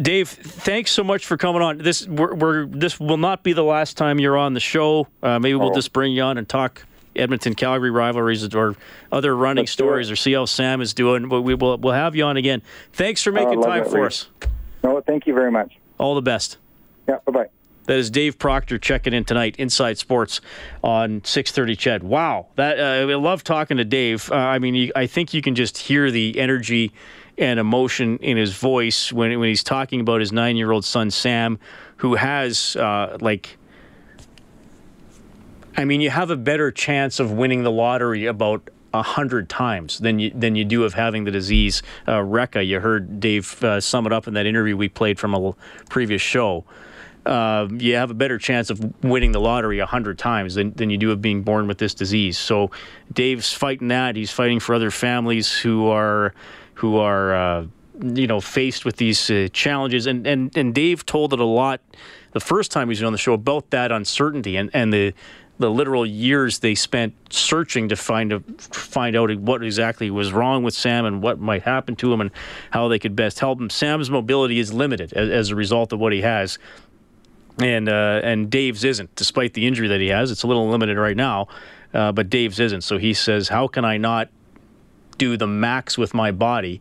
Dave, 0.00 0.28
thanks 0.28 0.90
so 0.90 1.04
much 1.04 1.26
for 1.26 1.36
coming 1.36 1.62
on. 1.62 1.78
This 1.78 2.06
we're, 2.06 2.34
we're 2.34 2.66
this 2.66 2.98
will 2.98 3.16
not 3.16 3.42
be 3.42 3.52
the 3.52 3.62
last 3.64 3.96
time 3.96 4.18
you're 4.18 4.36
on 4.36 4.54
the 4.54 4.60
show. 4.60 5.06
Uh, 5.22 5.38
maybe 5.38 5.54
we'll 5.54 5.70
Oh. 5.70 5.74
just 5.74 5.92
bring 5.92 6.12
you 6.12 6.22
on 6.22 6.38
and 6.38 6.48
talk 6.48 6.84
Edmonton 7.14 7.54
Calgary 7.54 7.90
rivalries 7.90 8.52
or 8.54 8.74
other 9.12 9.36
running 9.36 9.62
Let's 9.62 9.72
stories 9.72 10.10
or 10.10 10.16
see 10.16 10.32
how 10.32 10.46
Sam 10.46 10.80
is 10.80 10.94
doing. 10.94 11.28
But 11.28 11.42
we 11.42 11.54
will 11.54 11.78
we'll 11.78 11.92
have 11.94 12.16
you 12.16 12.24
on 12.24 12.36
again. 12.36 12.62
Thanks 12.92 13.22
for 13.22 13.30
making 13.30 13.60
love 13.60 13.68
time 13.68 13.84
for 13.84 14.06
us. 14.06 14.28
No, 14.82 15.00
thank 15.00 15.26
you 15.26 15.34
very 15.34 15.50
much. 15.52 15.76
All 15.98 16.14
the 16.14 16.22
best. 16.22 16.58
Yeah. 17.08 17.18
Bye 17.26 17.32
bye. 17.32 17.46
That 17.86 17.98
is 17.98 18.08
Dave 18.10 18.38
Proctor 18.38 18.78
checking 18.78 19.12
in 19.12 19.24
tonight, 19.24 19.56
Inside 19.58 19.98
Sports 19.98 20.40
on 20.82 21.20
6:30. 21.20 21.76
Ched. 21.76 22.02
Wow, 22.02 22.46
that 22.56 22.80
uh, 22.80 23.10
I 23.12 23.14
love 23.14 23.44
talking 23.44 23.76
to 23.76 23.84
Dave. 23.84 24.32
Uh, 24.32 24.36
I 24.36 24.58
mean, 24.58 24.74
you, 24.74 24.92
I 24.96 25.06
think 25.06 25.34
you 25.34 25.42
can 25.42 25.54
just 25.54 25.76
hear 25.76 26.10
the 26.10 26.38
energy 26.38 26.92
and 27.36 27.58
emotion 27.58 28.18
in 28.18 28.36
his 28.36 28.54
voice 28.54 29.12
when 29.12 29.38
when 29.38 29.48
he's 29.48 29.64
talking 29.64 30.00
about 30.00 30.20
his 30.20 30.32
nine 30.32 30.56
year 30.56 30.70
old 30.70 30.84
son 30.84 31.10
Sam, 31.10 31.58
who 31.96 32.14
has 32.14 32.76
uh, 32.76 33.18
like. 33.20 33.58
I 35.76 35.84
mean, 35.84 36.00
you 36.00 36.10
have 36.10 36.30
a 36.30 36.36
better 36.36 36.70
chance 36.70 37.18
of 37.18 37.32
winning 37.32 37.64
the 37.64 37.70
lottery 37.70 38.26
about 38.26 38.70
a 38.92 39.02
hundred 39.02 39.48
times 39.48 39.98
than 39.98 40.20
you 40.20 40.30
than 40.30 40.54
you 40.54 40.64
do 40.64 40.84
of 40.84 40.94
having 40.94 41.24
the 41.24 41.32
disease. 41.32 41.82
Uh, 42.06 42.18
RECA, 42.18 42.64
you 42.64 42.78
heard 42.78 43.18
Dave 43.18 43.62
uh, 43.64 43.80
sum 43.80 44.06
it 44.06 44.12
up 44.12 44.28
in 44.28 44.34
that 44.34 44.46
interview 44.46 44.76
we 44.76 44.88
played 44.88 45.18
from 45.18 45.34
a 45.34 45.52
previous 45.90 46.22
show. 46.22 46.64
Uh, 47.26 47.66
you 47.72 47.94
have 47.94 48.10
a 48.10 48.14
better 48.14 48.38
chance 48.38 48.68
of 48.70 49.02
winning 49.02 49.32
the 49.32 49.40
lottery 49.40 49.78
a 49.78 49.86
hundred 49.86 50.18
times 50.18 50.54
than, 50.54 50.72
than 50.74 50.90
you 50.90 50.98
do 50.98 51.10
of 51.10 51.22
being 51.22 51.42
born 51.42 51.66
with 51.66 51.78
this 51.78 51.94
disease. 51.94 52.36
So 52.36 52.70
Dave's 53.12 53.50
fighting 53.52 53.88
that. 53.88 54.14
He's 54.14 54.30
fighting 54.30 54.60
for 54.60 54.74
other 54.74 54.90
families 54.90 55.50
who 55.50 55.88
are 55.88 56.34
who 56.74 56.98
are 56.98 57.34
uh, 57.34 57.66
you 58.02 58.26
know 58.26 58.40
faced 58.40 58.84
with 58.84 58.96
these 58.96 59.30
uh, 59.30 59.48
challenges. 59.52 60.06
And, 60.06 60.26
and 60.26 60.56
and 60.56 60.74
Dave 60.74 61.06
told 61.06 61.32
it 61.32 61.40
a 61.40 61.44
lot 61.44 61.80
the 62.32 62.40
first 62.40 62.70
time 62.70 62.88
he 62.88 62.90
was 62.90 63.02
on 63.02 63.12
the 63.12 63.18
show 63.18 63.32
about 63.32 63.70
that 63.70 63.92
uncertainty 63.92 64.56
and, 64.56 64.70
and 64.74 64.92
the 64.92 65.14
the 65.58 65.70
literal 65.70 66.04
years 66.04 66.58
they 66.58 66.74
spent 66.74 67.14
searching 67.30 67.88
to 67.88 67.94
find 67.94 68.32
a, 68.32 68.40
find 68.58 69.14
out 69.14 69.32
what 69.38 69.62
exactly 69.62 70.10
was 70.10 70.32
wrong 70.32 70.64
with 70.64 70.74
Sam 70.74 71.04
and 71.04 71.22
what 71.22 71.38
might 71.38 71.62
happen 71.62 71.94
to 71.96 72.12
him 72.12 72.20
and 72.20 72.32
how 72.70 72.88
they 72.88 72.98
could 72.98 73.14
best 73.14 73.38
help 73.38 73.60
him. 73.60 73.70
Sam's 73.70 74.10
mobility 74.10 74.58
is 74.58 74.72
limited 74.72 75.12
as, 75.12 75.30
as 75.30 75.50
a 75.50 75.54
result 75.54 75.92
of 75.92 76.00
what 76.00 76.12
he 76.12 76.22
has, 76.22 76.58
and 77.60 77.88
uh, 77.88 78.20
and 78.24 78.50
Dave's 78.50 78.82
isn't, 78.82 79.14
despite 79.14 79.54
the 79.54 79.66
injury 79.66 79.88
that 79.88 80.00
he 80.00 80.08
has. 80.08 80.32
It's 80.32 80.42
a 80.42 80.48
little 80.48 80.68
limited 80.68 80.98
right 80.98 81.16
now, 81.16 81.46
uh, 81.92 82.10
but 82.10 82.30
Dave's 82.30 82.58
isn't. 82.58 82.82
So 82.82 82.98
he 82.98 83.14
says, 83.14 83.48
"How 83.48 83.68
can 83.68 83.84
I 83.84 83.96
not 83.96 84.28
do 85.18 85.36
the 85.36 85.46
max 85.46 85.96
with 85.96 86.14
my 86.14 86.30
body?" 86.30 86.80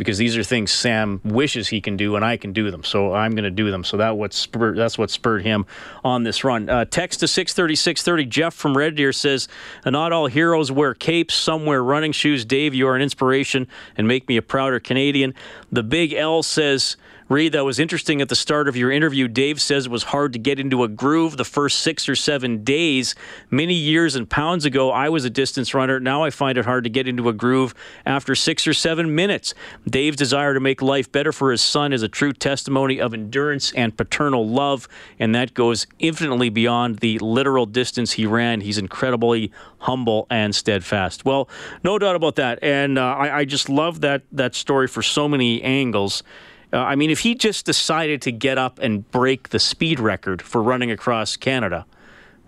because 0.00 0.16
these 0.16 0.34
are 0.34 0.42
things 0.42 0.72
Sam 0.72 1.20
wishes 1.24 1.68
he 1.68 1.82
can 1.82 1.98
do, 1.98 2.16
and 2.16 2.24
I 2.24 2.38
can 2.38 2.54
do 2.54 2.70
them. 2.70 2.82
So 2.84 3.12
I'm 3.12 3.32
going 3.32 3.44
to 3.44 3.50
do 3.50 3.70
them. 3.70 3.84
So 3.84 3.98
that 3.98 4.16
what 4.16 4.32
spurred, 4.32 4.78
that's 4.78 4.96
what 4.96 5.10
spurred 5.10 5.42
him 5.42 5.66
on 6.02 6.22
this 6.22 6.42
run. 6.42 6.70
Uh, 6.70 6.86
text 6.86 7.20
to 7.20 7.28
630, 7.28 7.76
630. 7.76 8.24
Jeff 8.24 8.54
from 8.54 8.76
Red 8.76 8.94
Deer 8.94 9.12
says, 9.12 9.46
Not 9.84 10.10
all 10.10 10.26
heroes 10.26 10.72
wear 10.72 10.94
capes. 10.94 11.34
Some 11.34 11.66
wear 11.66 11.84
running 11.84 12.12
shoes. 12.12 12.46
Dave, 12.46 12.72
you 12.72 12.88
are 12.88 12.96
an 12.96 13.02
inspiration 13.02 13.68
and 13.94 14.08
make 14.08 14.26
me 14.26 14.38
a 14.38 14.42
prouder 14.42 14.80
Canadian. 14.80 15.34
The 15.70 15.82
Big 15.82 16.14
L 16.14 16.42
says, 16.42 16.96
Reed, 17.30 17.52
that 17.52 17.64
was 17.64 17.78
interesting 17.78 18.20
at 18.20 18.28
the 18.28 18.34
start 18.34 18.66
of 18.66 18.74
your 18.74 18.90
interview. 18.90 19.28
Dave 19.28 19.60
says 19.60 19.86
it 19.86 19.92
was 19.92 20.02
hard 20.02 20.32
to 20.32 20.38
get 20.40 20.58
into 20.58 20.82
a 20.82 20.88
groove 20.88 21.36
the 21.36 21.44
first 21.44 21.78
six 21.78 22.08
or 22.08 22.16
seven 22.16 22.64
days. 22.64 23.14
Many 23.50 23.74
years 23.74 24.16
and 24.16 24.28
pounds 24.28 24.64
ago, 24.64 24.90
I 24.90 25.10
was 25.10 25.24
a 25.24 25.30
distance 25.30 25.72
runner. 25.72 26.00
Now 26.00 26.24
I 26.24 26.30
find 26.30 26.58
it 26.58 26.64
hard 26.64 26.82
to 26.82 26.90
get 26.90 27.06
into 27.06 27.28
a 27.28 27.32
groove 27.32 27.72
after 28.04 28.34
six 28.34 28.66
or 28.66 28.74
seven 28.74 29.14
minutes. 29.14 29.54
Dave's 29.88 30.16
desire 30.16 30.54
to 30.54 30.58
make 30.58 30.82
life 30.82 31.12
better 31.12 31.30
for 31.30 31.52
his 31.52 31.62
son 31.62 31.92
is 31.92 32.02
a 32.02 32.08
true 32.08 32.32
testimony 32.32 33.00
of 33.00 33.14
endurance 33.14 33.72
and 33.74 33.96
paternal 33.96 34.48
love, 34.48 34.88
and 35.20 35.32
that 35.32 35.54
goes 35.54 35.86
infinitely 36.00 36.48
beyond 36.48 36.98
the 36.98 37.20
literal 37.20 37.64
distance 37.64 38.10
he 38.10 38.26
ran. 38.26 38.60
He's 38.60 38.76
incredibly 38.76 39.52
humble 39.78 40.26
and 40.30 40.52
steadfast. 40.52 41.24
Well, 41.24 41.48
no 41.84 41.96
doubt 41.96 42.16
about 42.16 42.34
that, 42.34 42.58
and 42.60 42.98
uh, 42.98 43.04
I, 43.04 43.38
I 43.38 43.44
just 43.44 43.68
love 43.68 44.00
that 44.00 44.22
that 44.32 44.56
story 44.56 44.88
for 44.88 45.00
so 45.00 45.28
many 45.28 45.62
angles. 45.62 46.24
Uh, 46.72 46.78
I 46.78 46.94
mean, 46.94 47.10
if 47.10 47.20
he 47.20 47.34
just 47.34 47.66
decided 47.66 48.22
to 48.22 48.32
get 48.32 48.58
up 48.58 48.78
and 48.78 49.08
break 49.10 49.48
the 49.48 49.58
speed 49.58 49.98
record 49.98 50.40
for 50.40 50.62
running 50.62 50.90
across 50.90 51.36
Canada, 51.36 51.84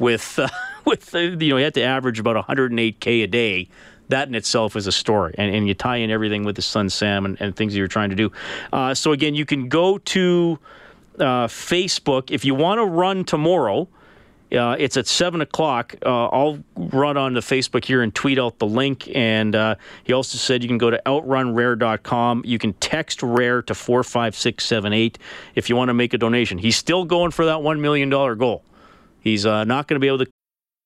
with 0.02 0.38
uh, 0.38 0.48
with 0.84 1.14
uh, 1.14 1.18
you 1.18 1.48
know 1.50 1.56
he 1.56 1.62
had 1.62 1.74
to 1.74 1.82
average 1.82 2.18
about 2.18 2.46
108k 2.46 3.24
a 3.24 3.26
day. 3.26 3.68
That 4.08 4.28
in 4.28 4.34
itself 4.34 4.76
is 4.76 4.86
a 4.86 4.92
story, 4.92 5.34
and, 5.38 5.54
and 5.54 5.66
you 5.66 5.72
tie 5.72 5.96
in 5.96 6.10
everything 6.10 6.44
with 6.44 6.56
his 6.56 6.66
son 6.66 6.90
Sam 6.90 7.24
and, 7.24 7.40
and 7.40 7.56
things 7.56 7.72
that 7.72 7.78
you're 7.78 7.88
trying 7.88 8.10
to 8.10 8.16
do. 8.16 8.30
Uh, 8.70 8.92
so 8.92 9.12
again, 9.12 9.34
you 9.34 9.46
can 9.46 9.68
go 9.68 9.96
to 9.96 10.58
uh, 11.18 11.46
Facebook 11.46 12.30
if 12.30 12.44
you 12.44 12.54
want 12.54 12.78
to 12.78 12.84
run 12.84 13.24
tomorrow. 13.24 13.88
Uh, 14.52 14.76
it's 14.78 14.96
at 14.96 15.06
7 15.06 15.40
o'clock. 15.40 15.94
Uh, 16.04 16.26
I'll 16.26 16.58
run 16.76 17.16
on 17.16 17.34
the 17.34 17.40
Facebook 17.40 17.84
here 17.84 18.02
and 18.02 18.14
tweet 18.14 18.38
out 18.38 18.58
the 18.58 18.66
link. 18.66 19.10
And 19.14 19.54
uh, 19.54 19.76
he 20.04 20.12
also 20.12 20.36
said 20.36 20.62
you 20.62 20.68
can 20.68 20.78
go 20.78 20.90
to 20.90 21.00
outrunrare.com. 21.06 22.42
You 22.44 22.58
can 22.58 22.74
text 22.74 23.22
RARE 23.22 23.62
to 23.62 23.74
45678 23.74 25.18
if 25.54 25.70
you 25.70 25.76
want 25.76 25.88
to 25.88 25.94
make 25.94 26.12
a 26.12 26.18
donation. 26.18 26.58
He's 26.58 26.76
still 26.76 27.04
going 27.04 27.30
for 27.30 27.46
that 27.46 27.58
$1 27.58 27.80
million 27.80 28.10
goal. 28.10 28.62
He's 29.20 29.46
uh, 29.46 29.64
not 29.64 29.88
going 29.88 29.96
to 29.96 30.00
be 30.00 30.08
able 30.08 30.18
to 30.18 30.30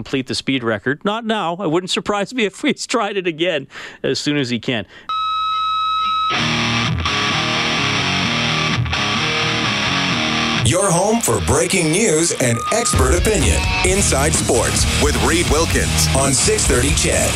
complete 0.00 0.28
the 0.28 0.34
speed 0.34 0.64
record. 0.64 1.04
Not 1.04 1.26
now. 1.26 1.56
It 1.56 1.70
wouldn't 1.70 1.90
surprise 1.90 2.32
me 2.32 2.44
if 2.50 2.62
he's 2.62 2.86
tried 2.86 3.18
it 3.18 3.26
again 3.26 3.68
as 4.02 4.18
soon 4.18 4.38
as 4.38 4.48
he 4.48 4.58
can. 4.58 4.86
Your 10.64 10.90
home 10.90 11.20
for 11.20 11.44
breaking 11.46 11.92
news 11.92 12.32
and 12.40 12.56
expert 12.72 13.14
opinion. 13.14 13.60
Inside 13.84 14.32
Sports 14.32 14.86
with 15.02 15.16
Reed 15.24 15.44
Wilkins 15.50 16.06
on 16.16 16.32
630 16.32 16.94
CHED. 16.94 17.30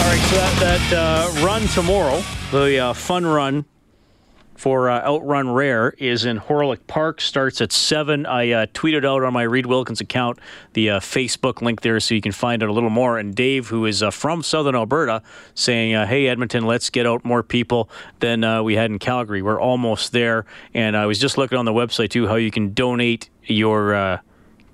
All 0.00 0.12
right, 0.12 0.22
so 0.30 0.36
that, 0.36 0.56
that 0.60 0.92
uh, 0.96 1.44
run 1.44 1.66
tomorrow, 1.68 2.22
the 2.52 2.78
uh, 2.78 2.92
fun 2.94 3.26
run 3.26 3.66
for 4.56 4.88
uh, 4.88 5.00
Outrun 5.02 5.50
Rare 5.50 5.94
is 5.98 6.24
in 6.24 6.38
Hawrelak 6.38 6.86
Park. 6.86 7.20
Starts 7.20 7.60
at 7.60 7.72
7. 7.72 8.26
I 8.26 8.50
uh, 8.50 8.66
tweeted 8.66 9.04
out 9.04 9.22
on 9.22 9.32
my 9.32 9.42
Reed 9.42 9.66
Wilkins 9.66 10.00
account 10.00 10.38
the 10.72 10.90
uh, 10.90 11.00
Facebook 11.00 11.62
link 11.62 11.82
there 11.82 12.00
so 12.00 12.14
you 12.14 12.20
can 12.20 12.32
find 12.32 12.62
out 12.62 12.68
a 12.68 12.72
little 12.72 12.90
more. 12.90 13.18
And 13.18 13.34
Dave, 13.34 13.68
who 13.68 13.84
is 13.84 14.02
uh, 14.02 14.10
from 14.10 14.42
Southern 14.42 14.74
Alberta, 14.74 15.22
saying, 15.54 15.94
uh, 15.94 16.06
Hey, 16.06 16.26
Edmonton, 16.28 16.64
let's 16.64 16.90
get 16.90 17.06
out 17.06 17.24
more 17.24 17.42
people 17.42 17.90
than 18.20 18.44
uh, 18.44 18.62
we 18.62 18.74
had 18.76 18.90
in 18.90 18.98
Calgary. 18.98 19.42
We're 19.42 19.60
almost 19.60 20.12
there. 20.12 20.46
And 20.74 20.96
I 20.96 21.06
was 21.06 21.18
just 21.18 21.38
looking 21.38 21.58
on 21.58 21.64
the 21.64 21.72
website, 21.72 22.10
too, 22.10 22.26
how 22.26 22.36
you 22.36 22.50
can 22.50 22.72
donate 22.72 23.30
your 23.44 24.22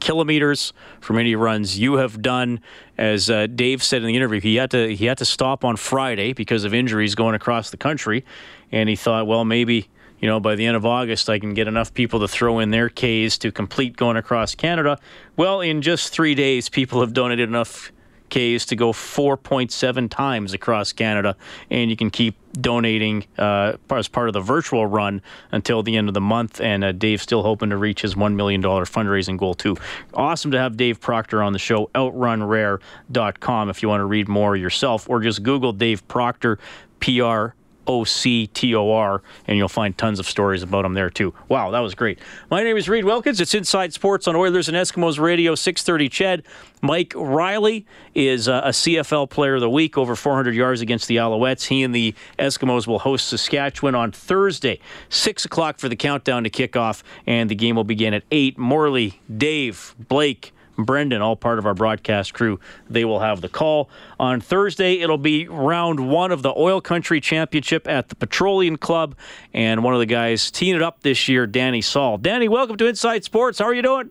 kilometers 0.03 0.73
from 1.01 1.17
any 1.17 1.37
runs 1.37 1.79
you 1.79 1.95
have 1.95 2.21
done. 2.21 2.61
As 2.99 3.31
uh, 3.31 3.47
Dave 3.47 3.83
said 3.83 4.03
in 4.03 4.09
the 4.09 4.17
interview, 4.17 4.41
he 4.41 4.57
had 4.57 4.71
to 4.73 4.95
he 4.95 5.07
had 5.07 5.19
to 5.19 5.25
stop 5.25 5.65
on 5.65 5.77
Friday 5.77 6.33
because 6.33 6.65
of 6.65 6.75
injuries 6.75 7.15
going 7.15 7.35
across 7.35 7.71
the 7.71 7.77
country, 7.77 8.25
and 8.73 8.89
he 8.89 8.97
thought, 8.97 9.27
well, 9.27 9.45
maybe 9.45 9.89
you 10.19 10.29
know 10.29 10.41
by 10.41 10.55
the 10.55 10.67
end 10.67 10.77
of 10.77 10.85
August 10.87 11.29
I 11.29 11.39
can 11.39 11.55
get 11.55 11.69
enough 11.69 11.95
people 11.95 12.21
to 12.21 12.29
throw 12.29 12.59
in 12.59 12.71
their 12.71 12.89
Ks 12.89 13.39
to 13.39 13.53
complete 13.53 13.97
going 13.97 14.17
across 14.17 14.55
Canada. 14.55 14.99
Well, 15.37 15.61
in 15.61 15.83
just 15.83 16.13
three 16.13 16.35
days, 16.35 16.69
people 16.69 17.01
have 17.01 17.13
donated 17.13 17.49
enough 17.49 17.93
Ks 18.33 18.65
to 18.67 18.77
go 18.77 18.93
4.7 18.93 20.09
times 20.09 20.55
across 20.55 20.93
Canada, 20.93 21.37
and 21.71 21.91
you 21.91 21.97
can 21.97 22.11
keep 22.11 22.35
donating 22.55 23.27
uh, 23.37 23.75
as 23.91 24.09
part 24.09 24.29
of 24.29 24.33
the 24.33 24.41
virtual 24.41 24.87
run 24.87 25.21
until 25.53 25.83
the 25.83 25.97
end 25.97 26.09
of 26.09 26.15
the 26.15 26.21
month. 26.21 26.61
And 26.61 26.83
uh, 26.83 26.93
Dave's 26.93 27.23
still 27.23 27.43
hoping 27.43 27.71
to 27.71 27.77
reach 27.77 28.01
his 28.01 28.15
$1 28.15 28.35
million 28.35 28.63
fundraising 28.63 29.37
goal, 29.37 29.53
too. 29.55 29.77
Awesome 30.15 30.51
to 30.53 30.59
have 30.59 30.79
Dave 30.79 30.99
Proctor 30.99 31.43
on 31.43 31.53
the 31.53 31.59
show, 31.59 31.91
outrunrare.com 31.95 33.69
if 33.69 33.83
you 33.83 33.89
want 33.89 34.01
to 34.01 34.07
read 34.07 34.29
more 34.29 34.57
yourself, 34.57 35.11
or 35.11 35.21
just 35.21 35.43
Google 35.43 35.73
Dave 35.73 36.07
Proctor, 36.09 36.59
PR 37.01 37.49
O 37.93 38.05
C 38.05 38.47
T 38.47 38.75
O 38.75 38.91
R, 38.91 39.23
and 39.47 39.59
you'll 39.59 39.69
find 39.69 39.97
tons 39.97 40.19
of 40.19 40.27
stories 40.27 40.63
about 40.63 40.87
him 40.87 40.95
there 40.95 41.11
too. 41.11 41.35
Wow, 41.49 41.71
that 41.73 41.81
was 41.81 41.95
great. 41.95 42.19
My 42.51 42.63
name 42.63 42.79
is 42.79 42.89
Reed 42.89 43.05
Wilkins. 43.05 43.39
It's 43.39 43.53
Inside 43.53 43.93
Sports 43.93 44.27
on 44.27 44.35
Oilers 44.35 44.69
and 44.69 44.77
Eskimos 44.77 45.19
Radio 45.19 45.55
630 45.55 46.09
CHED. 46.09 46.43
Mike 46.81 47.13
Reilly 47.15 47.85
is 48.15 48.49
uh, 48.49 48.63
a 48.65 48.71
CFL 48.71 49.29
Player 49.29 49.57
of 49.57 49.61
the 49.61 49.69
Week, 49.69 49.99
over 49.99 50.17
400 50.17 50.55
yards 50.55 50.81
against 50.81 51.07
the 51.07 51.17
Alouettes. 51.17 51.67
He 51.67 51.83
and 51.83 51.95
the 51.95 52.15
Eskimos 52.39 52.87
will 52.87 53.01
host 53.01 53.29
Saskatchewan 53.29 53.95
on 53.95 54.11
Thursday, 54.11 54.81
6 55.11 55.45
o'clock 55.45 55.79
for 55.79 55.91
the 55.91 55.97
countdown 55.97 56.45
to 56.45 56.51
kickoff, 56.51 57.03
and 57.27 57.51
the 57.51 57.55
game 57.55 57.77
will 57.77 57.85
begin 57.85 58.15
at 58.15 58.25
8. 58.31 58.57
Morley, 58.57 59.21
Dave, 59.37 59.95
Blake, 60.09 60.53
Brendan, 60.77 61.23
all 61.23 61.37
part 61.37 61.59
of 61.59 61.67
our 61.67 61.75
broadcast 61.75 62.35
crew. 62.35 62.59
They 62.89 63.05
will 63.05 63.21
have 63.21 63.41
the 63.41 63.49
call. 63.49 63.91
On 64.19 64.41
Thursday, 64.41 65.01
it'll 65.01 65.19
be 65.19 65.49
round 65.49 66.09
one 66.09 66.33
of 66.33 66.43
the 66.43 66.53
Oil 66.57 66.81
Country 66.81 67.21
Championship 67.21 67.89
at 67.89 68.09
the 68.09 68.15
Petroleum 68.15 68.77
Club. 68.77 69.15
And 69.53 69.85
one 69.85 69.95
of 69.95 70.01
the 70.01 70.07
guys 70.07 70.51
teeing 70.51 70.77
it 70.77 70.83
up 70.83 71.01
this 71.03 71.29
year, 71.29 71.47
Danny 71.47 71.81
Sahl. 71.81 72.19
Danny, 72.19 72.49
welcome 72.49 72.77
to 72.77 72.87
Inside 72.87 73.25
Sports. 73.25 73.59
How 73.59 73.67
are 73.67 73.75
you 73.75 73.83
doing? 73.83 74.11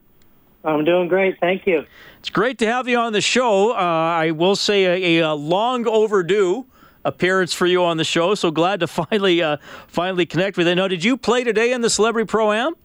I'm 0.63 0.85
doing 0.85 1.07
great. 1.07 1.39
Thank 1.39 1.65
you. 1.65 1.85
It's 2.19 2.29
great 2.29 2.59
to 2.59 2.67
have 2.67 2.87
you 2.87 2.97
on 2.97 3.13
the 3.13 3.21
show. 3.21 3.71
Uh, 3.71 3.75
I 3.75 4.31
will 4.31 4.55
say 4.55 5.17
a, 5.17 5.23
a 5.23 5.33
long 5.33 5.87
overdue 5.87 6.67
appearance 7.03 7.53
for 7.53 7.65
you 7.65 7.83
on 7.83 7.97
the 7.97 8.03
show. 8.03 8.35
So 8.35 8.51
glad 8.51 8.81
to 8.81 8.87
finally 8.87 9.41
uh, 9.41 9.57
finally 9.87 10.25
connect 10.25 10.57
with 10.57 10.67
you. 10.67 10.75
Now, 10.75 10.87
did 10.87 11.03
you 11.03 11.17
play 11.17 11.43
today 11.43 11.71
in 11.71 11.81
the 11.81 11.89
Celebrity 11.89 12.27
Pro 12.27 12.51
Am? 12.51 12.75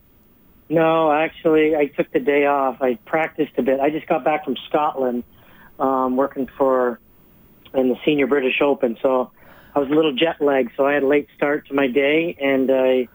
No, 0.69 1.13
actually, 1.13 1.77
I 1.77 1.87
took 1.87 2.11
the 2.13 2.21
day 2.21 2.47
off. 2.47 2.79
I 2.81 2.95
practiced 3.07 3.53
a 3.57 3.63
bit. 3.63 3.79
I 3.81 3.91
just 3.91 4.07
got 4.09 4.25
back 4.25 4.45
from 4.45 4.57
Scotland, 4.69 5.23
um, 5.79 6.17
working 6.17 6.49
for 6.59 6.99
in 7.75 7.89
the 7.89 7.97
Senior 8.05 8.27
British 8.27 8.61
Open, 8.61 8.97
so 9.03 9.31
I 9.75 9.79
was 9.79 9.89
a 9.89 9.93
little 9.93 10.15
jet 10.15 10.41
lagged. 10.41 10.73
So 10.77 10.87
I 10.87 10.95
had 10.95 11.03
a 11.03 11.07
late 11.07 11.29
start 11.37 11.69
to 11.69 11.75
my 11.75 11.87
day, 11.87 12.37
and 12.41 12.71
I 12.71 13.09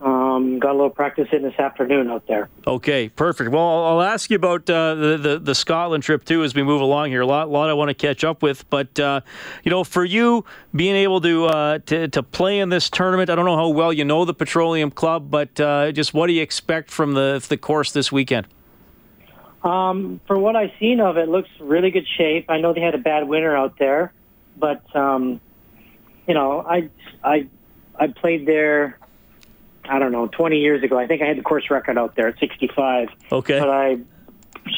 um, 0.00 0.58
got 0.58 0.72
a 0.72 0.74
little 0.74 0.90
practice 0.90 1.28
in 1.32 1.42
this 1.42 1.58
afternoon 1.58 2.10
out 2.10 2.26
there. 2.26 2.50
Okay, 2.66 3.08
perfect. 3.08 3.50
Well, 3.50 3.84
I'll 3.84 4.02
ask 4.02 4.28
you 4.30 4.36
about 4.36 4.68
uh, 4.68 4.94
the, 4.94 5.16
the, 5.16 5.38
the 5.38 5.54
Scotland 5.54 6.04
trip 6.04 6.24
too 6.24 6.44
as 6.44 6.54
we 6.54 6.62
move 6.62 6.80
along 6.82 7.10
here. 7.10 7.22
A 7.22 7.26
lot, 7.26 7.48
lot 7.48 7.70
I 7.70 7.72
want 7.72 7.88
to 7.88 7.94
catch 7.94 8.22
up 8.22 8.42
with, 8.42 8.68
but 8.68 8.98
uh, 9.00 9.22
you 9.64 9.70
know, 9.70 9.84
for 9.84 10.04
you 10.04 10.44
being 10.74 10.96
able 10.96 11.20
to, 11.22 11.46
uh, 11.46 11.78
to 11.86 12.08
to 12.08 12.22
play 12.22 12.58
in 12.58 12.68
this 12.68 12.90
tournament, 12.90 13.30
I 13.30 13.34
don't 13.34 13.46
know 13.46 13.56
how 13.56 13.68
well 13.68 13.92
you 13.92 14.04
know 14.04 14.24
the 14.24 14.34
Petroleum 14.34 14.90
Club, 14.90 15.30
but 15.30 15.58
uh, 15.58 15.92
just 15.92 16.12
what 16.12 16.26
do 16.26 16.34
you 16.34 16.42
expect 16.42 16.90
from 16.90 17.14
the 17.14 17.44
the 17.48 17.56
course 17.56 17.92
this 17.92 18.12
weekend? 18.12 18.46
Um, 19.64 20.20
for 20.26 20.38
what 20.38 20.54
I've 20.54 20.72
seen 20.78 21.00
of 21.00 21.16
it, 21.16 21.28
looks 21.28 21.48
really 21.58 21.90
good 21.90 22.06
shape. 22.16 22.50
I 22.50 22.60
know 22.60 22.72
they 22.72 22.82
had 22.82 22.94
a 22.94 22.98
bad 22.98 23.26
winter 23.26 23.56
out 23.56 23.78
there, 23.78 24.12
but 24.56 24.94
um, 24.94 25.40
you 26.28 26.34
know, 26.34 26.60
I 26.60 26.90
I 27.24 27.48
I 27.98 28.08
played 28.08 28.46
there 28.46 28.98
I 29.88 29.98
don't 29.98 30.12
know, 30.12 30.26
20 30.26 30.58
years 30.58 30.82
ago. 30.82 30.98
I 30.98 31.06
think 31.06 31.22
I 31.22 31.26
had 31.26 31.38
the 31.38 31.42
course 31.42 31.70
record 31.70 31.98
out 31.98 32.16
there 32.16 32.28
at 32.28 32.38
65. 32.38 33.08
Okay. 33.32 33.58
But 33.58 33.70
I 33.70 33.98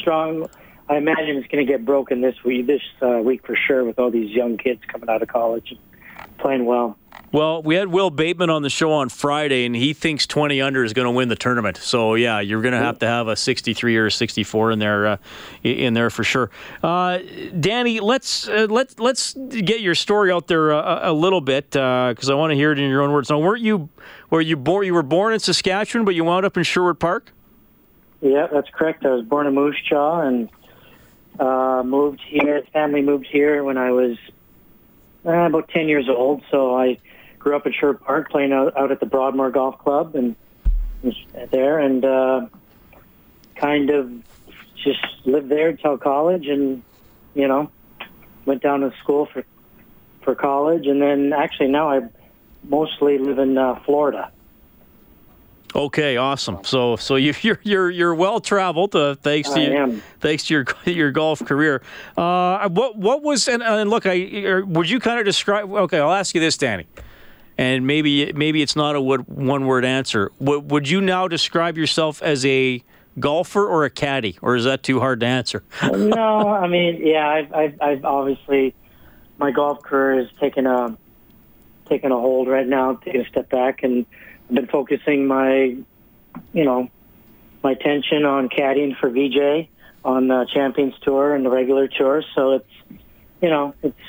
strong. 0.01 0.49
I 0.87 0.97
imagine 0.97 1.37
it's 1.37 1.47
going 1.47 1.65
to 1.65 1.71
get 1.71 1.85
broken 1.85 2.21
this 2.21 2.35
week, 2.43 2.67
this 2.67 2.81
uh, 3.01 3.19
week 3.19 3.45
for 3.45 3.55
sure, 3.55 3.83
with 3.83 3.99
all 3.99 4.11
these 4.11 4.29
young 4.31 4.57
kids 4.57 4.81
coming 4.87 5.09
out 5.09 5.21
of 5.21 5.27
college 5.27 5.71
and 5.71 6.37
playing 6.37 6.65
well. 6.65 6.97
Well, 7.31 7.61
we 7.61 7.75
had 7.75 7.89
Wil 7.89 8.09
Bateman 8.09 8.49
on 8.49 8.63
the 8.63 8.71
show 8.71 8.91
on 8.91 9.09
Friday, 9.09 9.65
and 9.65 9.75
he 9.75 9.93
thinks 9.93 10.25
20 10.25 10.61
under 10.61 10.83
is 10.83 10.93
going 10.93 11.05
to 11.05 11.11
win 11.11 11.29
the 11.29 11.35
tournament. 11.35 11.77
So 11.77 12.15
yeah, 12.15 12.39
you're 12.39 12.61
going 12.61 12.73
to 12.73 12.79
have 12.79 12.97
to 12.99 13.07
have 13.07 13.27
a 13.27 13.35
63 13.35 13.97
or 13.97 14.07
a 14.07 14.11
64 14.11 14.71
in 14.71 14.79
there, 14.79 15.07
uh, 15.07 15.17
in 15.63 15.93
there 15.93 16.09
for 16.09 16.23
sure. 16.23 16.49
Uh, 16.81 17.19
Danny, 17.59 17.99
let's 17.99 18.47
uh, 18.47 18.65
let's 18.69 18.97
let's 18.97 19.33
get 19.33 19.81
your 19.81 19.93
story 19.93 20.31
out 20.31 20.47
there 20.47 20.71
a, 20.71 21.11
a 21.11 21.13
little 21.13 21.41
bit 21.41 21.69
because 21.69 22.29
I 22.29 22.33
want 22.33 22.49
to 22.51 22.55
hear 22.55 22.71
it 22.71 22.79
in 22.79 22.89
your 22.89 23.03
own 23.03 23.11
words. 23.11 23.29
Now, 23.29 23.37
weren't 23.37 23.61
you 23.61 23.89
were 24.31 24.41
you 24.41 24.55
born? 24.55 24.87
You 24.87 24.95
were 24.95 25.03
born 25.03 25.33
in 25.33 25.39
Saskatchewan, 25.39 26.05
but 26.05 26.15
you 26.15 26.23
wound 26.23 26.45
up 26.45 26.57
in 26.57 26.63
Sherwood 26.63 26.99
Park. 26.99 27.31
Yeah, 28.21 28.47
that's 28.51 28.69
correct. 28.69 29.05
I 29.05 29.11
was 29.11 29.25
born 29.25 29.45
in 29.45 29.53
Moose 29.53 29.79
Jaw 29.87 30.21
and 30.21 30.49
uh, 31.39 31.83
moved 31.85 32.21
here. 32.25 32.63
Family 32.73 33.01
moved 33.01 33.27
here 33.31 33.63
when 33.63 33.77
I 33.77 33.91
was 33.91 34.17
uh, 35.25 35.31
about 35.31 35.69
10 35.69 35.87
years 35.87 36.09
old. 36.09 36.43
So 36.51 36.75
I 36.75 36.97
grew 37.39 37.55
up 37.55 37.65
in 37.65 37.73
Sherwood 37.73 38.01
Park 38.01 38.29
playing 38.29 38.51
out, 38.51 38.77
out 38.77 38.91
at 38.91 38.99
the 38.99 39.05
Broadmoor 39.05 39.49
Golf 39.51 39.79
Club 39.79 40.15
and 40.15 40.35
was 41.01 41.15
there 41.51 41.79
and 41.79 42.03
uh, 42.03 42.47
kind 43.55 43.89
of 43.89 44.11
just 44.75 45.05
lived 45.25 45.49
there 45.49 45.69
until 45.69 45.97
college 45.97 46.47
and, 46.47 46.83
you 47.33 47.47
know, 47.47 47.71
went 48.45 48.61
down 48.61 48.81
to 48.81 48.93
school 49.01 49.27
for 49.31 49.43
for 50.23 50.35
college 50.35 50.85
and 50.85 51.01
then 51.01 51.31
actually 51.31 51.69
now 51.69 51.89
I 51.89 52.01
mostly 52.63 53.17
live 53.17 53.39
in 53.39 53.57
uh, 53.57 53.79
Florida. 53.85 54.31
Okay, 55.75 56.17
awesome. 56.17 56.59
So, 56.63 56.95
so 56.95 57.15
you, 57.15 57.33
you're 57.41 57.59
you're 57.63 57.89
you're 57.89 58.15
well 58.15 58.39
traveled. 58.39 58.95
Uh, 58.95 59.15
thanks 59.15 59.49
to 59.51 59.59
am. 59.59 60.01
thanks 60.19 60.45
to 60.45 60.53
your 60.53 60.65
your 60.85 61.11
golf 61.11 61.43
career. 61.45 61.81
Uh, 62.17 62.67
what 62.69 62.97
what 62.97 63.21
was 63.23 63.47
and, 63.47 63.61
and 63.61 63.89
look, 63.89 64.05
I 64.05 64.43
er, 64.45 64.65
would 64.65 64.89
you 64.89 64.99
kind 64.99 65.19
of 65.19 65.25
describe? 65.25 65.71
Okay, 65.71 65.99
I'll 65.99 66.13
ask 66.13 66.33
you 66.33 66.41
this, 66.41 66.57
Danny, 66.57 66.87
and 67.59 67.85
maybe 67.85 68.31
maybe 68.31 68.61
it's 68.61 68.77
not 68.77 68.95
a 68.95 69.01
one 69.01 69.65
word 69.65 69.83
answer. 69.83 70.31
Would 70.39 70.87
you 70.87 71.01
now 71.01 71.27
describe 71.27 71.77
yourself 71.77 72.23
as 72.23 72.45
a 72.45 72.81
golfer 73.19 73.67
or 73.67 73.83
a 73.83 73.89
caddy, 73.89 74.37
or 74.41 74.55
is 74.55 74.63
that 74.63 74.81
too 74.81 75.01
hard 75.01 75.19
to 75.19 75.25
answer? 75.25 75.61
no, 75.91 76.47
I 76.47 76.67
mean, 76.69 77.05
yeah, 77.05 77.27
I've, 77.27 77.53
I've, 77.53 77.81
I've 77.81 78.05
obviously 78.05 78.73
my 79.37 79.51
golf 79.51 79.83
career 79.83 80.21
has 80.21 80.29
taken 80.39 80.67
a 80.67 80.97
taken 81.89 82.13
a 82.13 82.15
hold 82.17 82.47
right 82.47 82.65
now. 82.65 82.93
Taking 82.95 83.25
a 83.25 83.27
step 83.27 83.49
back, 83.49 83.83
and 83.83 84.05
I've 84.47 84.55
been 84.55 84.67
focusing 84.67 85.27
my, 85.27 85.75
you 86.53 86.63
know, 86.63 86.87
my 87.61 87.71
attention 87.73 88.23
on 88.23 88.47
caddying 88.47 88.97
for 88.97 89.09
Vijay 89.09 89.67
on 90.05 90.29
the 90.29 90.47
Champions 90.53 90.93
Tour 91.01 91.35
and 91.35 91.45
the 91.45 91.49
regular 91.49 91.89
tour. 91.89 92.23
So 92.35 92.53
it's, 92.53 92.99
you 93.41 93.49
know, 93.49 93.75
it's 93.83 93.99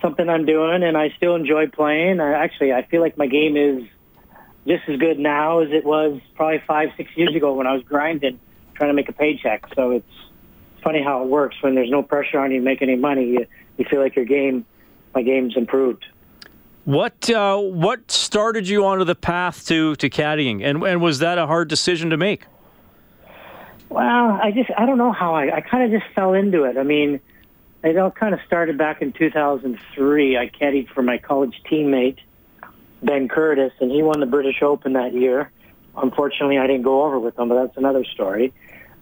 something 0.00 0.28
I'm 0.28 0.44
doing, 0.44 0.82
and 0.82 0.96
I 0.96 1.12
still 1.16 1.34
enjoy 1.34 1.68
playing. 1.68 2.20
I, 2.20 2.32
actually, 2.32 2.72
I 2.72 2.84
feel 2.86 3.00
like 3.00 3.16
my 3.16 3.26
game 3.26 3.56
is 3.56 3.84
just 4.66 4.88
as 4.88 4.98
good 4.98 5.18
now 5.18 5.60
as 5.60 5.70
it 5.72 5.84
was 5.84 6.20
probably 6.34 6.62
five, 6.66 6.90
six 6.96 7.10
years 7.16 7.34
ago 7.34 7.54
when 7.54 7.66
I 7.66 7.72
was 7.72 7.82
grinding, 7.82 8.38
trying 8.74 8.90
to 8.90 8.94
make 8.94 9.08
a 9.08 9.12
paycheck. 9.12 9.66
So 9.74 9.92
it's 9.92 10.06
funny 10.82 11.02
how 11.02 11.22
it 11.22 11.28
works 11.28 11.56
when 11.60 11.74
there's 11.74 11.90
no 11.90 12.02
pressure 12.02 12.38
on 12.38 12.50
you 12.50 12.58
to 12.58 12.64
make 12.64 12.82
any 12.82 12.96
money. 12.96 13.26
You, 13.26 13.46
you 13.76 13.84
feel 13.84 14.00
like 14.00 14.14
your 14.16 14.24
game, 14.24 14.64
my 15.14 15.22
game's 15.22 15.56
improved. 15.56 16.04
What 16.84 17.28
uh, 17.28 17.58
what 17.58 18.10
started 18.10 18.66
you 18.66 18.86
onto 18.86 19.04
the 19.04 19.14
path 19.14 19.66
to 19.66 19.94
to 19.96 20.08
caddying, 20.08 20.64
and 20.64 20.82
and 20.82 21.02
was 21.02 21.18
that 21.18 21.36
a 21.36 21.46
hard 21.46 21.68
decision 21.68 22.08
to 22.10 22.16
make? 22.16 22.46
Well, 23.90 24.38
I 24.42 24.52
just 24.52 24.70
I 24.76 24.86
don't 24.86 24.96
know 24.96 25.12
how 25.12 25.34
I 25.34 25.56
I 25.56 25.60
kind 25.60 25.84
of 25.84 26.00
just 26.00 26.10
fell 26.14 26.32
into 26.32 26.64
it. 26.64 26.78
I 26.78 26.84
mean, 26.84 27.20
it 27.82 27.96
all 27.96 28.10
kind 28.10 28.34
of 28.34 28.40
started 28.46 28.76
back 28.76 29.02
in 29.02 29.12
2003. 29.12 30.36
I 30.36 30.48
caddied 30.48 30.88
for 30.90 31.02
my 31.02 31.18
college 31.18 31.60
teammate 31.70 32.18
Ben 33.02 33.28
Curtis, 33.28 33.72
and 33.80 33.90
he 33.90 34.02
won 34.02 34.20
the 34.20 34.26
British 34.26 34.62
Open 34.62 34.94
that 34.94 35.14
year. 35.14 35.50
Unfortunately, 35.96 36.58
I 36.58 36.66
didn't 36.66 36.82
go 36.82 37.04
over 37.04 37.18
with 37.18 37.38
him, 37.38 37.48
but 37.48 37.62
that's 37.62 37.76
another 37.76 38.04
story. 38.04 38.52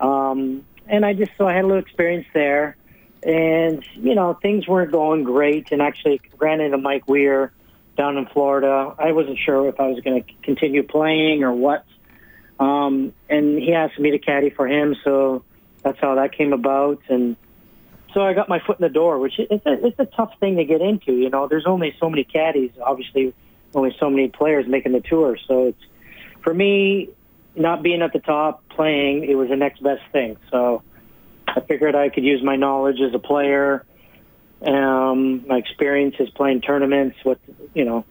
Um, 0.01 0.65
and 0.87 1.05
I 1.05 1.15
just 1.15 1.33
so 1.39 1.47
I 1.47 1.55
had 1.55 1.65
a 1.65 1.67
little 1.67 1.83
experience 1.83 2.27
there, 2.35 2.77
and 3.23 3.85
you 3.95 4.15
know 4.15 4.35
things 4.35 4.69
weren't 4.69 4.93
going 4.93 5.25
great. 5.25 5.73
And 5.73 5.81
actually 5.81 6.21
ran 6.39 6.61
into 6.61 6.79
Mike 6.79 7.09
Weir 7.09 7.53
down 7.97 8.19
in 8.19 8.27
Florida. 8.27 8.95
I 8.99 9.13
wasn't 9.13 9.39
sure 9.39 9.69
if 9.69 9.81
I 9.81 9.89
was 9.89 10.01
going 10.01 10.23
to 10.23 10.33
continue 10.43 10.83
playing 10.83 11.43
or 11.43 11.53
what. 11.53 11.85
Um, 12.59 13.13
and 13.29 13.59
he 13.59 13.73
asked 13.75 13.99
me 13.99 14.13
to 14.13 14.19
caddy 14.19 14.51
for 14.51 14.67
him, 14.67 14.97
so 15.05 15.45
that's 15.83 15.99
how 16.01 16.15
that 16.15 16.33
came 16.33 16.53
about. 16.53 17.01
And 17.09 17.37
so 18.17 18.23
I 18.23 18.33
got 18.33 18.49
my 18.49 18.61
foot 18.61 18.81
in 18.81 18.83
the 18.83 18.89
door, 18.89 19.19
which 19.19 19.35
it's 19.39 19.67
a, 19.67 19.87
it's 19.87 19.99
a 19.99 20.07
tough 20.07 20.33
thing 20.41 20.57
to 20.57 20.65
get 20.65 20.81
into. 20.81 21.13
You 21.13 21.29
know, 21.29 21.49
there's 21.49 21.67
only 21.67 21.95
so 22.01 22.09
many 22.09 22.25
caddies, 22.25 22.71
obviously, 22.83 23.35
only 23.75 23.95
so 24.01 24.09
many 24.09 24.29
players 24.29 24.67
making 24.67 24.93
the 24.93 25.03
tour. 25.03 25.37
So 25.47 25.67
it's 25.67 25.83
for 26.41 26.55
me, 26.55 27.11
not 27.55 27.83
being 27.83 28.01
at 28.01 28.15
the 28.15 28.21
top 28.21 28.67
playing, 28.71 29.25
it 29.25 29.35
was 29.35 29.51
the 29.51 29.57
next 29.57 29.83
best 29.83 30.01
thing. 30.13 30.39
So 30.51 30.83
I 31.47 31.61
figured 31.61 31.95
I 31.95 32.09
could 32.09 32.25
use 32.25 32.43
my 32.43 32.57
knowledge 32.57 33.03
as 33.07 33.13
a 33.13 33.19
player, 33.19 33.85
um, 34.63 35.47
my 35.47 35.59
experiences 35.59 36.31
playing 36.31 36.63
tournaments, 36.63 37.19
with 37.23 37.39
you 37.75 37.85
know, 37.85 38.07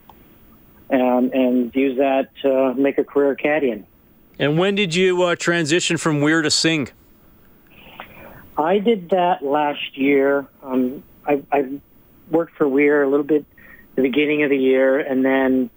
um, 0.92 1.32
and 1.34 1.76
use 1.76 1.98
that 1.98 2.30
to 2.44 2.76
make 2.76 3.00
a 3.00 3.04
career 3.04 3.36
caddying. 3.36 3.86
And 4.38 4.60
when 4.60 4.76
did 4.76 4.94
you 4.94 5.24
uh, 5.24 5.36
transition 5.36 5.98
from 5.98 6.22
Weir 6.22 6.44
to 6.44 6.52
Singh? 6.52 6.90
I 8.58 8.80
did 8.80 9.10
that 9.10 9.44
last 9.44 9.98
year. 9.98 10.48
Um, 10.64 11.04
I, 11.26 11.42
I 11.52 11.80
worked 12.30 12.56
for 12.56 12.68
Weir 12.68 13.04
a 13.04 13.10
little 13.10 13.26
bit 13.26 13.46
the 13.96 14.02
beginning 14.02 14.44
of 14.44 14.50
the 14.50 14.58
year, 14.58 15.00
and 15.00 15.24
then 15.24 15.70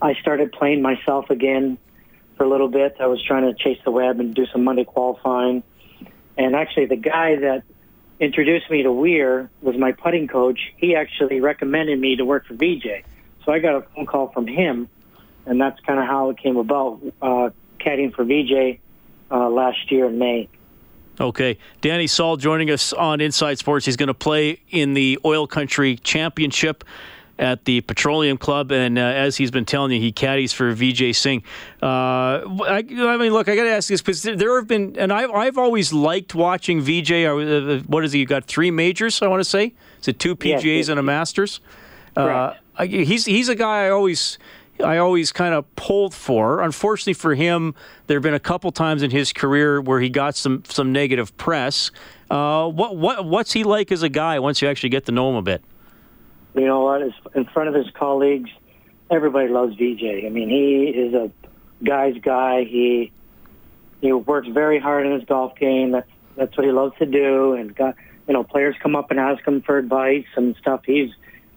I 0.00 0.14
started 0.14 0.52
playing 0.52 0.82
myself 0.82 1.30
again 1.30 1.78
for 2.36 2.44
a 2.44 2.48
little 2.48 2.68
bit. 2.68 2.96
I 3.00 3.06
was 3.06 3.22
trying 3.22 3.44
to 3.44 3.54
chase 3.54 3.78
the 3.84 3.90
web 3.90 4.20
and 4.20 4.34
do 4.34 4.46
some 4.46 4.64
Monday 4.64 4.84
qualifying. 4.84 5.62
And 6.36 6.54
actually, 6.54 6.86
the 6.86 6.96
guy 6.96 7.36
that 7.36 7.62
introduced 8.20 8.70
me 8.70 8.82
to 8.82 8.92
Weir 8.92 9.50
was 9.60 9.76
my 9.76 9.92
putting 9.92 10.28
coach. 10.28 10.60
He 10.76 10.94
actually 10.94 11.40
recommended 11.40 11.98
me 11.98 12.16
to 12.16 12.24
work 12.24 12.46
for 12.46 12.54
Vijay. 12.54 13.04
So 13.44 13.52
I 13.52 13.58
got 13.60 13.76
a 13.76 13.80
phone 13.94 14.06
call 14.06 14.28
from 14.28 14.46
him, 14.46 14.88
and 15.46 15.60
that's 15.60 15.80
kind 15.80 15.98
of 15.98 16.06
how 16.06 16.30
it 16.30 16.38
came 16.38 16.56
about, 16.56 17.00
uh, 17.22 17.50
caddying 17.80 18.14
for 18.14 18.24
Vijay 18.24 18.78
uh, 19.30 19.48
last 19.48 19.90
year 19.90 20.06
in 20.06 20.18
May. 20.18 20.48
Okay. 21.20 21.58
Danny 21.80 22.06
Sahl 22.06 22.36
joining 22.36 22.70
us 22.70 22.92
on 22.92 23.20
Inside 23.20 23.58
Sports. 23.58 23.86
He's 23.86 23.96
going 23.96 24.08
to 24.08 24.14
play 24.14 24.60
in 24.70 24.94
the 24.94 25.18
Oil 25.24 25.46
Country 25.46 25.96
Championship 25.96 26.84
at 27.38 27.64
the 27.64 27.80
Petroleum 27.82 28.36
Club, 28.36 28.72
and 28.72 28.98
uh, 28.98 29.02
as 29.02 29.36
he's 29.36 29.50
been 29.50 29.64
telling 29.64 29.92
you, 29.92 30.00
he 30.00 30.10
caddies 30.10 30.52
for 30.52 30.74
Vijay 30.74 31.14
Singh. 31.14 31.42
Uh, 31.80 31.86
I, 31.86 32.84
I, 32.88 33.16
mean, 33.16 33.32
look, 33.32 33.48
I 33.48 33.54
got 33.54 33.62
to 33.62 33.70
ask 33.70 33.88
this 33.88 34.02
because 34.02 34.22
there 34.22 34.56
have 34.56 34.66
been, 34.66 34.96
and 34.98 35.12
I've, 35.12 35.30
I've 35.30 35.58
always 35.58 35.92
liked 35.92 36.34
watching 36.34 36.82
Vijay. 36.82 37.26
Uh, 37.26 37.82
what 37.86 38.04
is 38.04 38.12
he? 38.12 38.20
You 38.20 38.26
got 38.26 38.46
three 38.46 38.70
majors, 38.70 39.22
I 39.22 39.28
want 39.28 39.40
to 39.40 39.48
say. 39.48 39.72
Is 40.00 40.08
it 40.08 40.18
two 40.18 40.34
PGAs 40.34 40.64
yes, 40.64 40.88
and 40.88 40.98
a 40.98 41.02
Masters? 41.02 41.60
Uh, 42.16 42.54
he's 42.80 43.24
he's 43.24 43.48
a 43.48 43.54
guy 43.54 43.86
I 43.86 43.90
always. 43.90 44.38
I 44.84 44.98
always 44.98 45.32
kind 45.32 45.54
of 45.54 45.74
pulled 45.76 46.14
for. 46.14 46.60
Unfortunately 46.60 47.14
for 47.14 47.34
him, 47.34 47.74
there 48.06 48.16
have 48.16 48.22
been 48.22 48.34
a 48.34 48.40
couple 48.40 48.70
times 48.70 49.02
in 49.02 49.10
his 49.10 49.32
career 49.32 49.80
where 49.80 50.00
he 50.00 50.08
got 50.08 50.36
some 50.36 50.62
some 50.68 50.92
negative 50.92 51.36
press. 51.36 51.90
Uh, 52.30 52.68
what 52.68 52.96
what 52.96 53.24
what's 53.24 53.52
he 53.52 53.64
like 53.64 53.90
as 53.90 54.02
a 54.02 54.08
guy 54.08 54.38
once 54.38 54.62
you 54.62 54.68
actually 54.68 54.90
get 54.90 55.06
to 55.06 55.12
know 55.12 55.30
him 55.30 55.36
a 55.36 55.42
bit? 55.42 55.62
you 56.54 56.66
know 56.66 56.80
what? 56.80 57.02
In 57.34 57.44
front 57.46 57.68
of 57.68 57.74
his 57.74 57.90
colleagues, 57.94 58.50
everybody 59.10 59.48
loves 59.48 59.76
Vijay. 59.76 60.26
I 60.26 60.28
mean, 60.28 60.48
he 60.48 60.86
is 60.86 61.14
a 61.14 61.30
guy's 61.84 62.16
guy. 62.20 62.64
He 62.64 63.12
he 64.00 64.12
works 64.12 64.48
very 64.48 64.78
hard 64.78 65.06
in 65.06 65.12
his 65.12 65.24
golf 65.24 65.56
game. 65.56 65.92
That's 65.92 66.10
that's 66.36 66.56
what 66.56 66.66
he 66.66 66.72
loves 66.72 66.96
to 66.98 67.06
do. 67.06 67.54
And 67.54 67.74
got 67.74 67.96
you 68.26 68.34
know, 68.34 68.44
players 68.44 68.76
come 68.82 68.94
up 68.94 69.10
and 69.10 69.18
ask 69.18 69.46
him 69.46 69.62
for 69.62 69.78
advice 69.78 70.26
and 70.36 70.54
stuff. 70.56 70.82
He's 70.84 71.10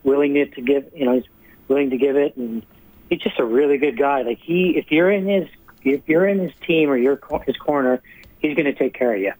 willing 0.03 0.33
to, 0.35 0.45
to 0.47 0.61
give. 0.61 0.91
You 0.95 1.05
know, 1.05 1.13
he's 1.15 1.29
willing 1.67 1.89
to 1.89 1.97
give 1.97 2.15
it, 2.15 2.35
and 2.37 2.65
he's 3.11 3.19
just 3.19 3.37
a 3.37 3.45
really 3.45 3.77
good 3.77 3.97
guy. 3.97 4.23
Like 4.23 4.39
he, 4.39 4.71
if 4.77 4.89
you're 4.89 5.11
in 5.11 5.27
his 5.27 5.47
if 5.83 6.01
you're 6.07 6.27
in 6.27 6.39
his 6.39 6.51
team 6.65 6.89
or 6.89 6.97
you're 6.97 7.19
his 7.45 7.57
corner, 7.57 8.01
he's 8.39 8.55
going 8.55 8.65
to 8.65 8.73
take 8.73 8.93
care 8.93 9.13
of 9.13 9.21
you. 9.21 9.33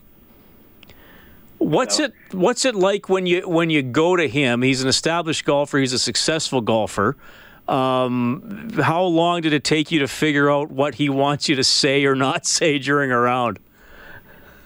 What's 1.58 2.00
it 2.00 2.14
What's 2.32 2.66
it 2.66 2.76
like 2.76 3.10
when 3.10 3.26
you 3.26 3.48
when 3.48 3.70
you 3.70 3.82
go 3.82 4.16
to 4.16 4.28
him? 4.28 4.62
He's 4.62 4.82
an 4.84 4.90
established 4.90 5.46
golfer. 5.46 5.78
He's 5.80 5.94
a 5.94 6.00
successful 6.00 6.62
golfer. 6.62 7.16
Um, 7.68 8.70
how 8.82 9.04
long 9.04 9.42
did 9.42 9.54
it 9.54 9.64
take 9.64 9.92
you 9.92 10.00
to 10.00 10.08
figure 10.08 10.52
out 10.52 10.72
what 10.72 10.96
he 10.96 11.08
wants 11.08 11.48
you 11.48 11.56
to 11.56 11.64
say 11.64 12.04
or 12.06 12.16
not 12.16 12.46
say 12.58 12.78
during 12.80 13.12
a 13.12 13.20
round? 13.20 13.60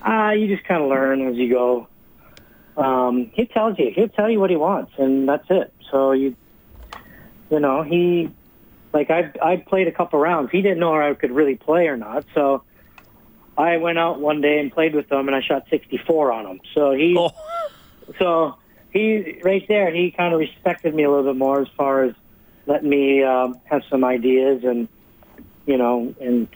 Uh, 0.05 0.31
you 0.31 0.47
just 0.47 0.67
kind 0.67 0.81
of 0.81 0.89
learn 0.89 1.27
as 1.27 1.35
you 1.35 1.49
go. 1.49 1.87
Um, 2.77 3.31
he 3.33 3.45
tells 3.45 3.77
you. 3.77 3.91
He'll 3.93 4.09
tell 4.09 4.29
you 4.29 4.39
what 4.39 4.49
he 4.49 4.55
wants, 4.55 4.93
and 4.97 5.27
that's 5.27 5.45
it. 5.49 5.73
So 5.91 6.13
you, 6.13 6.35
you 7.49 7.59
know, 7.59 7.83
he, 7.83 8.29
like 8.95 9.09
I, 9.09 9.29
I 9.43 9.57
played 9.57 9.89
a 9.89 9.91
couple 9.91 10.17
rounds. 10.19 10.51
He 10.51 10.61
didn't 10.61 10.79
know 10.79 10.95
I 10.95 11.13
could 11.15 11.31
really 11.31 11.55
play 11.55 11.87
or 11.87 11.97
not. 11.97 12.23
So 12.33 12.63
I 13.57 13.75
went 13.75 13.99
out 13.99 14.21
one 14.21 14.39
day 14.39 14.57
and 14.59 14.71
played 14.71 14.95
with 14.95 15.11
him, 15.11 15.27
and 15.27 15.35
I 15.35 15.41
shot 15.41 15.65
64 15.69 16.31
on 16.31 16.45
him. 16.45 16.61
So 16.73 16.91
he, 16.93 17.13
Oh. 17.19 17.31
so 18.17 18.55
he 18.93 19.41
right 19.43 19.65
there, 19.67 19.93
he 19.93 20.11
kind 20.11 20.33
of 20.33 20.39
respected 20.39 20.95
me 20.95 21.03
a 21.03 21.09
little 21.11 21.25
bit 21.25 21.37
more 21.37 21.61
as 21.61 21.67
far 21.75 22.05
as 22.05 22.15
letting 22.67 22.87
me 22.87 23.21
um, 23.21 23.59
have 23.65 23.81
some 23.89 24.05
ideas 24.05 24.63
and 24.63 24.87
you 25.65 25.77
know 25.77 26.15
and 26.21 26.47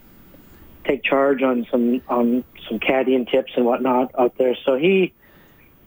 take 0.86 1.04
charge 1.04 1.43
on 1.43 1.67
some 1.69 2.02
on 2.08 2.45
some 2.69 2.80
caddying 2.80 3.30
tips 3.30 3.52
and 3.58 3.65
whatnot 3.65 4.17
out 4.17 4.38
there. 4.38 4.56
So 4.65 4.78
he, 4.78 5.13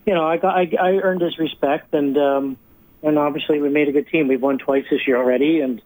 you 0.05 0.13
know, 0.13 0.27
I 0.27 0.37
got 0.37 0.55
I, 0.55 0.71
I 0.79 0.91
earned 0.97 1.23
his 1.23 1.39
respect, 1.39 1.95
and 1.95 2.19
um, 2.19 2.59
and 3.03 3.19
obviously 3.19 3.59
we 3.59 3.71
made 3.71 3.89
a 3.89 3.93
good 3.93 4.09
team. 4.09 4.29
We've 4.29 4.43
won 4.43 4.59
twice 4.59 4.85
this 4.91 5.07
year 5.07 5.17
already, 5.17 5.63
and 5.63 5.81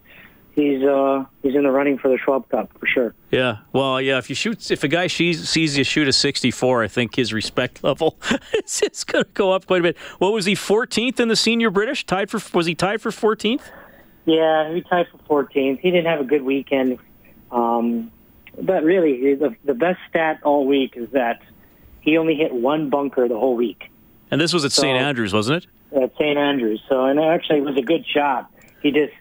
he's 0.56 0.82
uh, 0.82 1.24
he's 1.42 1.54
in 1.54 1.62
the 1.62 1.70
running 1.70 1.98
for 1.98 2.08
the 2.08 2.18
Schwab 2.18 2.48
Cup 2.48 2.76
for 2.80 2.86
sure. 2.86 3.14
Yeah. 3.30 3.58
Well, 3.72 4.00
yeah. 4.00 4.18
If 4.18 4.28
you 4.28 4.34
shoot, 4.34 4.70
if 4.72 4.82
a 4.82 4.88
guy 4.88 5.06
sees, 5.06 5.48
sees 5.48 5.78
you 5.78 5.84
shoot 5.84 6.08
a 6.08 6.12
64, 6.12 6.82
I 6.82 6.88
think 6.88 7.14
his 7.14 7.32
respect 7.32 7.84
level 7.84 8.18
is 8.64 8.82
it's 8.82 9.04
going 9.04 9.24
to 9.24 9.30
go 9.34 9.52
up 9.52 9.66
quite 9.66 9.80
a 9.80 9.82
bit. 9.84 9.96
What 10.18 10.32
was 10.32 10.46
he? 10.46 10.54
14th 10.54 11.20
in 11.20 11.28
the 11.28 11.36
senior 11.36 11.70
British. 11.70 12.04
Tied 12.04 12.28
for 12.30 12.40
was 12.52 12.66
he 12.66 12.74
tied 12.74 13.00
for 13.00 13.10
14th? 13.10 13.62
Yeah, 14.24 14.74
he 14.74 14.80
tied 14.80 15.06
for 15.28 15.44
14th. 15.44 15.78
He 15.78 15.90
didn't 15.92 16.06
have 16.06 16.20
a 16.20 16.24
good 16.24 16.42
weekend, 16.42 16.98
um, 17.52 18.10
but 18.60 18.82
really 18.82 19.34
the 19.36 19.54
the 19.64 19.74
best 19.74 20.00
stat 20.08 20.40
all 20.42 20.66
week 20.66 20.94
is 20.96 21.08
that 21.10 21.42
he 22.00 22.18
only 22.18 22.34
hit 22.34 22.52
one 22.52 22.90
bunker 22.90 23.28
the 23.28 23.38
whole 23.38 23.54
week. 23.54 23.90
And 24.30 24.40
this 24.40 24.52
was 24.52 24.64
at 24.64 24.72
St. 24.72 24.98
So- 24.98 25.04
Andrews, 25.04 25.32
wasn't 25.32 25.64
it? 25.64 25.70
at 26.02 26.12
St. 26.14 26.36
Andrews. 26.36 26.82
So, 26.88 27.04
and 27.04 27.20
actually, 27.20 27.58
it 27.58 27.64
was 27.64 27.76
a 27.76 27.82
good 27.82 28.04
shot. 28.06 28.50
He 28.82 28.90
just 28.90 29.12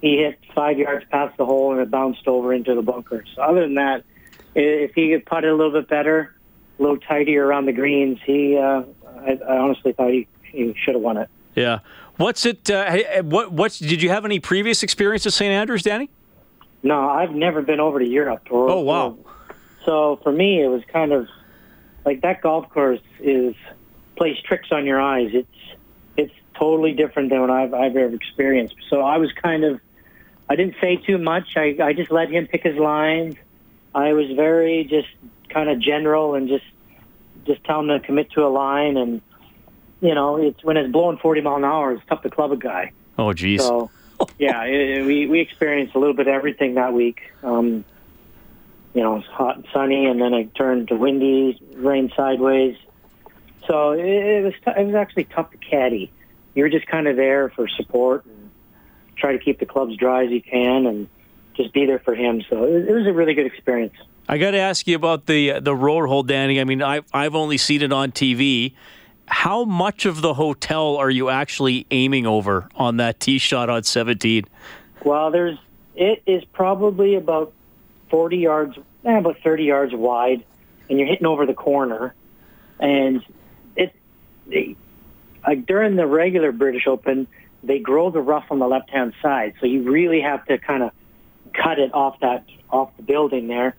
he 0.00 0.18
hit 0.18 0.38
five 0.54 0.78
yards 0.78 1.04
past 1.10 1.36
the 1.36 1.44
hole 1.44 1.72
and 1.72 1.80
it 1.80 1.90
bounced 1.90 2.26
over 2.26 2.52
into 2.52 2.74
the 2.74 2.82
bunker. 2.82 3.24
So, 3.34 3.42
other 3.42 3.60
than 3.62 3.74
that, 3.74 4.04
if 4.54 4.94
he 4.94 5.10
could 5.10 5.26
putt 5.26 5.44
it 5.44 5.50
a 5.50 5.54
little 5.54 5.72
bit 5.72 5.88
better, 5.88 6.34
a 6.78 6.82
little 6.82 6.98
tidier 6.98 7.46
around 7.46 7.66
the 7.66 7.72
greens, 7.72 8.18
he 8.24 8.56
uh, 8.56 8.82
I, 9.20 9.38
I 9.46 9.56
honestly 9.58 9.92
thought 9.92 10.10
he, 10.10 10.28
he 10.42 10.74
should 10.84 10.94
have 10.94 11.02
won 11.02 11.16
it. 11.16 11.28
Yeah. 11.54 11.80
What's 12.16 12.46
it? 12.46 12.68
Uh, 12.70 13.22
what? 13.22 13.52
What's? 13.52 13.78
Did 13.78 14.02
you 14.02 14.10
have 14.10 14.24
any 14.24 14.40
previous 14.40 14.82
experience 14.82 15.26
at 15.26 15.32
St. 15.32 15.50
Andrews, 15.50 15.82
Danny? 15.82 16.10
No, 16.82 17.08
I've 17.08 17.32
never 17.32 17.62
been 17.62 17.80
over 17.80 17.98
to 17.98 18.06
Europe. 18.06 18.46
Or, 18.50 18.70
Oh, 18.70 18.80
wow. 18.80 19.18
So 19.84 20.20
for 20.22 20.30
me, 20.30 20.62
it 20.62 20.68
was 20.68 20.82
kind 20.92 21.12
of 21.12 21.26
like 22.04 22.20
that 22.22 22.40
golf 22.42 22.68
course 22.70 23.00
is 23.20 23.54
plays 24.16 24.36
tricks 24.44 24.68
on 24.70 24.84
your 24.86 25.00
eyes. 25.00 25.30
It's 25.32 25.48
it's 26.16 26.34
totally 26.56 26.92
different 26.92 27.30
than 27.30 27.40
what 27.40 27.50
I've 27.50 27.74
I've 27.74 27.96
ever 27.96 28.14
experienced. 28.14 28.76
So 28.90 29.00
I 29.02 29.18
was 29.18 29.32
kind 29.32 29.64
of 29.64 29.80
I 30.48 30.56
didn't 30.56 30.76
say 30.80 30.96
too 30.96 31.18
much. 31.18 31.56
I 31.56 31.76
I 31.82 31.92
just 31.92 32.10
let 32.10 32.30
him 32.30 32.46
pick 32.46 32.62
his 32.62 32.76
lines. 32.76 33.36
I 33.94 34.12
was 34.12 34.30
very 34.34 34.84
just 34.84 35.08
kind 35.50 35.68
of 35.68 35.80
general 35.80 36.34
and 36.34 36.48
just 36.48 36.64
just 37.46 37.62
tell 37.64 37.80
him 37.80 37.88
to 37.88 38.00
commit 38.00 38.30
to 38.32 38.46
a 38.46 38.48
line 38.48 38.96
and 38.96 39.22
you 40.00 40.14
know 40.14 40.36
it's 40.36 40.62
when 40.62 40.76
it's 40.76 40.92
blowing 40.92 41.16
40 41.16 41.40
mile 41.40 41.56
an 41.56 41.64
hour 41.64 41.92
it's 41.92 42.02
tough 42.06 42.22
to 42.22 42.30
club 42.30 42.52
a 42.52 42.56
guy 42.56 42.92
Oh, 43.18 43.32
geez. 43.32 43.62
so, 43.62 43.90
yeah, 44.38 44.62
it, 44.64 44.74
it- 45.00 45.06
we 45.06 45.26
we 45.26 45.40
experienced 45.40 45.94
a 45.94 45.98
little 45.98 46.14
bit 46.14 46.28
of 46.28 46.34
everything 46.34 46.74
that 46.74 46.92
week. 46.92 47.20
Um, 47.42 47.84
you 48.94 49.02
know, 49.02 49.14
it 49.14 49.18
was 49.18 49.26
hot 49.26 49.56
and 49.56 49.66
sunny, 49.72 50.06
and 50.06 50.20
then 50.20 50.32
it 50.34 50.54
turned 50.54 50.88
to 50.88 50.96
windy, 50.96 51.60
rain 51.74 52.12
sideways. 52.16 52.76
So 53.66 53.92
it, 53.92 54.04
it 54.06 54.44
was 54.44 54.54
t- 54.64 54.80
it 54.80 54.86
was 54.86 54.94
actually 54.94 55.24
tough 55.24 55.50
to 55.50 55.56
caddy. 55.58 56.12
You're 56.54 56.68
just 56.68 56.86
kind 56.86 57.06
of 57.08 57.16
there 57.16 57.48
for 57.50 57.66
support 57.68 58.24
and 58.24 58.37
try 59.18 59.32
to 59.32 59.38
keep 59.38 59.58
the 59.58 59.66
clubs 59.66 59.96
dry 59.96 60.24
as 60.24 60.30
you 60.30 60.42
can, 60.42 60.86
and 60.86 61.08
just 61.54 61.72
be 61.72 61.86
there 61.86 61.98
for 61.98 62.14
him. 62.14 62.42
So 62.48 62.64
it, 62.64 62.88
it 62.88 62.94
was 62.94 63.06
a 63.06 63.12
really 63.12 63.34
good 63.34 63.46
experience. 63.46 63.94
I 64.28 64.38
got 64.38 64.50
to 64.52 64.58
ask 64.58 64.86
you 64.86 64.96
about 64.96 65.26
the 65.26 65.60
the 65.60 65.74
road 65.74 66.08
hole, 66.08 66.22
Danny. 66.22 66.60
I 66.60 66.64
mean, 66.64 66.82
I 66.82 67.00
I've 67.12 67.34
only 67.34 67.58
seen 67.58 67.82
it 67.82 67.92
on 67.92 68.12
TV. 68.12 68.74
How 69.26 69.64
much 69.64 70.06
of 70.06 70.22
the 70.22 70.34
hotel 70.34 70.96
are 70.96 71.10
you 71.10 71.28
actually 71.28 71.86
aiming 71.90 72.26
over 72.26 72.68
on 72.74 72.96
that 72.96 73.20
tee 73.20 73.36
shot 73.38 73.68
on 73.68 73.82
17? 73.82 74.44
Well, 75.04 75.30
there's 75.30 75.58
it 75.94 76.22
is 76.26 76.44
probably 76.52 77.16
about 77.16 77.52
40 78.10 78.36
yards, 78.36 78.78
eh, 79.04 79.18
about 79.18 79.38
30 79.42 79.64
yards 79.64 79.94
wide, 79.94 80.44
and 80.88 80.98
you're 80.98 81.08
hitting 81.08 81.26
over 81.26 81.44
the 81.44 81.54
corner. 81.54 82.14
And 82.78 83.22
it, 83.76 83.92
they, 84.46 84.76
like 85.46 85.66
during 85.66 85.96
the 85.96 86.06
regular 86.06 86.52
British 86.52 86.86
Open, 86.86 87.26
they 87.62 87.78
grow 87.78 88.10
the 88.10 88.20
rough 88.20 88.46
on 88.50 88.58
the 88.58 88.66
left 88.66 88.90
hand 88.90 89.14
side, 89.22 89.54
so 89.60 89.66
you 89.66 89.90
really 89.90 90.20
have 90.20 90.44
to 90.46 90.58
kind 90.58 90.82
of 90.82 90.90
cut 91.52 91.78
it 91.78 91.92
off 91.94 92.20
that 92.20 92.44
off 92.70 92.90
the 92.96 93.02
building 93.02 93.48
there 93.48 93.74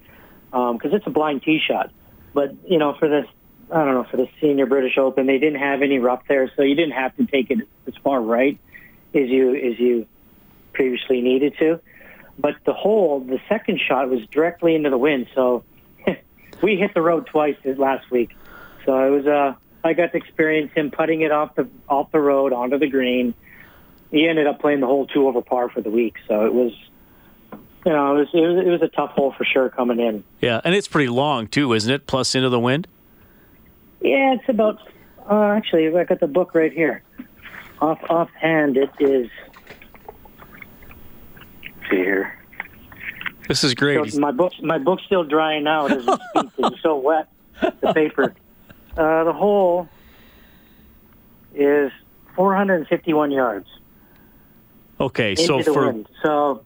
because 0.51 0.91
it's 0.93 1.05
a 1.07 1.11
blind 1.11 1.43
tee 1.43 1.59
shot. 1.65 1.91
But 2.33 2.55
you 2.69 2.77
know, 2.77 2.95
for 2.99 3.07
this, 3.07 3.25
I 3.71 3.85
don't 3.85 3.93
know, 3.93 4.05
for 4.09 4.17
the 4.17 4.27
senior 4.41 4.65
British 4.65 4.97
Open, 4.97 5.27
they 5.27 5.37
didn't 5.37 5.59
have 5.59 5.81
any 5.81 5.99
rough 5.99 6.23
there, 6.27 6.51
so 6.55 6.63
you 6.63 6.75
didn't 6.75 6.93
have 6.93 7.15
to 7.17 7.25
take 7.25 7.51
it 7.51 7.59
as 7.87 7.93
far 8.03 8.21
right 8.21 8.59
as 9.13 9.29
you 9.29 9.55
as 9.55 9.79
you 9.79 10.07
previously 10.73 11.21
needed 11.21 11.55
to. 11.59 11.79
But 12.37 12.55
the 12.65 12.73
hole, 12.73 13.19
the 13.19 13.39
second 13.49 13.79
shot 13.85 14.09
was 14.09 14.21
directly 14.31 14.75
into 14.75 14.89
the 14.89 14.97
wind, 14.97 15.27
so 15.35 15.63
we 16.61 16.77
hit 16.77 16.93
the 16.93 17.01
road 17.01 17.27
twice 17.27 17.57
last 17.65 18.09
week. 18.11 18.31
So 18.85 18.97
it 19.05 19.09
was 19.09 19.27
uh 19.27 19.55
I 19.83 19.93
got 19.93 20.11
to 20.11 20.17
experience 20.17 20.71
him 20.73 20.91
putting 20.91 21.21
it 21.21 21.31
off 21.31 21.55
the 21.55 21.69
off 21.87 22.11
the 22.11 22.19
road 22.19 22.53
onto 22.53 22.77
the 22.77 22.87
green. 22.87 23.33
He 24.11 24.27
ended 24.27 24.47
up 24.47 24.59
playing 24.59 24.79
the 24.79 24.87
whole 24.87 25.05
two 25.05 25.27
over 25.27 25.41
par 25.41 25.69
for 25.69 25.81
the 25.81 25.91
week, 25.91 26.15
so 26.27 26.45
it 26.45 26.53
was 26.53 26.73
you 27.85 27.93
know, 27.93 28.15
it 28.15 28.19
was 28.19 28.27
it 28.33 28.39
was, 28.39 28.65
it 28.65 28.69
was 28.69 28.81
a 28.81 28.87
tough 28.89 29.11
hole 29.11 29.33
for 29.37 29.45
sure 29.45 29.69
coming 29.69 29.99
in. 29.99 30.23
Yeah, 30.41 30.59
and 30.63 30.75
it's 30.75 30.87
pretty 30.87 31.09
long 31.09 31.47
too, 31.47 31.73
isn't 31.73 31.91
it? 31.91 32.07
Plus 32.07 32.35
into 32.35 32.49
the 32.49 32.59
wind. 32.59 32.87
Yeah, 34.01 34.35
it's 34.35 34.49
about. 34.49 34.79
Uh, 35.29 35.51
actually, 35.51 35.87
I 35.95 36.03
got 36.03 36.19
the 36.19 36.27
book 36.27 36.55
right 36.55 36.73
here. 36.73 37.03
Off 37.81 37.99
offhand, 38.09 38.77
it 38.77 38.89
is. 38.99 39.29
let's 40.05 41.89
see 41.89 41.95
here. 41.97 42.37
This 43.47 43.63
is 43.63 43.73
great. 43.73 44.11
So 44.11 44.19
my 44.19 44.31
book, 44.31 44.53
my 44.61 44.77
book's 44.77 45.03
still 45.05 45.23
drying 45.23 45.65
out 45.65 45.91
as 45.91 46.05
we 46.05 46.13
speak. 46.13 46.51
It's 46.57 46.81
so 46.83 46.97
wet, 46.97 47.29
the 47.61 47.93
paper. 47.93 48.35
Uh, 48.97 49.23
the 49.23 49.33
hole 49.33 49.87
is 51.55 51.91
451 52.35 53.31
yards 53.31 53.67
Okay, 54.99 55.31
into 55.31 55.43
so 55.43 55.57
the 55.59 55.73
for 55.73 55.85
wind. 55.87 56.09
So, 56.23 56.63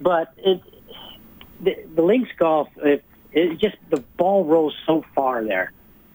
but 0.00 0.34
it, 0.36 0.60
the, 1.60 1.76
the 1.94 2.02
links 2.02 2.30
golf, 2.38 2.68
it, 2.76 3.04
it 3.32 3.58
just 3.58 3.76
the 3.90 4.00
ball 4.16 4.44
rolls 4.44 4.74
so 4.86 5.04
far 5.14 5.44
there. 5.44 5.72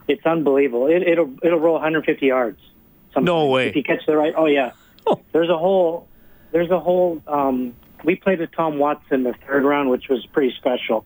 It's 0.08 0.26
unbelievable. 0.26 0.88
It, 0.88 1.04
it'll 1.04 1.34
it'll 1.43 1.60
roll 1.60 1.74
150 1.74 2.26
yards. 2.26 2.60
sometimes 3.14 3.26
No 3.26 3.47
way. 3.47 3.68
If 3.68 3.76
you 3.76 3.84
catch 3.84 4.06
the 4.06 4.18
right. 4.18 4.34
Oh 4.36 4.45
yeah. 4.45 4.72
Oh. 5.08 5.20
There's 5.32 5.50
a 5.50 5.58
hole. 5.58 6.08
There's 6.52 6.70
a 6.70 6.80
hole. 6.80 7.22
Um, 7.28 7.76
we 8.04 8.16
played 8.16 8.39
with 8.39 8.52
Tom 8.52 8.80
Watson 8.80 9.24
the 9.24 9.34
third 9.45 9.64
round, 9.64 9.89
which 9.89 10.08
was 10.10 10.26
pretty 10.28 10.54
special 10.56 11.06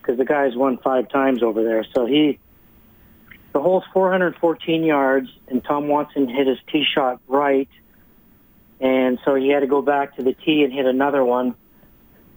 because 0.00 0.18
the 0.18 0.24
guy's 0.24 0.56
won 0.56 0.78
five 0.78 1.08
times 1.08 1.42
over 1.42 1.62
there. 1.62 1.84
So 1.94 2.06
he, 2.06 2.38
the 3.52 3.60
hole's 3.60 3.84
414 3.92 4.82
yards, 4.82 5.28
and 5.48 5.62
Tom 5.62 5.88
Watson 5.88 6.28
hit 6.28 6.46
his 6.46 6.58
tee 6.72 6.84
shot 6.84 7.20
right, 7.28 7.68
and 8.80 9.18
so 9.24 9.34
he 9.34 9.48
had 9.48 9.60
to 9.60 9.66
go 9.66 9.82
back 9.82 10.16
to 10.16 10.22
the 10.22 10.32
tee 10.32 10.64
and 10.64 10.72
hit 10.72 10.86
another 10.86 11.24
one, 11.24 11.54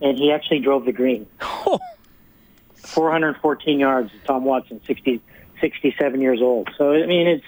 and 0.01 0.17
he 0.17 0.31
actually 0.31 0.59
drove 0.59 0.85
the 0.85 0.91
green. 0.91 1.27
414 2.75 3.79
yards. 3.79 4.11
Tom 4.25 4.43
Watson, 4.43 4.81
60, 4.85 5.21
67 5.61 6.21
years 6.21 6.41
old. 6.41 6.69
So 6.77 6.91
I 6.93 7.05
mean, 7.05 7.27
it's 7.27 7.45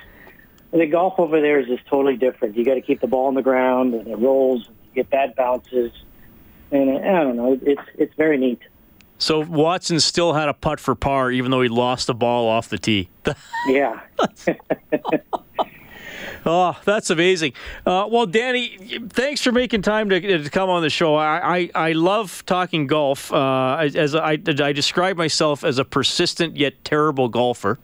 the 0.72 0.88
golf 0.88 1.20
over 1.20 1.42
there 1.42 1.60
is 1.60 1.68
just 1.68 1.86
totally 1.88 2.18
different. 2.18 2.58
You 2.58 2.66
got 2.66 2.76
to 2.76 2.82
keep 2.82 3.02
the 3.02 3.08
ball 3.08 3.28
on 3.28 3.34
the 3.34 3.42
ground, 3.42 3.94
and 3.94 4.08
it 4.08 4.18
rolls. 4.18 4.68
You 4.68 5.04
get 5.04 5.10
bad 5.10 5.36
bounces, 5.36 5.92
and 6.72 6.90
uh, 6.90 7.00
I 7.00 7.24
don't 7.24 7.36
know. 7.36 7.60
It's 7.62 7.82
it's 7.96 8.14
very 8.16 8.38
neat. 8.38 8.62
So 9.18 9.40
Watson 9.40 10.00
still 10.02 10.34
had 10.34 10.50
a 10.50 10.54
putt 10.54 10.80
for 10.80 10.94
par, 10.94 11.32
even 11.32 11.52
though 11.52 11.62
he 11.62 11.70
lost 11.70 12.08
the 12.08 12.14
ball 12.14 12.48
off 12.48 12.68
the 12.70 12.78
tee. 12.78 13.10
yeah. 13.68 14.02
Oh, 16.46 16.80
that's 16.86 17.10
amazing. 17.10 17.54
Uh, 17.86 18.08
well, 18.10 18.28
Danny, 18.28 19.00
thanks 19.10 19.42
for 19.42 19.52
making 19.52 19.82
time 19.82 20.10
to, 20.10 20.20
to 20.44 20.50
come 20.50 20.70
on 20.70 20.84
the 20.84 20.92
show. 20.92 21.16
I, 21.16 21.58
I, 21.58 21.70
I 21.74 21.92
love 21.94 22.46
talking 22.46 22.86
golf. 22.86 23.34
Uh, 23.34 23.78
as 23.78 24.14
I, 24.14 24.38
I 24.46 24.72
describe 24.72 25.18
myself 25.18 25.64
as 25.64 25.80
a 25.80 25.86
persistent 25.86 26.56
yet 26.56 26.84
terrible 26.86 27.30
golfer. 27.30 27.80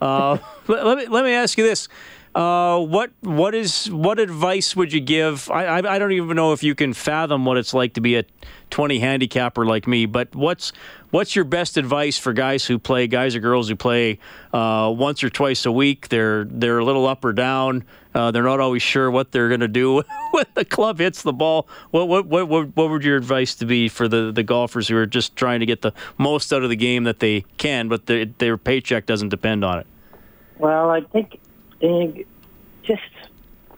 Uh, 0.00 0.38
let, 0.66 0.96
me, 0.96 1.06
let 1.06 1.24
me 1.24 1.32
ask 1.32 1.58
you 1.58 1.64
this. 1.64 1.88
Uh, 2.34 2.78
what 2.80 3.12
what 3.20 3.54
is 3.54 3.90
what 3.90 4.18
advice 4.18 4.76
would 4.76 4.92
you 4.92 5.00
give? 5.00 5.50
I, 5.50 5.64
I, 5.64 5.94
I 5.94 5.98
don't 5.98 6.12
even 6.12 6.36
know 6.36 6.52
if 6.52 6.62
you 6.62 6.74
can 6.74 6.92
fathom 6.92 7.46
what 7.46 7.56
it's 7.56 7.72
like 7.72 7.94
to 7.94 8.02
be 8.02 8.16
a 8.16 8.24
20 8.68 8.98
handicapper 8.98 9.64
like 9.64 9.86
me. 9.86 10.04
But 10.04 10.34
what's 10.34 10.70
what's 11.16 11.34
your 11.34 11.46
best 11.46 11.78
advice 11.78 12.18
for 12.18 12.34
guys 12.34 12.66
who 12.66 12.78
play 12.78 13.06
guys 13.06 13.34
or 13.34 13.40
girls 13.40 13.70
who 13.70 13.74
play 13.74 14.18
uh, 14.52 14.92
once 14.94 15.24
or 15.24 15.30
twice 15.30 15.64
a 15.64 15.72
week? 15.72 16.08
They're 16.08 16.44
they're 16.44 16.78
a 16.78 16.84
little 16.84 17.06
up 17.06 17.24
or 17.24 17.32
down. 17.32 17.84
Uh, 18.14 18.30
they're 18.30 18.42
not 18.42 18.60
always 18.60 18.82
sure 18.82 19.10
what 19.10 19.32
they're 19.32 19.48
going 19.48 19.60
to 19.60 19.68
do 19.68 20.02
when 20.32 20.44
the 20.52 20.64
club 20.64 20.98
hits 20.98 21.22
the 21.22 21.32
ball. 21.32 21.68
What, 21.90 22.06
what 22.08 22.26
what 22.26 22.48
what 22.48 22.90
would 22.90 23.02
your 23.02 23.16
advice 23.16 23.54
to 23.56 23.66
be 23.66 23.88
for 23.88 24.08
the, 24.08 24.30
the 24.30 24.42
golfers 24.42 24.88
who 24.88 24.96
are 24.98 25.06
just 25.06 25.36
trying 25.36 25.60
to 25.60 25.66
get 25.66 25.80
the 25.80 25.92
most 26.18 26.52
out 26.52 26.62
of 26.62 26.68
the 26.68 26.76
game 26.76 27.04
that 27.04 27.20
they 27.20 27.46
can, 27.56 27.88
but 27.88 28.04
the, 28.04 28.30
their 28.36 28.58
paycheck 28.58 29.06
doesn't 29.06 29.30
depend 29.30 29.64
on 29.64 29.78
it? 29.78 29.86
Well, 30.58 30.90
I 30.90 31.00
think 31.00 31.40
just 32.82 33.00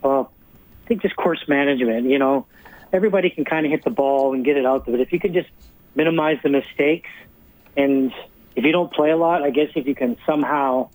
well, 0.02 0.32
I 0.84 0.88
think 0.88 1.02
just 1.02 1.14
course 1.14 1.44
management. 1.46 2.10
You 2.10 2.18
know, 2.18 2.46
everybody 2.92 3.30
can 3.30 3.44
kind 3.44 3.64
of 3.64 3.70
hit 3.70 3.84
the 3.84 3.90
ball 3.90 4.34
and 4.34 4.44
get 4.44 4.56
it 4.56 4.66
out 4.66 4.86
there, 4.86 4.96
but 4.96 5.00
if 5.00 5.12
you 5.12 5.20
can 5.20 5.32
just 5.32 5.50
minimize 5.94 6.38
the 6.42 6.48
mistakes, 6.48 7.08
and 7.78 8.12
if 8.56 8.64
you 8.64 8.72
don't 8.72 8.92
play 8.92 9.10
a 9.10 9.16
lot, 9.16 9.42
I 9.42 9.50
guess 9.50 9.68
if 9.76 9.86
you 9.86 9.94
can 9.94 10.16
somehow 10.26 10.90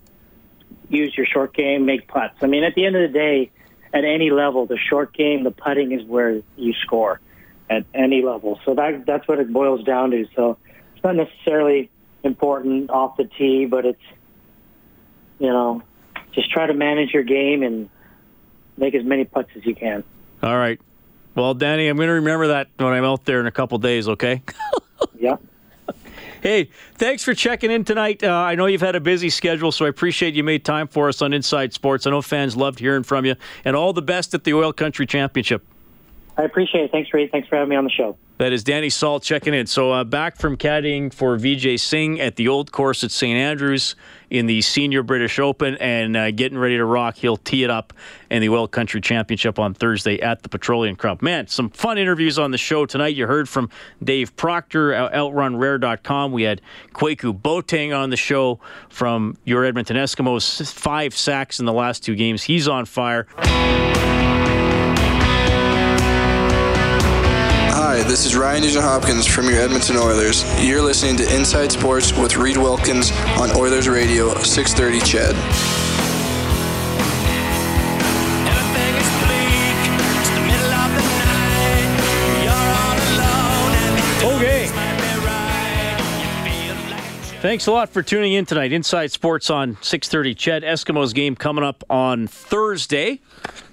use 0.90 1.16
your 1.16 1.26
short 1.26 1.54
game, 1.54 1.86
make 1.86 2.06
putts. 2.06 2.34
I 2.42 2.46
mean, 2.46 2.62
at 2.62 2.74
the 2.74 2.84
end 2.84 2.94
of 2.94 3.10
the 3.10 3.18
day, 3.18 3.50
at 3.94 4.04
any 4.04 4.30
level, 4.30 4.66
the 4.66 4.76
short 4.76 5.14
game, 5.14 5.44
the 5.44 5.50
putting 5.50 5.92
is 5.92 6.04
where 6.04 6.42
you 6.56 6.74
score 6.84 7.20
at 7.70 7.86
any 7.94 8.22
level. 8.22 8.60
So 8.66 8.74
that 8.74 9.04
that's 9.06 9.26
what 9.26 9.38
it 9.38 9.50
boils 9.52 9.82
down 9.84 10.10
to. 10.10 10.26
So 10.36 10.58
it's 10.94 11.02
not 11.02 11.16
necessarily 11.16 11.90
important 12.22 12.90
off 12.90 13.16
the 13.16 13.24
tee, 13.24 13.64
but 13.64 13.86
it's 13.86 14.02
you 15.38 15.48
know 15.48 15.82
just 16.34 16.50
try 16.50 16.66
to 16.66 16.74
manage 16.74 17.14
your 17.14 17.22
game 17.22 17.62
and 17.62 17.88
make 18.76 18.94
as 18.94 19.04
many 19.04 19.24
putts 19.24 19.50
as 19.56 19.64
you 19.64 19.74
can. 19.74 20.04
All 20.42 20.58
right. 20.58 20.78
Well, 21.34 21.54
Danny, 21.54 21.88
I'm 21.88 21.96
going 21.96 22.08
to 22.08 22.14
remember 22.14 22.48
that 22.48 22.68
when 22.76 22.92
I'm 22.92 23.04
out 23.04 23.24
there 23.24 23.40
in 23.40 23.46
a 23.46 23.50
couple 23.50 23.78
days, 23.78 24.08
okay? 24.08 24.42
yeah. 25.18 25.36
Hey, 26.44 26.68
thanks 26.96 27.24
for 27.24 27.32
checking 27.32 27.70
in 27.70 27.84
tonight. 27.84 28.22
Uh, 28.22 28.30
I 28.30 28.54
know 28.54 28.66
you've 28.66 28.82
had 28.82 28.94
a 28.94 29.00
busy 29.00 29.30
schedule, 29.30 29.72
so 29.72 29.86
I 29.86 29.88
appreciate 29.88 30.34
you 30.34 30.44
made 30.44 30.62
time 30.62 30.88
for 30.88 31.08
us 31.08 31.22
on 31.22 31.32
Inside 31.32 31.72
Sports. 31.72 32.06
I 32.06 32.10
know 32.10 32.20
fans 32.20 32.54
loved 32.54 32.80
hearing 32.80 33.02
from 33.02 33.24
you, 33.24 33.36
and 33.64 33.74
all 33.74 33.94
the 33.94 34.02
best 34.02 34.34
at 34.34 34.44
the 34.44 34.52
Oil 34.52 34.70
Country 34.70 35.06
Championship. 35.06 35.64
I 36.36 36.42
appreciate 36.42 36.84
it. 36.84 36.90
Thanks, 36.90 37.12
Ray. 37.12 37.28
Thanks 37.28 37.48
for 37.48 37.56
having 37.56 37.70
me 37.70 37.76
on 37.76 37.84
the 37.84 37.90
show. 37.90 38.16
That 38.38 38.52
is 38.52 38.64
Danny 38.64 38.90
Sahl 38.90 39.20
checking 39.20 39.54
in. 39.54 39.68
So 39.68 39.92
uh, 39.92 40.02
back 40.02 40.36
from 40.36 40.56
caddying 40.56 41.14
for 41.14 41.36
Vijay 41.38 41.78
Singh 41.78 42.20
at 42.20 42.34
the 42.34 42.48
old 42.48 42.72
course 42.72 43.04
at 43.04 43.12
St. 43.12 43.36
Andrews 43.38 43.94
in 44.28 44.46
the 44.46 44.60
Senior 44.60 45.04
British 45.04 45.38
Open 45.38 45.76
and 45.76 46.16
uh, 46.16 46.32
getting 46.32 46.58
ready 46.58 46.76
to 46.76 46.84
rock. 46.84 47.14
He'll 47.14 47.36
tee 47.36 47.62
it 47.62 47.70
up 47.70 47.92
in 48.30 48.40
the 48.40 48.48
Oil 48.48 48.66
Country 48.66 49.00
Championship 49.00 49.60
on 49.60 49.72
Thursday 49.72 50.20
at 50.20 50.42
the 50.42 50.48
Petroleum 50.48 50.96
Club. 50.96 51.22
Man, 51.22 51.46
some 51.46 51.70
fun 51.70 51.96
interviews 51.96 52.36
on 52.36 52.50
the 52.50 52.58
show 52.58 52.86
tonight. 52.86 53.14
You 53.14 53.28
heard 53.28 53.48
from 53.48 53.70
Dave 54.02 54.34
Proctor, 54.34 54.90
OutrunRare.com. 54.90 56.32
We 56.32 56.42
had 56.42 56.60
Kwaku 56.92 57.40
Boateng 57.40 57.96
on 57.96 58.10
the 58.10 58.16
show 58.16 58.58
from 58.88 59.36
your 59.44 59.64
Edmonton 59.64 59.96
Eskimos. 59.96 60.72
Five 60.72 61.16
sacks 61.16 61.60
in 61.60 61.66
the 61.66 61.72
last 61.72 62.02
two 62.02 62.16
games. 62.16 62.42
He's 62.42 62.66
on 62.66 62.84
fire. 62.84 63.28
This 68.14 68.26
is 68.26 68.36
Ryan 68.36 68.62
Nugent 68.62 68.84
Hopkins 68.84 69.26
from 69.26 69.46
your 69.46 69.58
Edmonton 69.58 69.96
Oilers. 69.96 70.44
You're 70.64 70.82
listening 70.82 71.16
to 71.16 71.34
Inside 71.34 71.72
Sports 71.72 72.12
with 72.12 72.36
Reid 72.36 72.56
Wilkins 72.56 73.10
on 73.40 73.50
Oilers 73.56 73.88
Radio 73.88 74.32
630 74.40 75.00
CHED. 75.00 75.34
Okay. 84.22 84.68
Thanks 87.40 87.66
a 87.66 87.72
lot 87.72 87.88
for 87.88 88.00
tuning 88.00 88.34
in 88.34 88.46
tonight. 88.46 88.72
Inside 88.72 89.10
Sports 89.10 89.50
on 89.50 89.74
6:30. 89.82 90.36
CHED 90.36 90.62
Eskimos 90.62 91.12
game 91.12 91.34
coming 91.34 91.64
up 91.64 91.82
on 91.90 92.28
Thursday. 92.28 93.18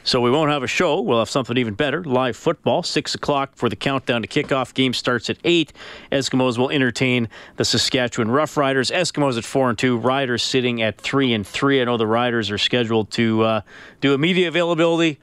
So 0.04 0.20
we 0.20 0.32
won't 0.32 0.50
have 0.50 0.64
a 0.64 0.68
show. 0.68 1.00
We'll 1.00 1.20
have 1.20 1.30
something 1.30 1.58
even 1.58 1.76
better. 1.76 2.04
Live 2.04 2.36
football, 2.36 2.82
6 2.82 3.14
o'clock 3.14 3.52
for 3.56 3.70
the 3.70 3.76
countdown 3.76 4.24
to 4.24 4.28
kickoff. 4.28 4.74
Game 4.74 4.94
starts 4.94 5.30
at 5.30 5.38
8. 5.44 5.72
Eskimos 6.12 6.58
will 6.58 6.72
entertain 6.72 7.30
the 7.58 7.66
Saskatchewan 7.66 8.30
Roughriders. 8.30 8.92
Eskimos 8.92 9.38
at 9.38 9.44
4 9.44 9.70
and 9.70 9.78
2. 9.78 9.98
Riders 9.98 10.42
sitting 10.42 10.82
at 10.82 11.00
3 11.00 11.34
and 11.34 11.46
3. 11.46 11.82
I 11.82 11.84
know 11.86 11.98
the 11.98 12.08
Riders 12.08 12.50
are 12.50 12.58
scheduled 12.58 13.12
to 13.12 13.44
uh, 13.44 13.62
do 14.00 14.16
a 14.16 14.18
media 14.18 14.48
availability 14.48 15.20